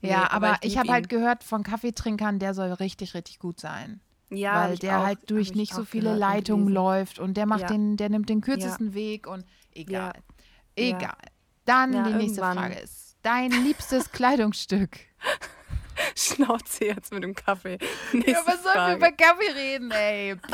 Nee, 0.00 0.10
Ja, 0.10 0.30
aber, 0.30 0.56
ich 0.60 0.72
ich 0.72 0.78
habe 0.78 0.92
halt 0.92 1.08
gehört 1.08 1.44
von 1.44 1.62
Kaffeetrinkern, 1.62 2.38
der 2.38 2.52
soll 2.52 2.72
richtig, 2.72 3.14
richtig 3.14 3.38
gut 3.38 3.58
sein. 3.58 4.00
Ja, 4.30 4.68
weil 4.68 4.76
der 4.76 5.00
auch- 5.00 5.04
halt 5.06 5.30
durch 5.30 5.50
ich 5.50 5.54
nicht 5.54 5.72
so 5.72 5.84
viele 5.84 6.14
Leitungen 6.14 6.68
läuft 6.68 7.18
und 7.18 7.36
der 7.36 7.46
macht 7.46 7.62
Ja. 7.62 7.66
den, 7.68 7.96
der 7.96 8.08
nimmt 8.10 8.28
den 8.28 8.40
kürzesten 8.40 8.92
Weg 8.94 9.26
und 9.26 9.44
egal. 9.74 10.12
Ja. 10.14 10.20
Egal. 10.76 11.16
Dann 11.64 11.92
Ja, 11.92 12.02
die 12.04 12.14
nächste 12.14 12.40
irgendwann. 12.40 12.58
Frage 12.70 12.80
ist: 12.80 13.16
Dein 13.22 13.50
liebstes 13.50 14.10
Kleidungsstück? 14.12 14.98
Schnauze 16.16 16.86
jetzt 16.86 17.12
mit 17.12 17.22
dem 17.22 17.34
Kaffee. 17.34 17.78
Nächste 18.12 18.30
Ja, 18.32 18.42
was 18.46 18.62
sollen 18.62 18.88
wir 18.88 18.96
über 18.96 19.12
Kaffee 19.12 19.50
reden, 19.52 19.90
ey? 19.90 20.36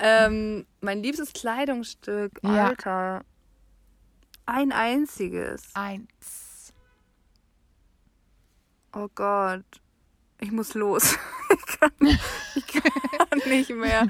Ähm, 0.00 0.64
mein 0.80 1.02
liebstes 1.02 1.32
Kleidungsstück, 1.32 2.38
Ja. 2.44 2.68
Alter. 2.68 3.24
Ein 4.46 4.70
einziges. 4.70 5.64
Eins. 5.74 6.72
Oh 8.94 9.08
Gott. 9.12 9.64
Ich 10.40 10.52
muss 10.52 10.74
los. 10.74 11.16
ich, 11.50 11.66
kann, 11.66 11.90
ich 12.54 12.66
kann 12.68 13.48
nicht 13.48 13.70
mehr. 13.70 14.06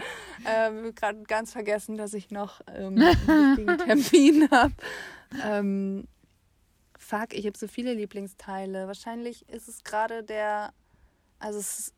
Ähm, 0.46 0.94
gerade 0.94 1.22
ganz 1.24 1.52
vergessen, 1.52 1.96
dass 1.96 2.14
ich 2.14 2.30
noch 2.30 2.60
ähm, 2.68 2.98
einen 2.98 3.56
wichtigen 3.58 3.78
Termin 4.10 4.50
habe. 4.50 4.74
Ähm, 5.44 6.08
fuck, 6.98 7.32
ich 7.34 7.46
habe 7.46 7.58
so 7.58 7.66
viele 7.68 7.94
Lieblingsteile. 7.94 8.86
Wahrscheinlich 8.86 9.48
ist 9.48 9.68
es 9.68 9.84
gerade 9.84 10.22
der. 10.22 10.72
Also 11.38 11.58
es 11.58 11.92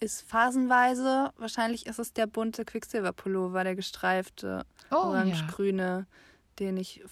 ist, 0.00 0.28
phasenweise. 0.28 1.30
Wahrscheinlich 1.38 1.86
ist 1.86 1.98
es 1.98 2.12
der 2.12 2.26
bunte 2.26 2.64
Quicksilver-Pullover, 2.64 3.64
der 3.64 3.74
gestreifte, 3.74 4.66
Oh, 4.90 4.94
ja. 4.94 4.98
orange-grüne, 4.98 6.06
den 6.58 6.76
ich 6.76 7.02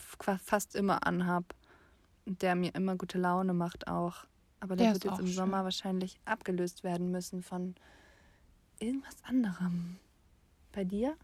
fast 0.44 0.74
immer 0.74 1.06
anhab. 1.06 1.54
Und 2.26 2.42
der 2.42 2.54
mir 2.54 2.74
immer 2.74 2.96
gute 2.96 3.18
Laune 3.18 3.52
macht 3.54 3.88
auch. 3.88 4.24
Aber 4.60 4.76
der, 4.76 4.92
Der 4.92 4.94
wird 4.94 5.04
jetzt 5.04 5.18
im 5.20 5.26
schön. 5.26 5.34
Sommer 5.34 5.64
wahrscheinlich 5.64 6.20
abgelöst 6.24 6.84
werden 6.84 7.10
müssen 7.10 7.42
von 7.42 7.74
irgendwas 8.82 9.16
anderem. 9.24 9.96
Bei 10.72 10.84
dir? 10.84 11.16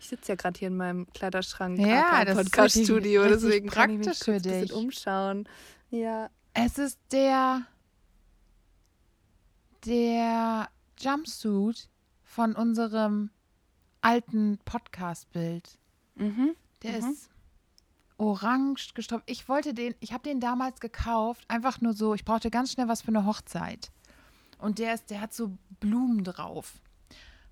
Ich 0.00 0.08
sitze 0.08 0.32
ja 0.32 0.36
gerade 0.36 0.58
hier 0.58 0.68
in 0.68 0.76
meinem 0.76 1.06
Kleiderschrank, 1.12 1.78
Ja, 1.78 2.24
Podcast-Studio, 2.26 3.24
deswegen 3.26 3.68
kann 3.70 3.90
ich 3.90 3.98
mich 3.98 4.06
praktisch 4.06 4.24
kurz 4.24 4.24
für 4.24 4.32
ein 4.34 4.42
bisschen 4.42 4.60
dich. 4.68 4.72
umschauen. 4.72 5.48
Ja, 5.90 6.28
Es 6.52 6.78
ist 6.78 6.98
der, 7.10 7.62
der 9.86 10.68
Jumpsuit 11.00 11.88
von 12.22 12.54
unserem 12.54 13.30
alten 14.00 14.58
Podcast-Bild. 14.64 15.78
mhm. 16.16 16.54
Der 16.82 17.00
Mhm. 17.02 17.10
ist 17.12 17.30
orange 18.18 18.92
gestopft. 18.94 19.24
Ich 19.28 19.48
wollte 19.48 19.72
den, 19.74 19.94
ich 20.00 20.12
habe 20.12 20.22
den 20.22 20.38
damals 20.38 20.80
gekauft, 20.80 21.44
einfach 21.48 21.80
nur 21.80 21.94
so, 21.94 22.14
ich 22.14 22.24
brauchte 22.26 22.50
ganz 22.50 22.72
schnell 22.72 22.88
was 22.88 23.00
für 23.02 23.08
eine 23.08 23.24
Hochzeit. 23.24 23.90
Und 24.58 24.78
der 24.78 24.94
ist, 24.94 25.10
der 25.10 25.20
hat 25.20 25.32
so 25.34 25.56
Blumen 25.80 26.24
drauf. 26.24 26.74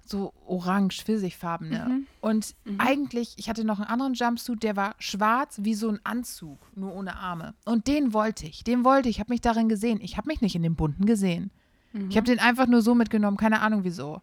so 0.04 0.32
orange, 0.46 1.04
pfirsichfarbene. 1.04 1.86
Mhm. 1.88 2.06
Und 2.20 2.56
Mhm. 2.64 2.80
eigentlich, 2.80 3.34
ich 3.36 3.48
hatte 3.48 3.64
noch 3.64 3.78
einen 3.78 3.88
anderen 3.88 4.14
Jumpsuit, 4.14 4.60
der 4.62 4.74
war 4.74 4.94
schwarz 4.98 5.60
wie 5.62 5.74
so 5.74 5.88
ein 5.88 6.00
Anzug, 6.02 6.58
nur 6.74 6.92
ohne 6.92 7.14
Arme. 7.16 7.54
Und 7.64 7.86
den 7.86 8.12
wollte 8.12 8.44
ich, 8.46 8.64
den 8.64 8.84
wollte 8.84 9.08
ich, 9.08 9.20
habe 9.20 9.32
mich 9.32 9.40
darin 9.40 9.68
gesehen. 9.68 10.00
Ich 10.02 10.16
habe 10.16 10.26
mich 10.26 10.40
nicht 10.40 10.56
in 10.56 10.64
dem 10.64 10.74
bunten 10.74 11.06
gesehen. 11.06 11.50
Mhm. 11.92 12.10
Ich 12.10 12.16
habe 12.16 12.26
den 12.26 12.40
einfach 12.40 12.66
nur 12.66 12.82
so 12.82 12.96
mitgenommen, 12.96 13.36
keine 13.36 13.60
Ahnung 13.60 13.84
wieso. 13.84 14.20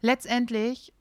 Letztendlich 0.00 0.92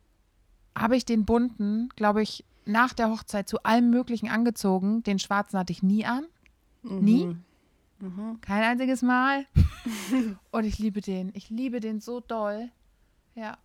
habe 0.78 0.98
ich 0.98 1.06
den 1.06 1.26
bunten, 1.26 1.90
glaube 1.96 2.22
ich, 2.22 2.44
nach 2.66 2.94
der 2.94 3.10
Hochzeit 3.10 3.48
zu 3.48 3.64
allem 3.64 3.90
Möglichen 3.90 4.30
angezogen. 4.30 5.04
Den 5.04 5.20
schwarzen 5.20 5.58
hatte 5.58 5.72
ich 5.72 5.84
nie 5.84 6.06
an. 6.06 6.26
nie? 6.84 7.36
Mhm. 8.06 8.40
Kein 8.42 8.64
einziges 8.64 9.02
Mal. 9.02 9.46
Und 10.52 10.64
ich 10.64 10.78
liebe 10.78 11.02
den. 11.02 11.32
Ich 11.34 11.50
liebe 11.50 11.80
den 11.80 12.00
so 12.00 12.20
doll. 12.20 12.70
Ja. 13.34 13.58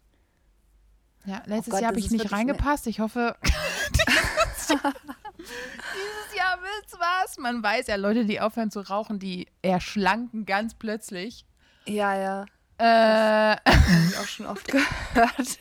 Ja, 1.26 1.43
letztes 1.45 1.72
Gott, 1.72 1.82
Jahr 1.82 1.91
habe 1.91 2.01
ich 2.01 2.11
nicht 2.11 2.32
reingepasst. 2.32 2.86
Ich 2.86 3.01
hoffe, 3.01 3.36
dieses 3.43 4.70
Jahr, 4.70 6.59
wird's 6.62 6.95
was. 6.99 7.36
Man 7.36 7.62
weiß 7.62 7.88
ja, 7.88 7.97
Leute, 7.97 8.24
die 8.24 8.41
aufhören 8.41 8.70
zu 8.70 8.80
rauchen, 8.80 9.18
die 9.18 9.47
erschlanken 9.61 10.47
ganz 10.47 10.72
plötzlich. 10.74 11.45
Ja, 11.86 12.14
ja. 12.16 12.47
Äh, 12.78 13.57
ich 14.09 14.16
auch 14.16 14.26
schon 14.26 14.47
oft 14.47 14.66
gehört. 14.72 15.59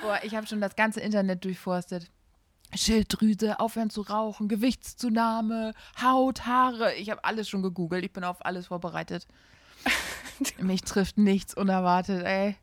boah, 0.00 0.20
ich 0.22 0.36
habe 0.36 0.46
schon 0.46 0.60
das 0.60 0.76
ganze 0.76 1.00
Internet 1.00 1.44
durchforstet. 1.44 2.08
Schilddrüse, 2.74 3.60
aufhören 3.60 3.90
zu 3.90 4.02
rauchen, 4.02 4.48
Gewichtszunahme, 4.48 5.74
Haut, 6.02 6.46
Haare. 6.46 6.94
Ich 6.94 7.10
habe 7.10 7.24
alles 7.24 7.48
schon 7.48 7.62
gegoogelt. 7.62 8.04
Ich 8.04 8.12
bin 8.12 8.24
auf 8.24 8.44
alles 8.44 8.68
vorbereitet. 8.68 9.26
Mich 10.58 10.82
trifft 10.82 11.18
nichts 11.18 11.54
unerwartet, 11.54 12.24
ey. 12.24 12.56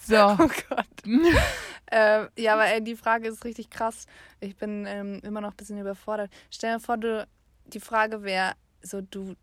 So. 0.00 0.16
Oh 0.16 0.48
Gott. 0.68 0.86
ähm, 1.90 2.28
ja, 2.38 2.54
aber 2.54 2.66
ey, 2.66 2.82
die 2.82 2.96
Frage 2.96 3.28
ist 3.28 3.44
richtig 3.44 3.70
krass. 3.70 4.06
Ich 4.40 4.56
bin 4.56 4.86
ähm, 4.86 5.20
immer 5.22 5.40
noch 5.40 5.50
ein 5.52 5.56
bisschen 5.56 5.78
überfordert. 5.78 6.30
Stell 6.50 6.74
dir 6.74 6.80
vor, 6.80 6.96
du, 6.96 7.26
die 7.66 7.80
Frage 7.80 8.22
wäre, 8.22 8.54
so 8.82 9.00
du 9.00 9.34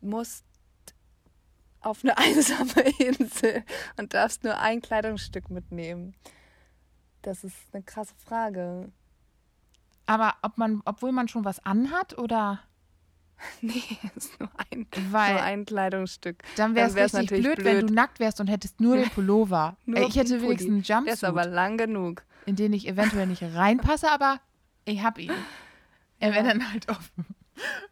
musst 0.00 0.44
auf 1.80 2.02
eine 2.02 2.16
einsame 2.18 2.90
Insel 2.98 3.64
und 3.96 4.14
darfst 4.14 4.44
nur 4.44 4.58
ein 4.58 4.80
Kleidungsstück 4.80 5.50
mitnehmen. 5.50 6.14
Das 7.28 7.44
ist 7.44 7.56
eine 7.74 7.82
krasse 7.82 8.14
Frage. 8.24 8.90
Aber 10.06 10.34
ob 10.40 10.56
man, 10.56 10.80
obwohl 10.86 11.12
man 11.12 11.28
schon 11.28 11.44
was 11.44 11.62
anhat 11.66 12.16
oder 12.16 12.60
Nee, 13.60 13.82
ist 14.16 14.40
nur 14.40 14.48
ein, 14.72 14.86
Weil- 15.10 15.34
nur 15.34 15.42
ein 15.42 15.64
Kleidungsstück. 15.66 16.42
dann 16.56 16.74
wäre 16.74 16.88
es 16.88 17.12
natürlich 17.12 17.44
blöd, 17.44 17.62
wenn 17.64 17.86
du 17.86 17.92
nackt 17.92 18.18
wärst 18.18 18.40
und 18.40 18.46
hättest 18.48 18.80
nur 18.80 18.96
den 18.96 19.10
Pullover. 19.14 19.76
Nur 19.84 20.08
ich 20.08 20.16
hätte 20.16 20.40
wenigstens 20.40 20.90
einen 20.90 21.04
Der 21.04 21.12
ist 21.14 21.22
aber 21.22 21.42
Jumpsuit, 21.42 21.54
lang 21.54 21.76
genug. 21.76 22.22
in 22.46 22.56
den 22.56 22.72
ich 22.72 22.88
eventuell 22.88 23.26
nicht 23.26 23.42
reinpasse, 23.42 24.10
aber 24.10 24.40
ich 24.86 25.02
hab 25.02 25.18
ihn. 25.18 25.30
Er 26.20 26.32
wäre 26.32 26.46
Ja. 26.46 26.52
dann 26.54 26.72
halt 26.72 26.88
offen. 26.88 27.26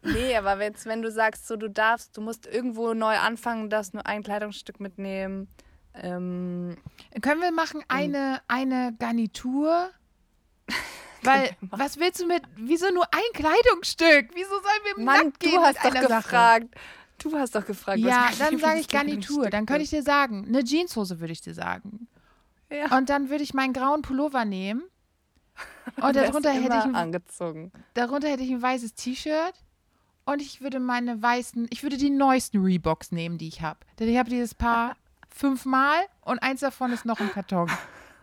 Nee, 0.01 0.35
aber 0.35 0.59
jetzt, 0.63 0.87
wenn 0.87 1.03
du 1.03 1.11
sagst, 1.11 1.45
so 1.47 1.55
du 1.57 1.69
darfst, 1.69 2.17
du 2.17 2.21
musst 2.21 2.47
irgendwo 2.47 2.95
neu 2.95 3.15
anfangen, 3.19 3.69
darfst 3.69 3.93
nur 3.93 4.05
ein 4.07 4.23
Kleidungsstück 4.23 4.79
mitnehmen. 4.79 5.47
Ähm, 6.01 6.77
Können 7.21 7.41
wir 7.41 7.51
machen 7.51 7.83
eine, 7.87 8.41
eine 8.47 8.95
Garnitur? 8.97 9.89
Weil, 11.23 11.49
was 11.61 11.99
willst 11.99 12.21
du 12.21 12.27
mit, 12.27 12.43
wieso 12.55 12.91
nur 12.91 13.05
ein 13.11 13.33
Kleidungsstück? 13.33 14.29
Wieso 14.33 14.49
sollen 14.49 14.97
wir 14.97 15.03
Mann, 15.03 15.25
Nackt 15.25 15.39
gehen 15.39 15.55
du 15.55 15.61
hast 15.61 15.83
mit 15.83 15.93
doch 15.93 15.99
einer 15.99 16.07
Sache? 16.07 16.23
gefragt. 16.23 16.75
Du 17.17 17.35
hast 17.35 17.55
doch 17.55 17.65
gefragt. 17.65 17.99
Ja, 17.99 18.29
dann 18.37 18.59
sage 18.59 18.79
ich 18.79 18.87
Garnitur. 18.87 19.49
Dann 19.49 19.65
könnte 19.65 19.83
ich 19.83 19.89
dir 19.89 20.03
sagen, 20.03 20.45
eine 20.47 20.63
Jeanshose 20.63 21.19
würde 21.19 21.33
ich 21.33 21.41
dir 21.41 21.53
sagen. 21.53 22.07
Ja. 22.69 22.95
Und 22.95 23.09
dann 23.09 23.29
würde 23.29 23.43
ich 23.43 23.53
meinen 23.53 23.73
grauen 23.73 24.03
Pullover 24.03 24.45
nehmen. 24.45 24.83
Und 26.01 26.15
darunter 26.15 26.51
hätte, 26.51 26.77
ich 26.77 26.83
ein, 26.83 26.95
angezogen. 26.95 27.71
darunter 27.95 28.27
hätte 28.27 28.43
ich 28.43 28.51
ein 28.51 28.61
weißes 28.61 28.93
T-Shirt. 28.93 29.53
Und 30.25 30.41
ich 30.41 30.61
würde 30.61 30.79
meine 30.79 31.21
weißen, 31.21 31.67
ich 31.71 31.81
würde 31.83 31.97
die 31.97 32.09
neuesten 32.09 32.61
Reeboks 32.61 33.11
nehmen, 33.11 33.37
die 33.37 33.47
ich 33.47 33.61
habe. 33.61 33.79
Denn 33.97 34.09
ich 34.09 34.17
habe 34.17 34.29
dieses 34.29 34.53
Paar 34.53 34.95
fünfmal 35.37 35.99
und 36.21 36.39
eins 36.39 36.61
davon 36.61 36.91
ist 36.91 37.05
noch 37.05 37.19
im 37.19 37.31
Karton. 37.31 37.69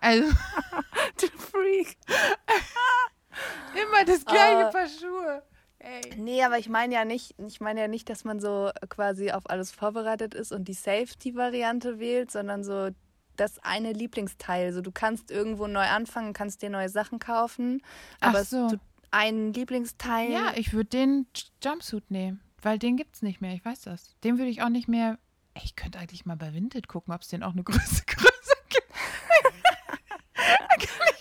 Also 0.01 0.25
Du 1.21 1.27
Freak. 1.39 1.97
immer 3.75 4.05
das 4.05 4.25
gleiche 4.25 4.67
Ah. 4.67 4.71
Paar 4.71 4.89
Schuhe. 4.89 5.43
Ey. 5.79 6.15
Nee, 6.17 6.43
aber 6.43 6.59
ich 6.59 6.69
meine 6.69 6.95
ja 6.95 7.05
nicht, 7.05 7.35
ich 7.39 7.61
meine 7.61 7.81
ja 7.81 7.89
nicht, 7.89 8.09
dass 8.09 8.25
man 8.25 8.41
so 8.41 8.71
quasi 8.89 9.33
auf 9.33 9.49
alles 9.51 9.71
vorbereitet 9.71 10.35
ist 10.35 10.51
und 10.53 10.65
die 10.67 10.73
Safety-Variante 10.75 11.99
wählt, 11.99 12.31
sondern 12.31 12.65
so 12.65 12.89
das 13.37 13.59
eine 13.63 13.93
Lieblingsteil. 13.93 14.73
So 14.73 14.81
du 14.81 14.93
kannst 14.93 15.31
irgendwo 15.31 15.67
neu 15.67 15.85
anfangen, 15.87 16.33
kannst 16.33 16.63
dir 16.63 16.71
neue 16.71 16.89
Sachen 16.89 17.19
kaufen, 17.19 17.83
Ach 18.21 18.29
aber 18.29 18.41
es- 18.41 18.51
so. 18.51 18.69
du, 18.69 18.77
ein 19.11 19.53
Lieblingsteil. 19.53 20.31
Ja, 20.31 20.53
ich 20.57 20.73
würde 20.73 20.89
den 20.91 21.27
Jumpsuit 21.63 22.11
nehmen, 22.11 22.41
weil 22.63 22.79
den 22.79 22.97
gibt's 22.97 23.21
nicht 23.23 23.41
mehr, 23.41 23.55
ich 23.55 23.65
weiß 23.65 23.83
das. 23.83 24.17
Den 24.25 24.39
würde 24.39 24.51
ich 24.51 24.63
auch 24.63 24.69
nicht 24.71 24.89
mehr. 24.89 25.19
Ey, 25.55 25.63
Ich 25.65 25.77
könnte 25.77 25.99
eigentlich 25.99 26.27
mal 26.27 26.37
bei 26.37 26.53
Vinted 26.53 26.89
gucken, 26.89 27.15
ob 27.15 27.23
es 27.23 27.29
den 27.29 27.43
auch 27.43 27.53
eine 27.53 27.63
Größe, 27.65 28.05
Größe 28.07 28.55
gibt. 28.69 28.89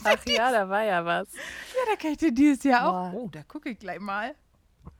Ach 0.05 0.25
ja, 0.27 0.51
da 0.51 0.69
war 0.69 0.83
ja 0.83 1.05
was. 1.05 1.31
Ja, 1.33 1.91
da 1.91 1.95
kann 1.95 2.11
ich 2.11 2.17
den 2.17 2.35
dieses 2.35 2.63
Jahr 2.63 2.87
auch. 2.87 3.11
Boah. 3.11 3.21
Oh, 3.21 3.29
da 3.29 3.43
gucke 3.43 3.69
ich 3.69 3.79
gleich 3.79 3.99
mal. 3.99 4.35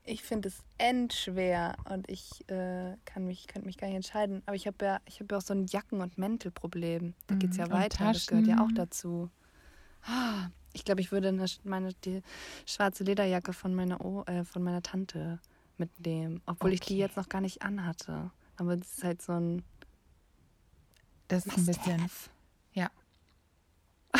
Ich 0.05 0.21
finde 0.23 0.49
es 0.49 0.63
endschwer 0.77 1.75
und 1.89 2.09
ich 2.09 2.47
äh, 2.49 2.95
kann 3.05 3.25
mich, 3.25 3.47
könnte 3.47 3.65
mich 3.65 3.77
gar 3.77 3.87
nicht 3.87 3.95
entscheiden. 3.97 4.43
Aber 4.45 4.55
ich 4.55 4.67
habe 4.67 4.83
ja, 4.85 4.99
ich 5.05 5.19
habe 5.19 5.33
ja 5.33 5.37
auch 5.37 5.41
so 5.41 5.53
ein 5.53 5.65
Jacken- 5.67 6.01
und 6.01 6.17
Mäntelproblem. 6.17 7.13
Da 7.27 7.35
geht 7.35 7.51
es 7.51 7.57
ja 7.57 7.65
Mhm, 7.67 7.73
und 7.73 7.79
weiter. 7.79 8.13
Das 8.13 8.27
gehört 8.27 8.47
ja 8.47 8.55
auch 8.55 8.59
Taschen. 8.67 8.75
dazu. 8.75 9.29
Ah, 10.05 10.47
Ich 10.73 10.85
glaube, 10.85 11.01
ich 11.01 11.11
würde 11.11 11.29
eine, 11.29 11.45
meine 11.63 11.93
die 12.05 12.21
schwarze 12.65 13.03
Lederjacke 13.03 13.53
von 13.53 13.75
meiner 13.75 14.03
o 14.03 14.23
äh, 14.25 14.43
von 14.45 14.63
meiner 14.63 14.81
Tante 14.81 15.39
mitnehmen, 15.77 16.41
obwohl 16.45 16.73
ich 16.73 16.79
die 16.81 16.93
Okay. 16.93 16.99
jetzt 17.01 17.17
noch 17.17 17.29
gar 17.29 17.41
nicht 17.41 17.61
anhatte. 17.61 18.31
Aber 18.63 18.77
das 18.77 18.97
ist 18.97 19.03
halt 19.03 19.21
so 19.21 19.33
ein 19.33 19.63
Das 21.27 21.45
ist 21.45 21.57
ein 21.57 21.65
bisschen. 21.65 22.01
Must-have. 22.01 22.29
Ja. 22.73 22.89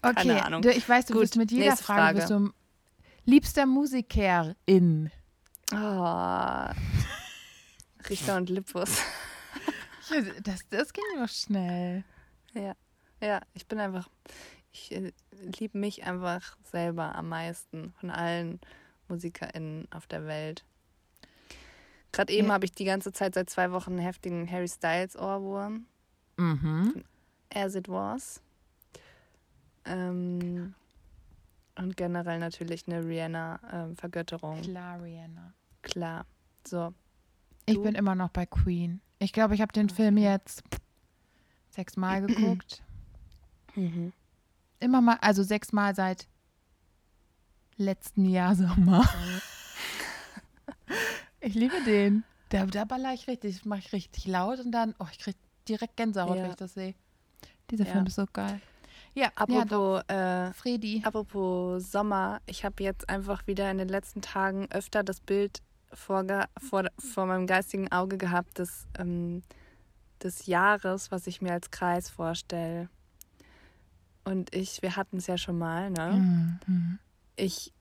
Okay, 0.00 0.14
Keine 0.14 0.44
Ahnung. 0.44 0.62
Du, 0.62 0.70
ich 0.70 0.88
weiß, 0.88 1.06
du 1.06 1.14
Gut, 1.14 1.22
bist 1.22 1.36
mit 1.36 1.50
jeder 1.50 1.76
Frage, 1.76 2.20
Frage. 2.20 2.44
du 2.46 2.52
liebster 3.24 3.66
Musikerin. 3.66 5.10
Oh. 5.72 5.74
Richter 8.08 8.36
und 8.36 8.48
Lippus. 8.48 9.02
Ja, 10.10 10.22
das, 10.42 10.60
das 10.70 10.92
ging 10.94 11.04
doch 11.18 11.28
schnell. 11.28 12.02
Ja, 12.54 12.72
ja, 13.20 13.40
ich 13.52 13.66
bin 13.66 13.78
einfach, 13.78 14.08
ich 14.72 14.90
äh, 14.92 15.12
liebe 15.58 15.76
mich 15.76 16.04
einfach 16.04 16.56
selber 16.62 17.14
am 17.14 17.28
meisten 17.28 17.92
von 18.00 18.10
allen 18.10 18.58
MusikerInnen 19.08 19.86
auf 19.90 20.06
der 20.06 20.24
Welt. 20.24 20.64
Gerade 22.12 22.32
eben 22.32 22.48
Ja. 22.48 22.54
habe 22.54 22.64
ich 22.64 22.72
die 22.72 22.84
ganze 22.84 23.12
Zeit 23.12 23.34
seit 23.34 23.50
zwei 23.50 23.70
Wochen 23.72 23.90
einen 23.92 23.98
heftigen 24.00 24.50
Harry 24.50 24.68
Styles 24.68 25.16
Ohrwurm, 25.16 25.86
Mhm. 26.36 27.04
As 27.52 27.74
It 27.74 27.88
Was. 27.88 28.40
Ähm, 29.84 30.74
und 31.76 31.96
generell 31.96 32.38
natürlich 32.38 32.86
eine 32.86 33.04
Rihanna-Vergötterung, 33.04 34.60
Klar, 34.62 35.02
Rihanna. 35.02 35.52
klar. 35.82 36.26
So, 36.66 36.92
Ich 37.66 37.74
Du? 37.76 37.82
bin 37.82 37.94
immer 37.94 38.14
noch 38.14 38.30
bei 38.30 38.46
Queen. 38.46 39.00
Ich 39.18 39.32
glaube, 39.32 39.54
ich 39.54 39.60
habe 39.60 39.72
den 39.72 39.88
Film 39.88 40.16
jetzt 40.16 40.62
sechsmal 41.70 42.20
geguckt. 42.26 42.82
mhm. 43.74 44.12
Immer 44.80 45.00
mal, 45.00 45.18
also 45.20 45.42
sechsmal 45.42 45.94
seit 45.94 46.28
letzten 47.76 48.24
Jahr 48.26 48.54
Sommer. 48.56 49.04
Ich 51.40 51.54
liebe 51.54 51.82
den. 51.84 52.24
Da, 52.50 52.64
da 52.66 52.84
baller 52.84 53.12
ich 53.14 53.28
richtig, 53.28 53.56
das 53.56 53.64
mache 53.64 53.80
ich 53.80 53.92
richtig 53.92 54.26
laut 54.26 54.58
und 54.60 54.72
dann, 54.72 54.94
oh, 54.98 55.06
ich 55.12 55.18
kriege 55.18 55.36
direkt 55.68 55.96
Gänsehaut, 55.96 56.36
Ja. 56.36 56.44
wenn 56.44 56.50
ich 56.50 56.56
das 56.56 56.74
sehe. 56.74 56.94
Dieser 57.70 57.84
Ja. 57.84 57.92
Film 57.92 58.06
ist 58.06 58.14
so 58.14 58.24
geil. 58.32 58.60
Ja, 59.14 59.24
ja. 59.24 59.30
Apropos, 59.34 60.02
äh, 60.08 60.52
Fredi. 60.54 61.02
Apropos 61.04 61.90
Sommer, 61.90 62.40
ich 62.46 62.64
habe 62.64 62.82
jetzt 62.82 63.08
einfach 63.08 63.46
wieder 63.46 63.70
in 63.70 63.78
den 63.78 63.88
letzten 63.88 64.22
Tagen 64.22 64.66
öfter 64.70 65.02
das 65.02 65.20
Bild 65.20 65.60
vor, 65.92 66.24
vor, 66.58 66.84
vor 66.98 67.26
meinem 67.26 67.46
geistigen 67.46 67.90
Auge 67.92 68.16
gehabt 68.18 68.58
des, 68.58 68.86
ähm, 68.98 69.42
des 70.22 70.46
Jahres, 70.46 71.10
was 71.10 71.26
ich 71.26 71.42
mir 71.42 71.52
als 71.52 71.70
Kreis 71.70 72.08
vorstelle. 72.10 72.88
Und 74.24 74.54
ich, 74.54 74.82
wir 74.82 74.96
hatten 74.96 75.18
es 75.18 75.26
ja 75.26 75.38
schon 75.38 75.58
mal, 75.58 75.90
ne? 75.90 76.58
Mhm. 76.66 76.98
Ich, 77.36 77.72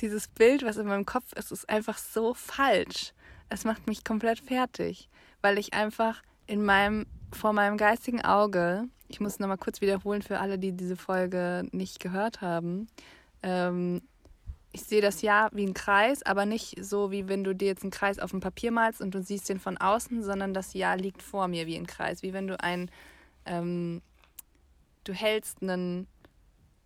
dieses 0.00 0.28
Bild, 0.28 0.64
was 0.64 0.76
in 0.76 0.86
meinem 0.86 1.06
Kopf 1.06 1.32
ist, 1.34 1.52
ist 1.52 1.68
einfach 1.68 1.98
so 1.98 2.34
falsch. 2.34 3.12
Es 3.48 3.64
macht 3.64 3.86
mich 3.86 4.04
komplett 4.04 4.40
fertig, 4.40 5.08
weil 5.40 5.58
ich 5.58 5.74
einfach 5.74 6.22
in 6.46 6.64
meinem, 6.64 7.06
vor 7.32 7.52
meinem 7.52 7.76
geistigen 7.76 8.22
Auge, 8.22 8.88
ich 9.08 9.20
muss 9.20 9.38
nochmal 9.38 9.58
kurz 9.58 9.80
wiederholen 9.80 10.22
für 10.22 10.40
alle, 10.40 10.58
die 10.58 10.72
diese 10.72 10.96
Folge 10.96 11.68
nicht 11.72 12.00
gehört 12.00 12.40
haben, 12.40 12.88
ähm, 13.42 14.02
ich 14.72 14.84
sehe 14.84 15.02
das 15.02 15.20
Jahr 15.20 15.50
wie 15.52 15.66
ein 15.66 15.74
Kreis, 15.74 16.22
aber 16.22 16.46
nicht 16.46 16.82
so, 16.82 17.10
wie 17.10 17.28
wenn 17.28 17.44
du 17.44 17.54
dir 17.54 17.68
jetzt 17.68 17.82
einen 17.82 17.90
Kreis 17.90 18.18
auf 18.18 18.30
dem 18.30 18.40
Papier 18.40 18.72
malst 18.72 19.02
und 19.02 19.14
du 19.14 19.22
siehst 19.22 19.48
den 19.48 19.60
von 19.60 19.76
außen, 19.76 20.22
sondern 20.22 20.54
das 20.54 20.72
Jahr 20.72 20.96
liegt 20.96 21.22
vor 21.22 21.46
mir 21.46 21.66
wie 21.66 21.76
ein 21.76 21.86
Kreis. 21.86 22.22
Wie 22.22 22.32
wenn 22.32 22.46
du 22.46 22.58
ein, 22.58 22.90
ähm, 23.44 24.00
du 25.04 25.12
hältst 25.12 25.60
einen 25.60 26.06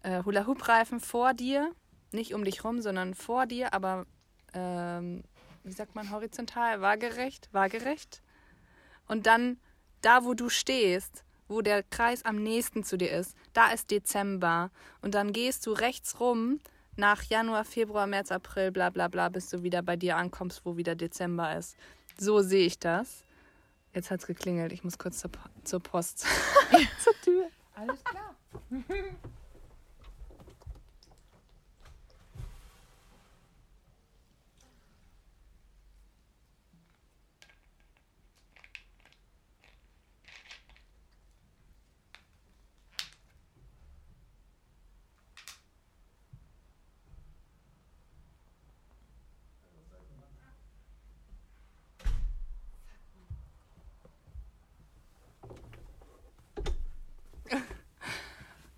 äh, 0.02 0.24
Hula-Hoop-Reifen 0.24 0.98
vor 0.98 1.32
dir, 1.32 1.70
nicht 2.12 2.34
um 2.34 2.44
dich 2.44 2.64
rum, 2.64 2.80
sondern 2.80 3.14
vor 3.14 3.46
dir, 3.46 3.72
aber 3.74 4.06
ähm, 4.54 5.22
wie 5.64 5.72
sagt 5.72 5.94
man, 5.94 6.10
horizontal, 6.10 6.80
waagerecht, 6.80 7.48
waagerecht. 7.52 8.22
Und 9.08 9.26
dann 9.26 9.58
da, 10.00 10.24
wo 10.24 10.34
du 10.34 10.48
stehst, 10.48 11.24
wo 11.48 11.62
der 11.62 11.82
Kreis 11.82 12.24
am 12.24 12.42
nächsten 12.42 12.84
zu 12.84 12.96
dir 12.96 13.10
ist, 13.10 13.36
da 13.52 13.70
ist 13.70 13.90
Dezember. 13.90 14.70
Und 15.00 15.14
dann 15.14 15.32
gehst 15.32 15.66
du 15.66 15.72
rechts 15.72 16.20
rum 16.20 16.60
nach 16.96 17.22
Januar, 17.22 17.64
Februar, 17.64 18.06
März, 18.06 18.32
April, 18.32 18.72
bla 18.72 18.90
bla 18.90 19.08
bla, 19.08 19.28
bis 19.28 19.48
du 19.50 19.62
wieder 19.62 19.82
bei 19.82 19.96
dir 19.96 20.16
ankommst, 20.16 20.62
wo 20.64 20.76
wieder 20.76 20.94
Dezember 20.94 21.56
ist. 21.56 21.76
So 22.18 22.40
sehe 22.40 22.66
ich 22.66 22.78
das. 22.78 23.24
Jetzt 23.94 24.10
hat 24.10 24.20
es 24.20 24.26
geklingelt. 24.26 24.72
Ich 24.72 24.84
muss 24.84 24.98
kurz 24.98 25.18
zur, 25.18 25.30
zur 25.64 25.80
Post. 25.80 26.20
zur 27.02 27.14
Tür. 27.22 27.46
Alles 27.74 28.02
klar. 28.04 28.34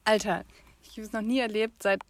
Alter, 0.08 0.44
ich 0.82 0.92
habe 0.92 1.02
es 1.02 1.12
noch 1.12 1.20
nie 1.20 1.38
erlebt 1.38 1.82
seit, 1.82 2.02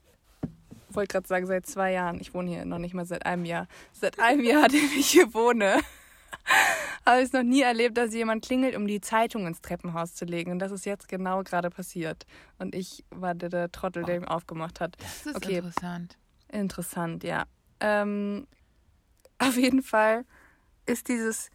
wollte 0.91 1.13
gerade 1.13 1.27
sagen, 1.27 1.47
seit 1.47 1.67
zwei 1.67 1.93
Jahren. 1.93 2.21
Ich 2.21 2.33
wohne 2.33 2.49
hier 2.51 2.65
noch 2.65 2.79
nicht 2.79 2.95
mal 2.95 3.05
seit 3.05 3.27
einem 3.27 3.45
Jahr. 3.45 3.67
Seit 3.93 4.21
einem 4.21 4.45
Jahr, 4.45 4.69
dem 4.69 4.89
ich 4.97 5.11
hier 5.11 5.35
wohne, 5.35 5.81
habe 7.05 7.19
ich 7.19 7.25
es 7.27 7.33
noch 7.33 7.43
nie 7.43 7.63
erlebt, 7.63 7.99
dass 7.99 8.15
jemand 8.15 8.45
klingelt, 8.45 8.77
um 8.77 8.87
die 8.87 9.01
Zeitung 9.01 9.49
ins 9.49 9.61
Treppenhaus 9.63 10.15
zu 10.15 10.27
legen. 10.27 10.53
Und 10.53 10.61
das 10.61 10.71
ist 10.71 10.87
jetzt 10.87 11.09
genau 11.09 11.43
gerade 11.43 11.71
passiert. 11.71 12.25
Und 12.61 12.73
ich 12.75 13.05
war 13.11 13.35
der, 13.35 13.49
der 13.49 13.73
Trottel, 13.73 14.05
der 14.05 14.15
ihm 14.15 14.29
aufgemacht 14.29 14.81
hat. 14.81 14.97
Das 15.01 15.27
ist 15.27 15.37
Okay. 15.37 15.57
interessant. 15.57 16.17
Interessant, 16.53 17.25
ja. 17.25 17.47
Ähm, 17.81 18.47
auf 19.39 19.57
jeden 19.57 19.83
Fall 19.83 20.25
ist 20.87 21.09
dieses 21.09 21.51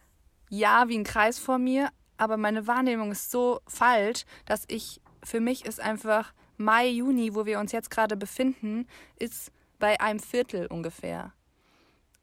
Ja 0.50 0.88
wie 0.88 0.98
ein 0.98 1.04
Kreis 1.04 1.38
vor 1.38 1.56
mir, 1.58 1.88
aber 2.18 2.36
meine 2.36 2.66
Wahrnehmung 2.66 3.12
ist 3.12 3.30
so 3.30 3.60
falsch, 3.66 4.24
dass 4.44 4.64
ich, 4.68 5.00
für 5.24 5.40
mich 5.40 5.64
ist 5.64 5.80
einfach 5.80 6.32
Mai, 6.56 6.88
Juni, 6.88 7.34
wo 7.34 7.46
wir 7.46 7.58
uns 7.58 7.72
jetzt 7.72 7.90
gerade 7.90 8.16
befinden, 8.16 8.86
ist 9.18 9.50
bei 9.78 10.00
einem 10.00 10.20
Viertel 10.20 10.66
ungefähr. 10.66 11.32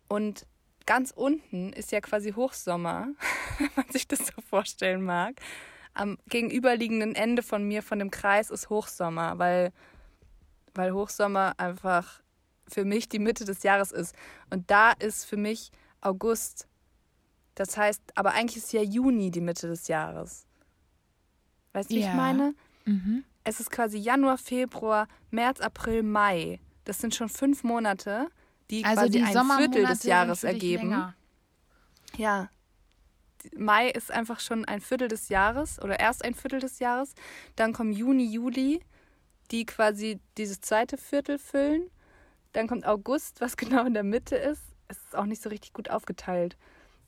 Und 0.07 0.45
ganz 0.85 1.11
unten 1.11 1.73
ist 1.73 1.91
ja 1.91 2.01
quasi 2.01 2.31
Hochsommer, 2.33 3.09
wenn 3.59 3.69
man 3.75 3.89
sich 3.89 4.07
das 4.07 4.27
so 4.27 4.41
vorstellen 4.41 5.03
mag. 5.03 5.41
Am 5.93 6.17
gegenüberliegenden 6.29 7.15
Ende 7.15 7.43
von 7.43 7.67
mir, 7.67 7.83
von 7.83 7.99
dem 7.99 8.11
Kreis, 8.11 8.49
ist 8.49 8.69
Hochsommer, 8.69 9.37
weil, 9.37 9.73
weil 10.73 10.93
Hochsommer 10.93 11.53
einfach 11.57 12.21
für 12.67 12.85
mich 12.85 13.09
die 13.09 13.19
Mitte 13.19 13.43
des 13.43 13.63
Jahres 13.63 13.91
ist. 13.91 14.15
Und 14.49 14.71
da 14.71 14.91
ist 14.93 15.25
für 15.25 15.35
mich 15.35 15.71
August. 15.99 16.67
Das 17.55 17.75
heißt, 17.75 18.01
aber 18.15 18.31
eigentlich 18.31 18.57
ist 18.57 18.71
ja 18.71 18.81
Juni 18.81 19.29
die 19.31 19.41
Mitte 19.41 19.67
des 19.67 19.89
Jahres. 19.89 20.47
Weißt 21.73 21.89
du, 21.91 21.95
wie 21.95 21.99
Ja. 21.99 22.09
ich 22.09 22.13
meine? 22.13 22.55
Mhm. 22.85 23.23
Es 23.43 23.59
ist 23.59 23.71
quasi 23.71 23.97
Januar, 23.97 24.37
Februar, 24.37 25.07
März, 25.31 25.61
April, 25.61 26.03
Mai. 26.03 26.59
Das 26.85 26.99
sind 26.99 27.15
schon 27.15 27.29
fünf 27.29 27.63
Monate, 27.63 28.27
die 28.69 28.83
Also 28.85 29.01
quasi 29.01 29.11
die 29.11 29.23
ein 29.23 29.45
Viertel 29.57 29.85
des 29.85 30.03
Jahres 30.03 30.43
ergeben. 30.43 30.89
länger. 30.89 31.15
Ja. 32.17 32.49
Mai 33.57 33.89
ist 33.89 34.11
einfach 34.11 34.39
schon 34.39 34.65
ein 34.65 34.81
Viertel 34.81 35.07
des 35.07 35.29
Jahres 35.29 35.81
oder 35.81 35.99
erst 35.99 36.23
ein 36.23 36.35
Viertel 36.35 36.59
des 36.59 36.79
Jahres. 36.79 37.13
Dann 37.55 37.73
kommen 37.73 37.91
Juni, 37.91 38.25
Juli, 38.25 38.81
die 39.49 39.65
quasi 39.65 40.19
dieses 40.37 40.61
zweite 40.61 40.97
Viertel 40.97 41.39
füllen. 41.39 41.89
Dann 42.53 42.67
kommt 42.67 42.85
August, 42.85 43.41
was 43.41 43.57
genau 43.57 43.85
in 43.85 43.93
der 43.93 44.03
Mitte 44.03 44.35
ist. 44.35 44.61
Es 44.87 44.97
ist 44.97 45.15
auch 45.15 45.25
nicht 45.25 45.41
so 45.41 45.49
richtig 45.49 45.73
gut 45.73 45.89
aufgeteilt. 45.89 46.57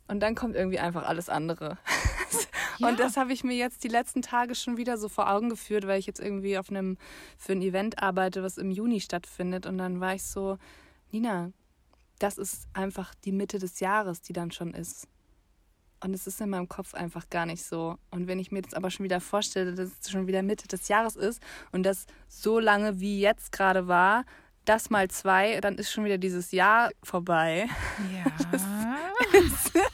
Und 0.08 0.20
dann 0.22 0.36
kommt 0.36 0.56
irgendwie 0.56 0.80
einfach 0.80 1.04
alles 1.08 1.30
andere. 1.30 1.78
Ja. 2.80 2.88
Und 2.90 3.00
das 3.00 3.18
habe 3.18 3.34
ich 3.34 3.44
mir 3.44 3.56
jetzt 3.56 3.84
die 3.84 3.88
letzten 3.88 4.24
Tage 4.24 4.56
schon 4.56 4.78
wieder 4.78 4.98
so 4.98 5.08
vor 5.08 5.30
Augen 5.30 5.50
geführt, 5.50 5.86
weil 5.86 6.00
ich 6.00 6.08
jetzt 6.08 6.20
irgendwie 6.20 6.58
auf 6.58 6.72
einem 6.72 6.98
für 7.38 7.52
ein 7.52 7.62
Event 7.62 8.02
arbeite, 8.02 8.42
was 8.42 8.58
im 8.58 8.72
Juni 8.72 9.00
stattfindet. 9.00 9.68
Und 9.68 9.78
dann 9.78 10.00
war 10.00 10.16
ich 10.16 10.24
so, 10.24 10.58
Nina, 11.12 11.52
das 12.18 12.40
ist 12.40 12.68
einfach 12.74 13.14
die 13.26 13.32
Mitte 13.32 13.60
des 13.60 13.80
Jahres, 13.80 14.24
die 14.24 14.34
dann 14.34 14.50
schon 14.50 14.74
ist. 14.74 15.08
Und 16.04 16.14
es 16.14 16.26
ist 16.26 16.42
in 16.42 16.50
meinem 16.50 16.68
Kopf 16.68 16.96
einfach 16.96 17.30
gar 17.30 17.46
nicht 17.46 17.64
so. 17.64 17.98
Und 18.12 18.28
wenn 18.28 18.40
ich 18.40 18.52
mir 18.52 18.60
jetzt 18.60 18.76
aber 18.76 18.90
schon 18.90 19.04
wieder 19.04 19.22
vorstelle, 19.22 19.74
dass 19.74 19.92
es 20.02 20.10
schon 20.12 20.28
wieder 20.28 20.42
Mitte 20.42 20.68
des 20.68 20.88
Jahres 20.88 21.16
ist 21.16 21.42
und 21.72 21.84
das 21.84 22.08
so 22.28 22.60
lange 22.60 23.00
wie 23.00 23.22
jetzt 23.22 23.52
gerade 23.52 23.88
war, 23.88 24.26
das 24.66 24.90
mal 24.90 25.10
zwei, 25.10 25.60
dann 25.62 25.78
ist 25.78 25.92
schon 25.92 26.06
wieder 26.06 26.18
dieses 26.18 26.52
Jahr 26.52 26.92
vorbei. 27.04 27.68
Ja. 28.14 28.32
Ich 29.34 29.92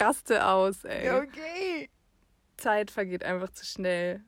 raste 0.00 0.46
aus, 0.46 0.84
ey. 0.84 1.10
okay. 1.12 1.88
Zeit 2.56 2.90
vergeht 2.90 3.22
einfach 3.24 3.50
zu 3.50 3.64
schnell. 3.64 4.24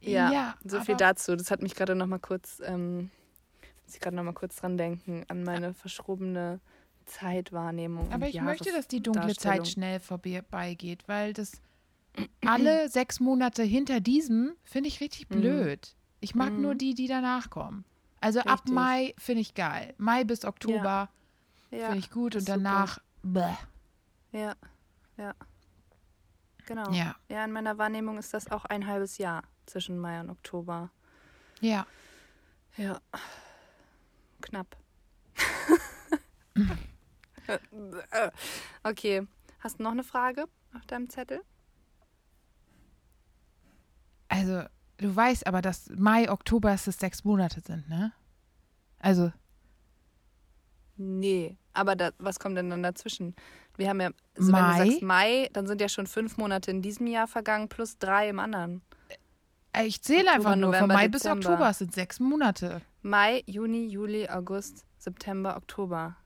Ja, 0.00 0.30
Ja, 0.30 0.58
so 0.64 0.80
viel 0.80 0.96
dazu. 0.96 1.34
Das 1.34 1.50
hat 1.50 1.60
mich 1.60 1.74
gerade 1.74 1.94
noch 1.96 2.06
mal 2.06 2.20
kurz, 2.20 2.60
ähm, 2.64 3.10
muss 3.84 3.94
ich 3.94 4.00
gerade 4.00 4.14
noch 4.16 4.22
mal 4.22 4.32
kurz 4.32 4.56
dran 4.56 4.76
denken, 4.76 5.24
an 5.28 5.42
meine 5.42 5.74
verschrobene 5.74 6.60
Zeitwahrnehmung. 7.06 8.12
Aber 8.12 8.28
ich 8.28 8.40
möchte, 8.40 8.70
dass 8.72 8.86
die 8.86 9.02
dunkle. 9.02 9.34
Zeit 9.34 9.66
schnell 9.66 9.98
vorbeigeht, 9.98 11.02
weil 11.08 11.32
das 11.32 11.52
alle 12.46 12.88
sechs 12.88 13.18
Monate 13.18 13.62
hinter 13.64 14.00
diesem 14.00 14.54
finde 14.62 14.88
ich 14.88 15.00
richtig 15.00 15.28
Mhm. 15.28 15.40
blöd. 15.40 15.96
Ich 16.20 16.34
mag 16.34 16.56
Mhm. 16.56 16.62
nur 16.62 16.74
die, 16.74 16.94
die 16.94 17.08
danach 17.08 17.50
kommen. 17.50 17.84
Also 18.20 18.40
ab 18.40 18.50
Richtig. 18.50 18.72
Mai 18.74 19.14
finde 19.18 19.40
ich 19.42 19.54
geil. 19.54 19.94
Mai 19.98 20.24
bis 20.24 20.44
Oktober 20.44 21.08
Ja, 21.70 21.86
finde 21.86 21.98
ich 21.98 22.10
gut 22.10 22.34
und 22.36 22.48
danach 22.48 22.98
bäh. 23.22 23.54
ja, 24.32 24.54
ja. 25.18 25.34
Genau. 26.66 26.90
Ja, 26.92 27.16
Ja, 27.28 27.44
in 27.44 27.52
meiner 27.52 27.78
Wahrnehmung 27.78 28.18
ist 28.18 28.34
das 28.34 28.50
auch 28.50 28.64
ein 28.66 28.86
halbes 28.86 29.18
Jahr 29.18 29.42
zwischen 29.66 29.98
Mai 29.98 30.20
und 30.20 30.30
Oktober. 30.30 30.90
ja. 31.60 31.86
Ja. 32.76 33.00
Knapp. 34.40 34.76
okay. 38.84 39.26
Hast 39.60 39.78
du 39.78 39.82
noch 39.82 39.90
eine 39.90 40.04
Frage 40.04 40.44
auf 40.76 40.86
deinem 40.86 41.10
Zettel? 41.10 41.42
Also, 44.28 44.62
du 44.98 45.16
weißt 45.16 45.46
aber, 45.46 45.60
dass 45.62 45.90
Mai, 45.90 46.30
Oktober 46.30 46.72
es 46.72 46.84
sechs 46.84 47.24
Monate 47.24 47.60
sind, 47.60 47.88
ne? 47.88 48.12
Also, 49.00 49.32
Nee. 50.96 51.56
Aber 51.72 51.94
da, 51.96 52.10
was 52.18 52.38
kommt 52.40 52.56
denn 52.56 52.70
dann 52.70 52.82
dazwischen? 52.82 53.34
Wir 53.78 53.88
haben 53.88 54.00
ja, 54.00 54.10
also 54.36 54.52
wenn 54.52 54.60
Mai? 54.60 54.78
du 54.84 54.90
sagst 54.90 55.02
Mai, 55.02 55.50
dann 55.54 55.66
sind 55.66 55.80
ja 55.80 55.88
schon 55.88 56.06
fünf 56.06 56.36
Monate 56.36 56.70
in 56.70 56.82
diesem 56.82 57.06
Jahr 57.06 57.26
vergangen 57.28 57.68
plus 57.70 57.96
drei 57.98 58.28
im 58.28 58.38
anderen. 58.40 58.82
äh, 59.72 59.84
ich 59.84 60.02
zähle 60.02 60.24
Oktober, 60.28 60.34
einfach 60.34 60.56
nur 60.56 60.72
von 60.74 60.88
November, 60.88 60.94
Mai 60.94 61.08
bis 61.08 61.22
Dezember. 61.22 61.48
Oktober. 61.50 61.70
Es 61.70 61.78
sind 61.78 61.94
sechs 61.94 62.20
Monate. 62.20 62.82
Mai, 63.02 63.42
Juni, 63.46 63.86
Juli, 63.86 64.28
August, 64.28 64.84
September, 64.98 65.56
Oktober. 65.56 66.16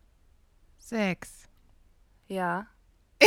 Sechs. 0.79 1.43
Ja. 2.27 2.67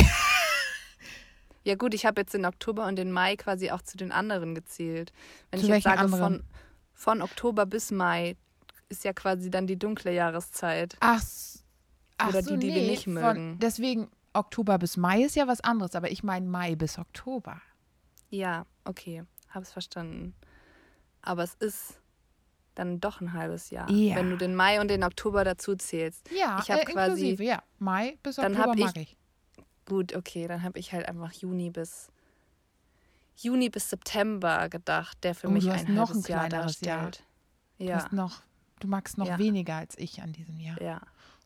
ja 1.63 1.75
gut, 1.75 1.93
ich 1.93 2.05
habe 2.05 2.21
jetzt 2.21 2.33
den 2.33 2.45
Oktober 2.45 2.85
und 2.87 2.95
den 2.95 3.11
Mai 3.11 3.35
quasi 3.35 3.71
auch 3.71 3.81
zu 3.81 3.97
den 3.97 4.11
anderen 4.11 4.55
gezählt. 4.55 5.13
Wenn 5.51 5.59
Zu 5.59 5.67
ich 5.67 5.73
jetzt 5.73 5.83
sage, 5.83 6.07
von, 6.09 6.13
anderen? 6.13 6.43
von 6.93 7.21
Oktober 7.21 7.65
bis 7.65 7.91
Mai 7.91 8.35
ist 8.89 9.03
ja 9.03 9.13
quasi 9.13 9.49
dann 9.49 9.67
die 9.67 9.77
dunkle 9.79 10.13
Jahreszeit. 10.13 10.95
Ach, 10.99 11.19
s- 11.21 11.54
ach 12.17 12.29
Oder 12.29 12.43
so, 12.43 12.55
die, 12.55 12.67
die 12.69 12.75
wir 12.75 12.81
nee, 12.83 12.89
nicht 12.91 13.03
von- 13.05 13.13
mögen. 13.13 13.59
Deswegen 13.59 14.09
Oktober 14.33 14.77
bis 14.77 14.97
Mai 14.97 15.23
ist 15.23 15.35
ja 15.35 15.47
was 15.47 15.61
anderes, 15.61 15.95
aber 15.95 16.11
ich 16.11 16.23
meine 16.23 16.47
Mai 16.47 16.75
bis 16.75 16.97
Oktober. 16.97 17.61
Ja, 18.29 18.65
okay, 18.83 19.23
hab's 19.49 19.71
verstanden. 19.71 20.33
Aber 21.21 21.43
es 21.43 21.53
ist 21.55 21.99
dann 22.75 22.99
doch 22.99 23.21
ein 23.21 23.31
halbes 23.33 23.69
Jahr, 23.69 23.89
Ja. 23.89 24.15
wenn 24.17 24.29
du 24.29 24.37
den 24.37 24.53
Mai 24.55 24.81
und 24.81 24.89
den 24.89 25.03
Oktober 25.03 25.43
dazu 25.45 25.75
zählst. 25.75 26.29
Ja, 26.37 26.59
Ich 26.61 26.69
hab 26.69 26.79
äh, 26.81 26.85
quasi- 26.85 27.35
ja. 27.41 27.63
Mai 27.79 28.17
bis 28.23 28.35
Dann 28.35 28.51
Oktober 28.53 28.69
hab 28.71 28.77
ich- 28.77 28.85
mag 28.85 28.97
ich. 28.97 29.17
Gut, 29.87 30.15
okay, 30.15 30.47
dann 30.47 30.63
habe 30.63 30.79
ich 30.79 30.91
halt 30.91 31.07
einfach 31.07 31.31
Juni 31.31 31.69
bis 31.69 32.09
Juni 33.37 33.69
bis 33.69 33.89
September 33.89 34.69
gedacht, 34.69 35.17
der 35.23 35.35
für 35.35 35.47
Oh, 35.47 35.51
mich 35.51 35.65
du 35.65 35.73
hast 35.73 35.87
ein 35.87 35.93
noch 35.95 36.09
halbes 36.09 36.25
ein 36.25 36.31
Jahr 36.31 36.47
kleineres 36.47 36.79
Jahr. 36.81 37.01
darstellt. 37.03 37.27
Du 37.79 37.83
Ja, 37.85 37.95
hast 37.97 38.13
noch 38.13 38.41
Du 38.81 38.87
magst 38.89 39.17
noch 39.17 39.27
Ja. 39.27 39.37
weniger 39.39 39.75
als 39.75 39.97
ich 39.97 40.21
an 40.21 40.33
diesem 40.33 40.59
Jahr. 40.59 40.79
Ja. 40.81 41.01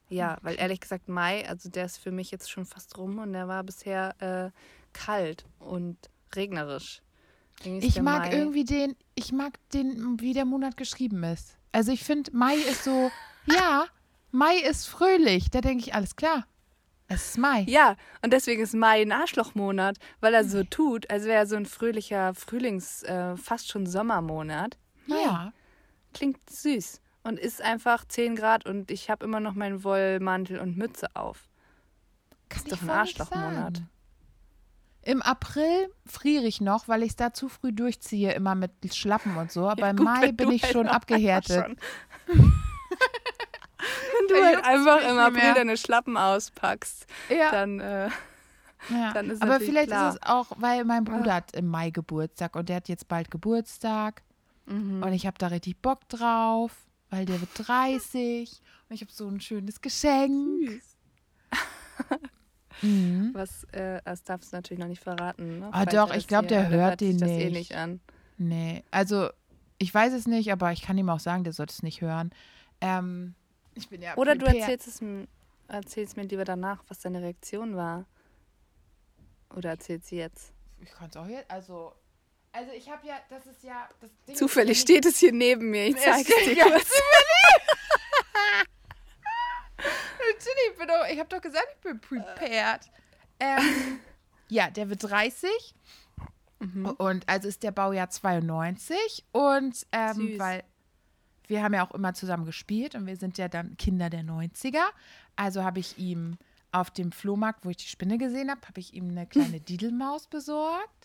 Ja, 0.10 0.38
weil 0.41 0.60
ehrlich 0.60 0.80
gesagt, 0.80 1.07
Mai, 1.07 1.47
also 1.47 1.70
der 1.70 1.86
ist 1.86 1.97
für 1.97 2.12
mich 2.12 2.32
jetzt 2.32 2.49
schon 2.49 2.66
fast 2.66 2.97
rum 2.97 3.20
und 3.20 3.34
der 3.34 3.47
war 3.47 3.64
bisher 3.64 4.16
äh, 4.20 4.51
kalt 4.97 5.45
und 5.60 5.97
regnerisch. 6.36 7.01
Ich 7.64 8.01
mag 8.01 8.24
Mai- 8.24 8.32
irgendwie 8.36 8.64
den, 8.64 8.95
ich 9.16 9.32
mag 9.32 9.60
den, 9.74 10.20
wie 10.20 10.34
der 10.34 10.45
Monat 10.45 10.78
geschrieben 10.78 11.24
ist. 11.24 11.57
Also 11.72 11.91
ich 11.91 12.03
finde, 12.03 12.32
Mai 12.36 12.55
ist 12.55 12.84
so, 12.84 13.12
ja, 13.45 13.86
Mai 14.32 14.55
ist 14.57 14.88
fröhlich. 14.88 15.49
Da 15.51 15.62
denke 15.62 15.84
ich, 15.86 15.93
alles 15.93 16.16
klar. 16.16 16.45
Es 17.07 17.30
ist 17.30 17.38
Mai. 17.38 17.64
Ja, 17.68 17.95
und 18.22 18.32
deswegen 18.34 18.62
ist 18.62 18.74
Mai 18.76 19.01
ein 19.01 19.12
Arschlochmonat, 19.12 19.97
weil 20.22 20.34
er 20.34 20.45
so 20.45 20.64
tut, 20.64 21.10
als 21.10 21.24
wäre 21.26 21.39
er 21.39 21.47
so 21.47 21.55
ein 21.55 21.66
fröhlicher 21.66 22.34
Frühlings-, 22.36 23.03
äh, 23.03 23.36
fast 23.36 23.70
schon 23.70 23.86
Sommermonat. 23.88 24.78
Ja. 25.07 25.51
Klingt 26.14 26.38
süß 26.49 27.01
und 27.30 27.40
ist 27.40 27.62
einfach 27.62 28.04
10 28.06 28.36
Grad 28.36 28.66
und 28.66 28.92
ich 28.92 29.10
habe 29.10 29.24
immer 29.24 29.40
noch 29.40 29.54
meinen 29.54 29.84
Wollmantel 29.84 30.60
und 30.60 30.76
Mütze 30.78 31.08
auf. 31.16 31.48
Kann 32.50 32.64
Ist 32.64 32.72
doch 32.72 32.82
ein 32.82 32.90
Arschlochmonat. 32.90 33.82
Im 35.04 35.22
April 35.22 35.90
friere 36.06 36.44
ich 36.46 36.60
noch, 36.60 36.88
weil 36.88 37.04
ich 37.04 37.12
es 37.12 37.16
da 37.16 37.32
zu 37.34 37.48
früh 37.48 37.72
durchziehe, 37.72 38.34
immer 38.34 38.54
mit 38.56 38.72
Schlappen 38.94 39.38
und 39.38 39.52
so. 39.52 39.70
Aber 39.70 39.90
im 39.90 39.96
Gut, 39.98 40.06
Mai 40.06 40.22
wenn 40.24 40.36
bin 40.36 40.52
ich 40.52 40.64
halt 40.64 40.74
schon 40.74 40.88
abgehärtet. 40.88 41.64
schon- 41.66 41.78
Wenn 44.20 44.28
du 44.28 44.44
halt 44.46 44.64
einfach 44.66 45.02
im 45.10 45.18
April 45.18 45.42
mehr. 45.42 45.54
deine 45.54 45.78
Schlappen 45.78 46.18
auspackst, 46.18 47.06
Ja, 47.30 47.52
dann 47.52 47.80
äh, 47.80 48.10
ja. 48.90 49.14
dann 49.14 49.30
ist 49.30 49.42
aber 49.42 49.60
vielleicht 49.60 49.88
klar. 49.90 50.10
ist 50.10 50.16
es 50.16 50.24
auch, 50.30 50.48
weil 50.58 50.84
mein 50.84 51.06
Bruder 51.06 51.36
hat 51.36 51.54
im 51.56 51.68
Mai 51.68 51.90
Geburtstag 51.92 52.56
und 52.56 52.68
der 52.70 52.78
hat 52.78 52.90
jetzt 52.90 53.08
bald 53.08 53.32
Geburtstag. 53.32 54.22
mhm. 54.66 55.02
Und 55.02 55.14
ich 55.14 55.26
habe 55.26 55.38
da 55.38 55.48
richtig 55.48 55.78
Bock 55.82 56.08
drauf, 56.10 56.72
weil 57.10 57.26
der 57.26 57.39
wird 57.41 57.49
30 57.55 58.62
und 58.89 58.95
ich 58.95 59.01
habe 59.01 59.12
so 59.12 59.28
ein 59.28 59.39
schönes 59.41 59.82
Geschenk. 59.82 60.82
Mhm. 62.82 63.32
was, 63.34 63.66
äh, 63.74 64.01
das 64.05 64.24
darfst 64.24 64.53
du 64.53 64.55
natürlich 64.55 64.80
noch 64.80 64.88
nicht 64.88 65.03
verraten. 65.03 65.60
Ne? 65.60 65.68
Ah, 65.72 65.82
Vielleicht 65.82 65.93
doch, 65.97 66.07
hört 66.07 66.16
ich 66.18 66.24
es 66.24 66.28
glaub, 66.28 66.43
dir- 66.43 66.47
der 66.47 66.70
hört 66.70 66.99
sich 67.01 67.10
den 67.10 67.18
das 67.18 67.30
eh 67.32 67.45
nicht. 67.49 67.53
nicht 67.53 67.76
an. 67.76 67.99
Nee, 68.38 68.84
also 68.89 69.30
ich 69.80 69.93
weiß 69.93 70.14
es 70.14 70.28
nicht, 70.28 70.49
aber 70.53 70.72
ich 70.72 70.82
kann 70.82 70.97
ihm 70.97 71.10
auch 71.10 71.20
sagen, 71.20 71.43
der 71.43 71.51
sollte 71.51 71.74
es 71.74 71.84
nicht 71.84 71.99
hören. 71.99 72.32
Ähm, 72.80 73.36
ich 73.76 73.89
bin 73.89 74.01
ja 74.01 74.16
Oder 74.16 74.36
du 74.36 74.45
erzählst 74.45 74.88
es 74.88 75.01
erzählst 75.68 76.16
mir 76.16 76.24
lieber 76.24 76.45
danach, 76.45 76.82
was 76.88 76.99
deine 76.99 77.22
Reaktion 77.22 77.76
war. 77.76 78.05
Oder 79.53 79.72
erzählt 79.72 80.05
sie 80.05 80.16
jetzt? 80.16 80.53
Ich 80.82 80.91
kann 80.91 81.10
es 81.10 81.18
auch 81.18 81.28
jetzt, 81.28 81.51
also 81.51 81.93
also 82.60 82.74
ich 82.74 82.89
habe 82.89 83.07
ja, 83.07 83.16
das 83.30 83.45
ist 83.45 83.64
ja 83.64 83.88
das 84.01 84.10
Ding 84.28 84.36
Zufällig 84.36 84.80
steht 84.82 85.05
es 85.05 85.18
hier 85.18 85.32
neben 85.32 85.70
mir. 85.70 85.88
Ich 85.88 85.95
Es 85.95 86.03
zeig's 86.03 86.30
steht 86.30 86.45
dir 86.47 86.53
ja 86.57 86.70
kurz. 86.70 86.91
Ich, 90.72 90.78
bin 90.78 90.88
doch, 90.88 91.05
ich 91.10 91.20
habe 91.20 91.30
doch 91.30 91.41
gesagt, 91.41 91.68
ich 91.76 91.82
bin 91.82 91.99
prepared. 92.01 92.82
Ähm, 93.39 93.99
ja, 94.49 94.70
der 94.70 94.89
wird 94.89 95.03
30 95.03 95.49
Mhm. 96.62 96.88
und 96.97 97.30
also 97.30 97.47
ist 97.47 97.64
der 97.64 97.72
Baujahr 97.72 98.10
92 98.10 99.24
und 99.32 99.88
ähm, 99.93 100.38
weil 100.38 100.66
wir 101.47 101.64
haben 101.64 101.74
ja 101.74 101.88
auch 101.88 101.93
immer 101.93 102.14
zusammen 102.14 102.45
gespielt 102.45 102.95
und 102.95 103.05
wir 103.07 103.16
sind 103.16 103.38
ja 103.38 103.47
dann 103.47 103.78
Kinder 103.78 104.10
der 104.10 104.24
90er. 104.24 104.84
Also 105.38 105.64
habe 105.64 105.80
ich 105.80 105.97
ihm 105.97 106.38
auf 106.74 106.91
dem 106.91 107.14
Flohmarkt, 107.14 107.64
wo 107.64 107.70
ich 107.70 107.78
die 107.78 107.88
Spinne 107.88 108.18
gesehen 108.18 108.51
habe, 108.51 108.60
habe 108.68 108.82
ich 108.82 108.93
ihm 108.93 109.10
eine 109.10 109.26
kleine 109.26 109.60
Didelmaus 109.62 110.28
besorgt. 110.28 110.99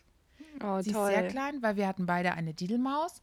Oh, 0.62 0.80
Sie 0.82 0.92
toll. 0.92 1.10
ist 1.10 1.14
sehr 1.18 1.28
klein, 1.28 1.62
weil 1.62 1.76
wir 1.76 1.86
hatten 1.88 2.06
beide 2.06 2.32
eine 2.32 2.54
Didelmaus. 2.54 3.20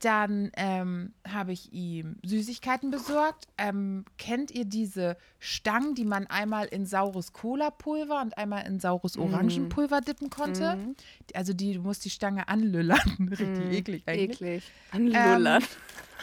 Dann 0.00 0.50
ähm, 0.56 1.14
habe 1.26 1.52
ich 1.52 1.72
ihm 1.72 2.16
Süßigkeiten 2.24 2.90
besorgt. 2.90 3.46
Ähm, 3.56 4.04
kennt 4.18 4.50
ihr 4.50 4.64
diese 4.66 5.16
Stangen, 5.38 5.94
die 5.94 6.04
man 6.04 6.26
einmal 6.26 6.66
in 6.66 6.84
saures 6.84 7.32
Cola-Pulver 7.32 8.20
und 8.20 8.36
einmal 8.36 8.66
in 8.66 8.80
saures 8.80 9.16
Orangenpulver 9.16 10.00
dippen 10.02 10.28
konnte? 10.30 10.76
Mhm. 10.76 10.96
Also 11.32 11.54
die, 11.54 11.74
du 11.74 11.80
musst 11.80 12.04
die 12.04 12.10
Stange 12.10 12.48
anlüllern. 12.48 12.98
Richtig 13.30 13.48
Mhm. 13.48 13.70
eklig 13.72 14.02
eigentlich. 14.06 14.40
Eklig. 14.40 14.64
Anlullern. 14.90 15.62
Ähm, 15.62 15.68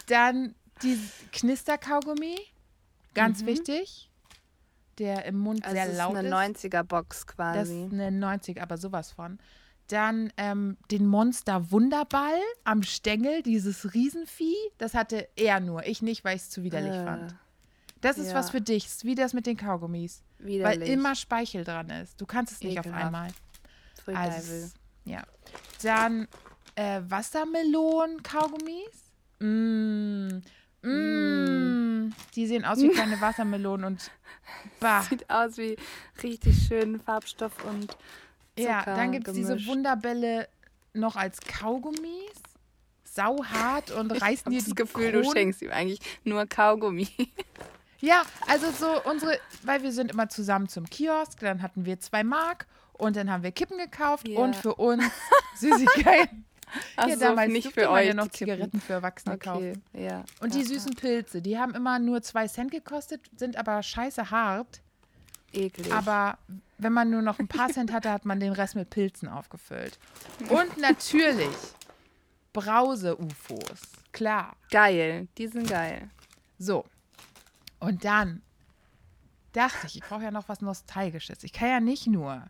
Dann 0.07 0.55
die 0.83 0.99
Knisterkaugummi, 1.31 2.35
ganz 3.13 3.45
wichtig. 3.45 4.09
Der 4.99 5.25
im 5.25 5.37
Mund 5.39 5.63
also 5.63 5.73
sehr 5.75 5.85
es 5.85 5.91
ist 5.93 5.97
laut 5.97 6.15
eine 6.17 6.27
ist. 6.27 6.63
90er-Box 6.65 7.25
Das 7.25 7.35
quasi. 7.35 7.85
ist 7.85 7.93
eine 7.93 8.11
90, 8.11 8.61
aber 8.61 8.77
sowas 8.77 9.11
von. 9.11 9.39
Dann 9.91 10.31
ähm, 10.37 10.77
den 10.89 11.05
Monster 11.05 11.69
Wunderball 11.71 12.39
am 12.63 12.81
Stängel, 12.81 13.43
dieses 13.43 13.93
Riesenvieh. 13.93 14.55
Das 14.77 14.93
hatte 14.93 15.27
er 15.35 15.59
nur, 15.59 15.85
ich 15.85 16.01
nicht, 16.01 16.23
weil 16.23 16.37
ich 16.37 16.43
es 16.43 16.49
zu 16.49 16.63
widerlich 16.63 16.93
Äh, 16.93 17.03
fand. 17.03 17.35
Das 17.99 18.17
ist 18.17 18.29
ja. 18.29 18.35
was 18.35 18.51
für 18.51 18.61
dich, 18.61 18.87
wie 19.03 19.15
das 19.15 19.33
mit 19.33 19.45
den 19.45 19.57
Kaugummis. 19.57 20.23
Widerlich. 20.39 20.79
Weil 20.79 20.87
immer 20.87 21.13
Speichel 21.15 21.65
dran 21.65 21.89
ist. 21.89 22.19
Du 22.21 22.25
kannst 22.25 22.53
es 22.53 22.61
nicht 22.61 22.79
auf 22.79 22.85
Ekelhaft. 22.85 23.05
einmal. 23.05 23.27
Free 24.03 24.15
Also, 24.15 24.71
ja. 25.05 25.23
Dann 25.83 26.27
äh, 26.75 27.01
Wassermelonen-Kaugummis. 27.07 29.11
Mm. 29.39 30.41
Mm. 30.87 32.13
Die 32.35 32.47
sehen 32.47 32.65
aus 32.65 32.79
wie 32.79 32.89
kleine 32.89 33.19
Wassermelonen 33.19 33.85
und 33.85 34.11
bah. 34.79 35.01
Sieht 35.03 35.29
aus 35.29 35.57
wie 35.57 35.75
richtig 36.23 36.55
schön 36.67 36.99
Farbstoff 36.99 37.63
und 37.65 37.95
Ja, 38.63 38.83
dann 38.85 39.11
gibt 39.11 39.27
es 39.27 39.33
diese. 39.33 39.65
Wunderbälle 39.65 40.47
noch 40.93 41.15
als 41.15 41.39
Kaugummis. 41.41 42.31
Sauhart 43.03 43.91
und 43.91 44.09
reißen 44.11 44.49
dir 44.51 44.59
das 44.59 44.65
die 44.67 44.75
Gefühl, 44.75 45.11
du 45.11 45.21
Kronen- 45.21 45.33
schenkst 45.33 45.61
ihm 45.61 45.71
eigentlich 45.71 45.99
nur 46.23 46.45
Kaugummi. 46.45 47.09
Ja, 47.99 48.23
also 48.47 48.71
so 48.71 49.03
unsere, 49.09 49.37
weil 49.63 49.83
wir 49.83 49.91
sind 49.91 50.11
immer 50.11 50.29
zusammen 50.29 50.69
zum 50.69 50.89
Kiosk, 50.89 51.39
dann 51.41 51.61
hatten 51.61 51.85
wir 51.85 51.99
zwei 51.99 52.23
Mark 52.23 52.67
und 52.93 53.15
dann 53.17 53.29
haben 53.29 53.43
wir 53.43 53.51
Kippen 53.51 53.77
gekauft 53.77 54.27
Ja. 54.29 54.39
und 54.39 54.55
für 54.55 54.75
uns 54.75 55.03
Süßigkeiten. 55.57 56.45
Ach 56.95 57.07
ja, 57.07 57.15
so, 57.15 57.19
damals 57.25 57.51
nicht 57.51 57.73
für 57.73 57.89
euch 57.89 58.07
ja 58.07 58.13
noch. 58.13 58.29
Zigaretten 58.29 58.79
für 58.79 58.93
Erwachsene 58.93 59.35
Okay, 59.35 59.43
kaufen. 59.43 59.83
ja. 59.93 60.23
Und 60.39 60.53
die 60.55 60.63
süßen 60.63 60.95
Pilze, 60.95 61.41
die 61.41 61.59
haben 61.59 61.75
immer 61.75 61.99
nur 61.99 62.21
zwei 62.21 62.47
Cent 62.47 62.71
gekostet, 62.71 63.19
sind 63.35 63.57
aber 63.57 63.83
scheiße 63.83 64.31
hart. 64.31 64.81
Eklig. 65.51 65.91
Aber 65.91 66.37
wenn 66.81 66.93
man 66.93 67.11
nur 67.11 67.21
noch 67.21 67.37
ein 67.37 67.47
paar 67.47 67.69
Cent 67.69 67.91
hatte, 67.91 68.11
hat 68.11 68.25
man 68.25 68.39
den 68.39 68.53
Rest 68.53 68.75
mit 68.75 68.89
Pilzen 68.89 69.29
aufgefüllt. 69.29 69.99
Und 70.49 70.77
natürlich 70.77 71.55
Brause-UFOs. 72.53 73.81
Klar. 74.11 74.55
geil. 74.71 75.27
Die 75.37 75.47
sind 75.47 75.69
geil. 75.69 76.09
So. 76.57 76.85
Und 77.79 78.03
dann 78.03 78.41
dachte 79.53 79.87
ich, 79.87 79.97
ich 79.97 80.03
brauche 80.03 80.23
ja 80.23 80.31
noch 80.31 80.49
was 80.49 80.61
Nostalgisches. 80.61 81.43
Ich 81.43 81.53
kann 81.53 81.69
ja 81.69 81.79
nicht 81.79 82.07
nur 82.07 82.43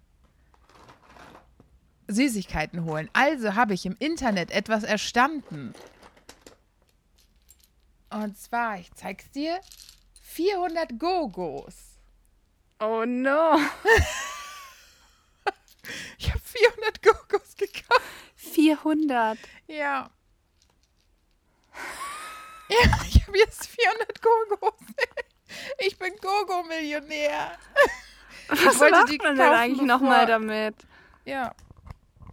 Süßigkeiten 2.07 2.85
holen. 2.85 3.09
Also 3.13 3.55
habe 3.55 3.73
ich 3.73 3.85
im 3.85 3.95
Internet 3.99 4.51
etwas 4.51 4.83
erstanden. 4.83 5.73
Und 8.09 8.37
zwar, 8.37 8.79
ich 8.79 8.93
zeig's 8.93 9.29
dir, 9.31 9.59
400 10.21 10.97
Go-Gos. 10.97 11.90
Oh 12.81 13.05
no. 13.05 13.59
Ich 16.17 16.29
habe 16.29 16.39
400 16.39 17.01
Go-Gos 17.01 17.55
gekauft. 17.57 18.01
400. 18.35 19.37
Ja. 19.67 20.09
Ja, 22.69 22.99
ich 23.07 23.27
habe 23.27 23.37
jetzt 23.37 23.67
400 23.67 24.21
Go-Gos. 24.21 24.73
Ich 25.79 25.97
bin 25.97 26.13
Go-Go-Millionär. 26.21 27.57
Was 28.47 28.79
wollte 28.79 28.91
macht 28.91 29.11
die 29.11 29.17
man 29.17 29.35
denn 29.35 29.53
eigentlich 29.53 29.81
nochmal 29.81 30.25
damit? 30.27 30.75
Ja. 31.25 31.53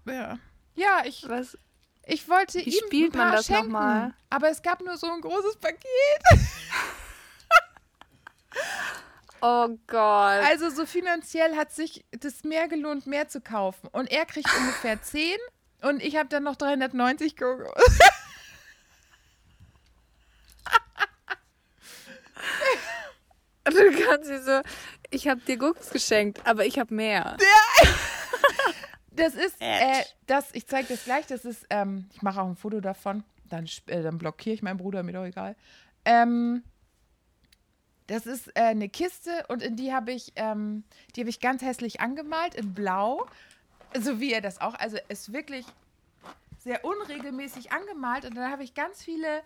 Ja. 0.04 0.38
Ja, 0.74 1.02
ich, 1.04 1.28
Was? 1.28 1.58
ich 2.04 2.28
wollte 2.28 2.58
Wie 2.58 2.70
ihm 2.70 2.84
spielt 2.86 3.14
ein 3.14 3.18
man 3.18 3.28
paar 3.28 3.36
das 3.38 3.48
noch 3.48 3.56
schenken, 3.56 3.72
mal? 3.72 4.14
Aber 4.30 4.50
es 4.50 4.62
gab 4.62 4.80
nur 4.82 4.96
so 4.96 5.10
ein 5.10 5.20
großes 5.20 5.56
Paket. 5.56 5.82
Oh 9.40 9.68
Gott. 9.86 10.44
Also 10.44 10.70
so 10.70 10.86
finanziell 10.86 11.56
hat 11.56 11.72
sich 11.72 12.04
das 12.10 12.44
mehr 12.44 12.68
gelohnt, 12.68 13.06
mehr 13.06 13.28
zu 13.28 13.40
kaufen. 13.40 13.88
Und 13.92 14.10
er 14.10 14.26
kriegt 14.26 14.48
ungefähr 14.58 15.00
10 15.02 15.36
und 15.82 16.02
ich 16.02 16.16
habe 16.16 16.28
dann 16.28 16.44
noch 16.44 16.56
390 16.56 17.36
Go-Gos. 17.36 17.98
Du 23.64 24.04
kannst 24.06 24.28
sie 24.28 24.38
so, 24.38 24.62
ich 25.10 25.28
habe 25.28 25.40
dir 25.42 25.58
Gucks 25.58 25.90
geschenkt, 25.90 26.40
aber 26.46 26.64
ich 26.64 26.78
habe 26.78 26.94
mehr. 26.94 27.36
Das 29.10 29.34
ist, 29.34 29.56
äh, 29.58 30.04
das, 30.28 30.50
ich 30.52 30.68
zeige 30.68 30.86
das 30.88 31.02
gleich, 31.02 31.26
das 31.26 31.44
ist, 31.44 31.66
ähm, 31.70 32.08
ich 32.14 32.22
mache 32.22 32.40
auch 32.40 32.46
ein 32.46 32.54
Foto 32.54 32.80
davon, 32.80 33.24
dann, 33.46 33.68
äh, 33.88 34.02
dann 34.04 34.16
blockiere 34.16 34.54
ich 34.54 34.62
meinen 34.62 34.76
Bruder, 34.76 35.02
mir 35.02 35.10
doch 35.10 35.24
egal. 35.24 35.56
Ähm, 36.04 36.62
das 38.08 38.26
ist 38.26 38.48
äh, 38.56 38.62
eine 38.62 38.88
Kiste 38.88 39.44
und 39.48 39.62
in 39.62 39.76
die 39.76 39.92
habe 39.94 40.10
ich, 40.12 40.32
ähm, 40.36 40.82
die 41.14 41.20
habe 41.20 41.30
ich 41.30 41.38
ganz 41.40 41.62
hässlich 41.62 42.00
angemalt 42.00 42.54
in 42.56 42.74
Blau, 42.74 43.26
so 43.98 44.18
wie 44.20 44.32
er 44.32 44.40
das 44.40 44.60
auch, 44.60 44.74
also 44.74 44.98
ist 45.08 45.32
wirklich 45.32 45.64
sehr 46.58 46.84
unregelmäßig 46.84 47.70
angemalt 47.70 48.24
und 48.24 48.34
dann 48.36 48.50
habe 48.50 48.64
ich 48.64 48.74
ganz 48.74 49.02
viele 49.04 49.42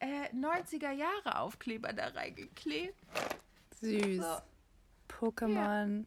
äh, 0.00 0.28
90er 0.34 0.90
Jahre 0.90 1.38
Aufkleber 1.38 1.92
da 1.92 2.08
reingeklebt. 2.08 2.94
Süß. 3.80 4.16
So. 4.24 4.36
Pokémon, 5.08 6.04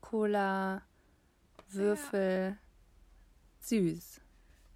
Cola, 0.00 0.82
Würfel. 1.70 2.58
Süß. 3.60 4.20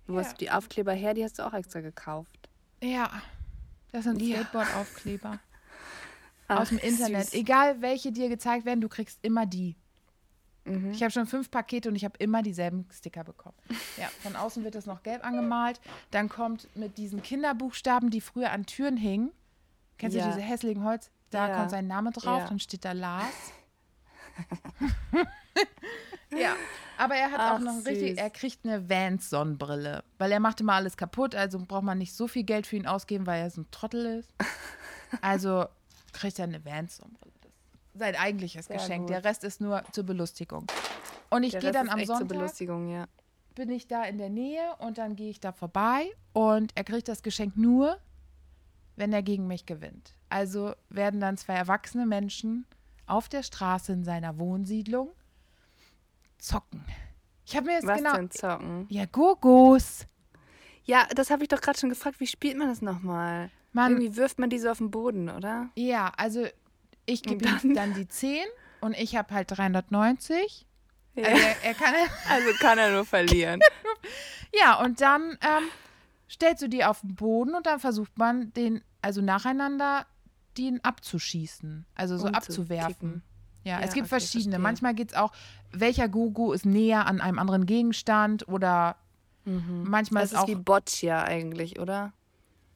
Wo 0.06 0.18
hast 0.18 0.26
Ja. 0.26 0.32
du 0.32 0.38
die 0.38 0.50
Aufkleber 0.52 0.92
her? 0.92 1.12
Die 1.14 1.24
hast 1.24 1.38
du 1.38 1.42
auch 1.46 1.52
extra 1.52 1.80
gekauft. 1.80 2.48
Ja, 2.82 3.10
das 3.92 4.04
sind 4.04 4.22
Ja. 4.22 4.38
Skateboard-Aufkleber 4.38 5.40
Ach, 6.48 6.60
aus 6.60 6.68
dem 6.70 6.78
Internet. 6.78 7.24
süß. 7.26 7.34
Egal, 7.34 7.80
welche 7.82 8.12
dir 8.12 8.28
gezeigt 8.28 8.64
werden, 8.64 8.80
du 8.80 8.88
kriegst 8.88 9.18
immer 9.22 9.46
die. 9.46 9.76
Mhm. 10.64 10.90
Ich 10.90 11.02
habe 11.02 11.10
schon 11.12 11.26
fünf 11.26 11.50
Pakete 11.50 11.88
und 11.88 11.96
ich 11.96 12.04
habe 12.04 12.16
immer 12.18 12.42
dieselben 12.42 12.86
Sticker 12.92 13.24
bekommen. 13.24 13.56
Ja, 13.96 14.08
von 14.22 14.36
außen 14.36 14.62
wird 14.62 14.74
das 14.74 14.84
noch 14.84 15.02
gelb 15.02 15.24
angemalt. 15.24 15.80
Dann 16.10 16.28
kommt 16.28 16.68
mit 16.76 16.98
diesen 16.98 17.22
Kinderbuchstaben, 17.22 18.10
die 18.10 18.20
früher 18.20 18.50
an 18.50 18.66
Türen 18.66 18.96
hingen. 18.98 19.30
Kennst 19.96 20.16
Ja. 20.16 20.24
du 20.24 20.30
diese 20.34 20.42
hässlichen 20.46 20.84
Holz? 20.84 21.10
Da 21.30 21.48
Ja. 21.48 21.56
kommt 21.56 21.70
sein 21.70 21.86
Name 21.86 22.10
drauf, 22.12 22.40
Ja. 22.42 22.46
dann 22.48 22.58
steht 22.60 22.84
da 22.84 22.92
Lars. 22.92 23.24
ja, 26.36 26.54
aber 26.98 27.14
er 27.14 27.30
hat 27.30 27.40
Ach, 27.40 27.54
auch 27.54 27.58
noch 27.58 27.72
ein 27.72 27.82
richtig, 27.86 28.18
er 28.18 28.30
kriegt 28.30 28.64
eine 28.66 28.88
Vans-Sonnenbrille, 28.88 30.04
weil 30.18 30.32
er 30.32 30.40
macht 30.40 30.60
immer 30.60 30.74
alles 30.74 30.96
kaputt, 30.96 31.34
also 31.34 31.58
braucht 31.66 31.84
man 31.84 31.98
nicht 31.98 32.14
so 32.14 32.28
viel 32.28 32.44
Geld 32.44 32.66
für 32.66 32.76
ihn 32.76 32.86
ausgeben, 32.86 33.26
weil 33.26 33.40
er 33.42 33.50
so 33.50 33.62
ein 33.62 33.70
Trottel 33.70 34.04
ist. 34.18 34.30
Also 35.22 35.66
kriegt 36.16 36.38
er 36.38 36.44
eine 36.44 36.58
ist 36.58 37.02
sein 37.98 38.16
eigentliches 38.16 38.66
Sehr 38.66 38.76
Geschenk. 38.76 39.02
gut. 39.02 39.10
Der 39.10 39.24
Rest 39.24 39.44
ist 39.44 39.60
nur 39.60 39.82
zur 39.92 40.04
Belustigung. 40.04 40.66
Und 41.30 41.42
ich 41.42 41.58
gehe 41.58 41.72
dann 41.72 41.88
am 41.88 42.04
Sonntag, 42.04 42.28
Belustigung, 42.28 42.88
ja. 42.88 43.06
bin 43.54 43.70
ich 43.70 43.88
da 43.88 44.04
in 44.04 44.18
der 44.18 44.30
Nähe 44.30 44.74
und 44.78 44.98
dann 44.98 45.16
gehe 45.16 45.30
ich 45.30 45.40
da 45.40 45.52
vorbei 45.52 46.10
und 46.32 46.72
er 46.74 46.84
kriegt 46.84 47.08
das 47.08 47.22
Geschenk 47.22 47.56
nur, 47.56 47.98
wenn 48.96 49.12
er 49.12 49.22
gegen 49.22 49.46
mich 49.46 49.66
gewinnt. 49.66 50.14
Also 50.28 50.74
werden 50.88 51.20
dann 51.20 51.36
zwei 51.36 51.54
erwachsene 51.54 52.06
Menschen 52.06 52.66
auf 53.06 53.28
der 53.28 53.42
Straße 53.42 53.92
in 53.92 54.04
seiner 54.04 54.38
Wohnsiedlung 54.38 55.10
zocken. 56.38 56.84
Ich 57.44 57.56
habe 57.56 57.66
mir 57.66 57.74
jetzt 57.74 57.86
Was 57.86 57.98
genau. 57.98 58.14
denn 58.14 58.30
zocken? 58.30 58.86
Ja, 58.88 59.04
Gogos. 59.06 60.06
Ja, 60.84 61.06
das 61.14 61.30
habe 61.30 61.42
ich 61.42 61.48
doch 61.48 61.60
gerade 61.60 61.78
schon 61.78 61.90
gefragt. 61.90 62.20
Wie 62.20 62.26
spielt 62.26 62.56
man 62.56 62.68
das 62.68 62.82
nochmal? 62.82 63.50
Man, 63.76 63.92
Irgendwie 63.92 64.16
wirft 64.16 64.38
man 64.38 64.50
die 64.50 64.58
so 64.58 64.70
auf 64.70 64.78
den 64.78 64.90
Boden, 64.90 65.28
oder? 65.28 65.68
ja, 65.76 66.10
also 66.16 66.46
ich 67.04 67.22
gebe 67.22 67.44
ihm 67.62 67.74
dann 67.74 67.94
die 67.94 68.08
10 68.08 68.38
und 68.80 68.96
ich 68.96 69.14
habe 69.16 69.32
halt 69.34 69.50
390. 69.50 70.66
Ja. 71.14 71.24
Also 71.24 71.42
er, 71.42 71.64
er 71.64 71.74
kann 71.74 71.94
Also 72.28 72.48
kann 72.58 72.78
er 72.78 72.90
nur 72.92 73.04
verlieren. 73.16 73.60
Ja, 74.52 74.82
und 74.82 75.00
dann 75.00 75.38
ähm, 75.40 75.64
stellst 76.28 76.62
du 76.62 76.68
die 76.68 76.84
auf 76.84 77.00
den 77.02 77.14
Boden 77.14 77.54
und 77.54 77.66
dann 77.66 77.78
versucht 77.80 78.16
man 78.18 78.52
den, 78.54 78.82
also 79.02 79.20
nacheinander, 79.22 80.06
den 80.58 80.82
abzuschießen. 80.84 81.86
Also 81.94 82.16
so 82.18 82.26
abzuwerfen. 82.28 82.86
Umzukippen. 82.88 83.22
Ja, 83.64 83.78
Ja, 83.80 83.84
es 83.84 83.92
gibt 83.94 84.04
okay, 84.06 84.08
verschiedene. 84.20 84.52
verstehe. 84.52 84.58
Manchmal 84.62 84.94
geht 84.94 85.10
es 85.12 85.16
auch, 85.16 85.32
welcher 85.72 86.08
Gogo 86.08 86.52
ist 86.52 86.64
näher 86.66 87.06
an 87.06 87.20
einem 87.20 87.38
anderen 87.38 87.66
Gegenstand 87.66 88.48
oder 88.48 88.96
manchmal 89.44 90.22
Das 90.24 90.32
ist 90.32 90.38
ist 90.38 90.42
auch. 90.44 90.48
wie 90.48 90.54
Boccia 90.56 91.22
eigentlich, 91.22 91.78
oder? 91.78 92.12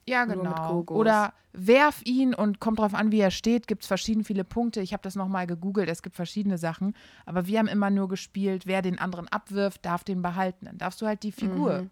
Ja, 0.08 0.24
genau. 0.24 0.84
Oder 0.88 1.32
werf 1.52 2.02
ihn 2.04 2.34
und 2.34 2.60
kommt 2.60 2.78
drauf 2.78 2.94
an, 2.94 3.12
wie 3.12 3.20
er 3.20 3.30
steht. 3.30 3.66
Gibt 3.66 3.82
es 3.82 3.88
verschieden 3.88 4.24
viele 4.24 4.44
Punkte. 4.44 4.80
Ich 4.80 4.92
habe 4.92 5.02
das 5.02 5.14
nochmal 5.14 5.46
gegoogelt. 5.46 5.88
Es 5.88 6.02
gibt 6.02 6.16
verschiedene 6.16 6.58
Sachen. 6.58 6.94
Aber 7.26 7.46
wir 7.46 7.58
haben 7.58 7.68
immer 7.68 7.90
nur 7.90 8.08
gespielt, 8.08 8.66
wer 8.66 8.82
den 8.82 8.98
anderen 8.98 9.28
abwirft, 9.28 9.84
darf 9.84 10.04
den 10.04 10.22
behalten. 10.22 10.66
Dann 10.66 10.78
darfst 10.78 11.00
du 11.02 11.06
halt 11.06 11.22
die 11.22 11.32
Figur. 11.32 11.82
Mhm. 11.82 11.90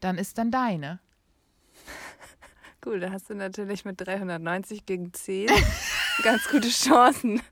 Dann 0.00 0.18
ist 0.18 0.38
dann 0.38 0.50
deine. 0.50 1.00
Gut, 2.80 3.02
da 3.02 3.10
hast 3.10 3.30
du 3.30 3.34
natürlich 3.34 3.84
mit 3.84 4.00
390 4.00 4.84
gegen 4.84 5.12
10 5.12 5.48
ganz 6.22 6.48
gute 6.48 6.68
Chancen. 6.68 7.40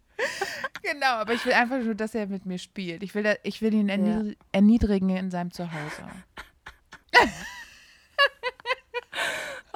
Genau, 0.83 1.15
aber 1.15 1.33
ich 1.33 1.47
will 1.47 1.53
einfach 1.53 1.79
nur, 1.79 1.95
dass 1.95 2.13
er 2.15 2.27
mit 2.27 2.45
mir 2.45 2.59
spielt. 2.59 3.05
Ich 3.05 3.15
will, 3.15 3.23
da, 3.23 3.35
ich 3.45 3.63
will 3.63 3.73
ihn 3.73 3.89
erniedr 3.89 4.35
erniedrigen 4.51 5.11
in 5.11 5.31
seinem 5.31 5.53
Zuhause. 5.53 6.03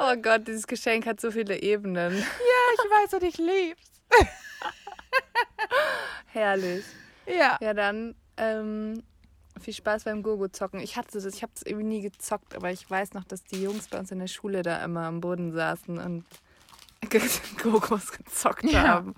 Oh 0.09 0.17
Gott, 0.23 0.47
dieses 0.47 0.67
Geschenk 0.67 1.07
hat 1.07 1.21
so 1.21 1.31
viele 1.31 1.61
Ebenen. 1.63 2.13
Ja, 2.19 2.25
ich 2.75 2.91
weiß 2.91 3.15
und 3.15 3.23
ich 3.25 3.39
lieb's. 3.39 3.91
Herrlich. 6.27 6.85
Ja. 7.27 7.59
Ja, 7.61 7.75
dann 7.75 8.15
ähm, 8.37 9.03
viel 9.61 9.75
Spaß 9.75 10.05
beim 10.05 10.23
Gogo-Zocken. 10.23 10.81
Ich 10.81 10.97
hatte 10.97 11.13
das, 11.21 11.25
ich 11.35 11.43
habe 11.43 11.53
es 11.57 11.63
irgendwie 11.65 11.87
nie 11.87 12.01
gezockt, 12.03 12.55
aber 12.55 12.71
ich 12.71 12.89
weiß 12.89 13.15
noch, 13.15 13.25
dass 13.25 13.43
die 13.45 13.63
Jungs 13.63 13.89
bei 13.89 13.99
uns 13.99 14.11
in 14.13 14.19
der 14.19 14.27
Schule 14.29 14.63
da 14.63 14.85
immer 14.85 15.05
am 15.07 15.21
Boden 15.21 15.53
saßen 15.53 15.99
und 15.99 16.25
Gogos 17.63 18.13
gezockt 18.13 18.65
Ja. 18.65 18.83
haben. 18.89 19.15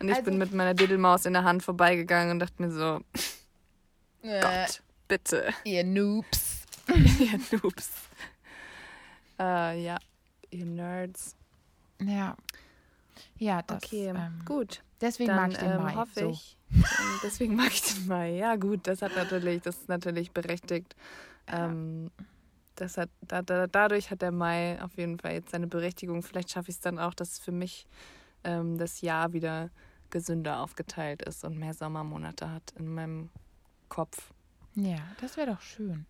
Und 0.00 0.08
ich 0.08 0.14
Also- 0.16 0.24
bin 0.26 0.38
mit 0.38 0.52
meiner 0.52 0.74
Diddlemaus 0.74 1.26
in 1.26 1.32
der 1.32 1.44
Hand 1.44 1.62
vorbeigegangen 1.62 2.32
und 2.32 2.38
dachte 2.40 2.60
mir 2.62 2.70
so, 2.70 3.00
Äh, 4.22 4.40
Gott, 4.40 4.82
bitte, 5.06 5.54
ihr 5.64 5.84
Noobs. 5.84 6.62
ihr 7.18 7.38
Noobs. 7.52 7.90
Äh, 9.40 9.80
ja, 9.82 9.98
ihr 10.50 10.66
Nerds. 10.66 11.36
Ja. 12.00 12.36
Ja, 13.36 13.62
das. 13.62 13.82
Okay, 13.82 14.08
ähm, 14.08 14.42
gut. 14.44 14.82
Deswegen 15.00 15.28
Dann 15.28 15.36
mag 15.36 15.52
ich 15.52 15.58
den 15.58 15.70
ähm, 15.70 15.82
Mai. 15.82 15.94
hoffe 15.94 16.20
so. 16.20 16.30
ich. 16.30 16.56
ähm, 16.72 16.84
Deswegen 17.22 17.56
mag 17.56 17.72
ich 17.72 17.82
den 17.82 18.06
Mai. 18.06 18.36
Ja, 18.36 18.56
gut, 18.56 18.86
das 18.86 19.02
hat 19.02 19.14
natürlich, 19.16 19.62
das 19.62 19.76
ist 19.78 19.88
natürlich 19.88 20.32
berechtigt. 20.32 20.94
Ähm, 21.46 22.10
das 22.74 22.96
hat, 22.96 23.10
da, 23.22 23.42
da, 23.42 23.66
dadurch 23.66 24.10
hat 24.10 24.22
der 24.22 24.32
Mai 24.32 24.80
auf 24.82 24.96
jeden 24.96 25.18
Fall 25.18 25.32
jetzt 25.32 25.50
seine 25.50 25.66
Berechtigung. 25.66 26.22
Vielleicht 26.22 26.50
schaffe 26.50 26.70
ich 26.70 26.76
es 26.76 26.80
dann 26.80 26.98
auch, 26.98 27.14
dass 27.14 27.38
für 27.38 27.52
mich 27.52 27.86
ähm, 28.44 28.78
das 28.78 29.00
Jahr 29.00 29.32
wieder 29.32 29.70
gesünder 30.10 30.60
aufgeteilt 30.60 31.22
ist 31.22 31.44
und 31.44 31.58
mehr 31.58 31.74
Sommermonate 31.74 32.50
hat 32.50 32.72
in 32.78 32.94
meinem 32.94 33.30
Kopf. 33.88 34.32
Ja, 34.74 35.00
das 35.20 35.36
wäre 35.36 35.52
doch 35.52 35.60
schön. 35.60 36.06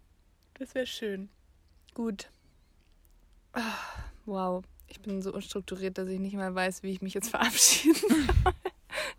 Das 0.54 0.74
wäre 0.74 0.86
schön. 0.86 1.28
Gut. 1.94 2.30
Ah, 3.52 3.62
Wow, 4.28 4.62
ich 4.88 5.00
bin 5.00 5.22
so 5.22 5.32
unstrukturiert, 5.32 5.96
dass 5.96 6.06
ich 6.08 6.20
nicht 6.20 6.36
mal 6.36 6.54
weiß, 6.54 6.82
wie 6.82 6.90
ich 6.90 7.00
mich 7.00 7.14
jetzt 7.14 7.30
verabschieden 7.30 7.94
soll. 7.94 8.52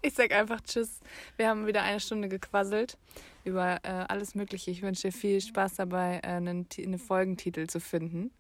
Ich 0.03 0.14
sag 0.14 0.32
einfach 0.32 0.62
Tschüss. 0.62 0.99
Wir 1.36 1.49
haben 1.49 1.66
wieder 1.66 1.82
eine 1.82 1.99
Stunde 1.99 2.30
gequasselt 2.30 2.95
über 3.43 3.84
äh, 3.84 4.05
alles 4.07 4.36
Mögliche. 4.36 4.70
Ich 4.70 4.84
wünsche 4.84 5.07
dir 5.07 5.12
viel 5.12 5.41
Spaß 5.41 5.76
dabei, 5.76 6.20
äh, 6.24 6.28
einen, 6.28 6.68
einen 6.78 6.99
Folgentitel 6.99 7.66
zu 7.66 7.80
finden. 7.80 8.32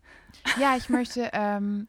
Ja, 0.59 0.77
ich 0.77 0.89
möchte 0.89 1.31
ähm, 1.33 1.87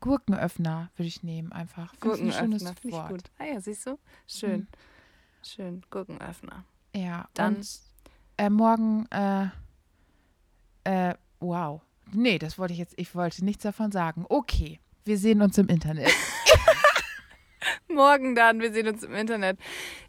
Gurkenöffner 0.00 0.90
würde 0.96 1.08
ich 1.08 1.22
nehmen 1.22 1.52
einfach. 1.52 1.92
Gurkenöffner, 2.00 2.58
finde 2.58 2.78
ich 2.84 2.92
Wort. 2.94 3.08
gut. 3.10 3.22
Ah 3.38 3.44
ja, 3.44 3.60
siehst 3.60 3.86
du? 3.86 3.98
Schön. 4.26 4.60
Mhm. 4.60 4.66
Schön. 5.42 5.82
Gurkenöffner. 5.90 6.64
Ja, 6.94 7.28
Dann- 7.34 7.56
und 7.56 7.80
äh, 8.38 8.48
morgen, 8.48 9.06
äh, 9.10 9.48
äh, 10.84 11.14
wow. 11.40 11.82
Nee, 12.12 12.38
das 12.38 12.58
wollte 12.58 12.72
ich 12.72 12.78
jetzt, 12.78 12.94
ich 12.96 13.14
wollte 13.14 13.44
nichts 13.44 13.62
davon 13.62 13.92
sagen. 13.92 14.24
Okay, 14.28 14.80
wir 15.04 15.18
sehen 15.18 15.42
uns 15.42 15.58
im 15.58 15.68
Internet. 15.68 16.12
Morgen 17.88 18.34
dann. 18.34 18.60
Wir 18.60 18.72
sehen 18.72 18.88
uns 18.88 19.02
im 19.02 19.14
Internet. 19.14 19.58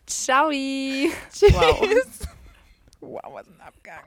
Ciao. 0.05 0.49
Tschüss. 0.49 1.53
Wow. 1.53 1.89
Wow, 3.01 3.33
was 3.33 3.47
ein 3.47 3.61
Abgang. 3.61 4.03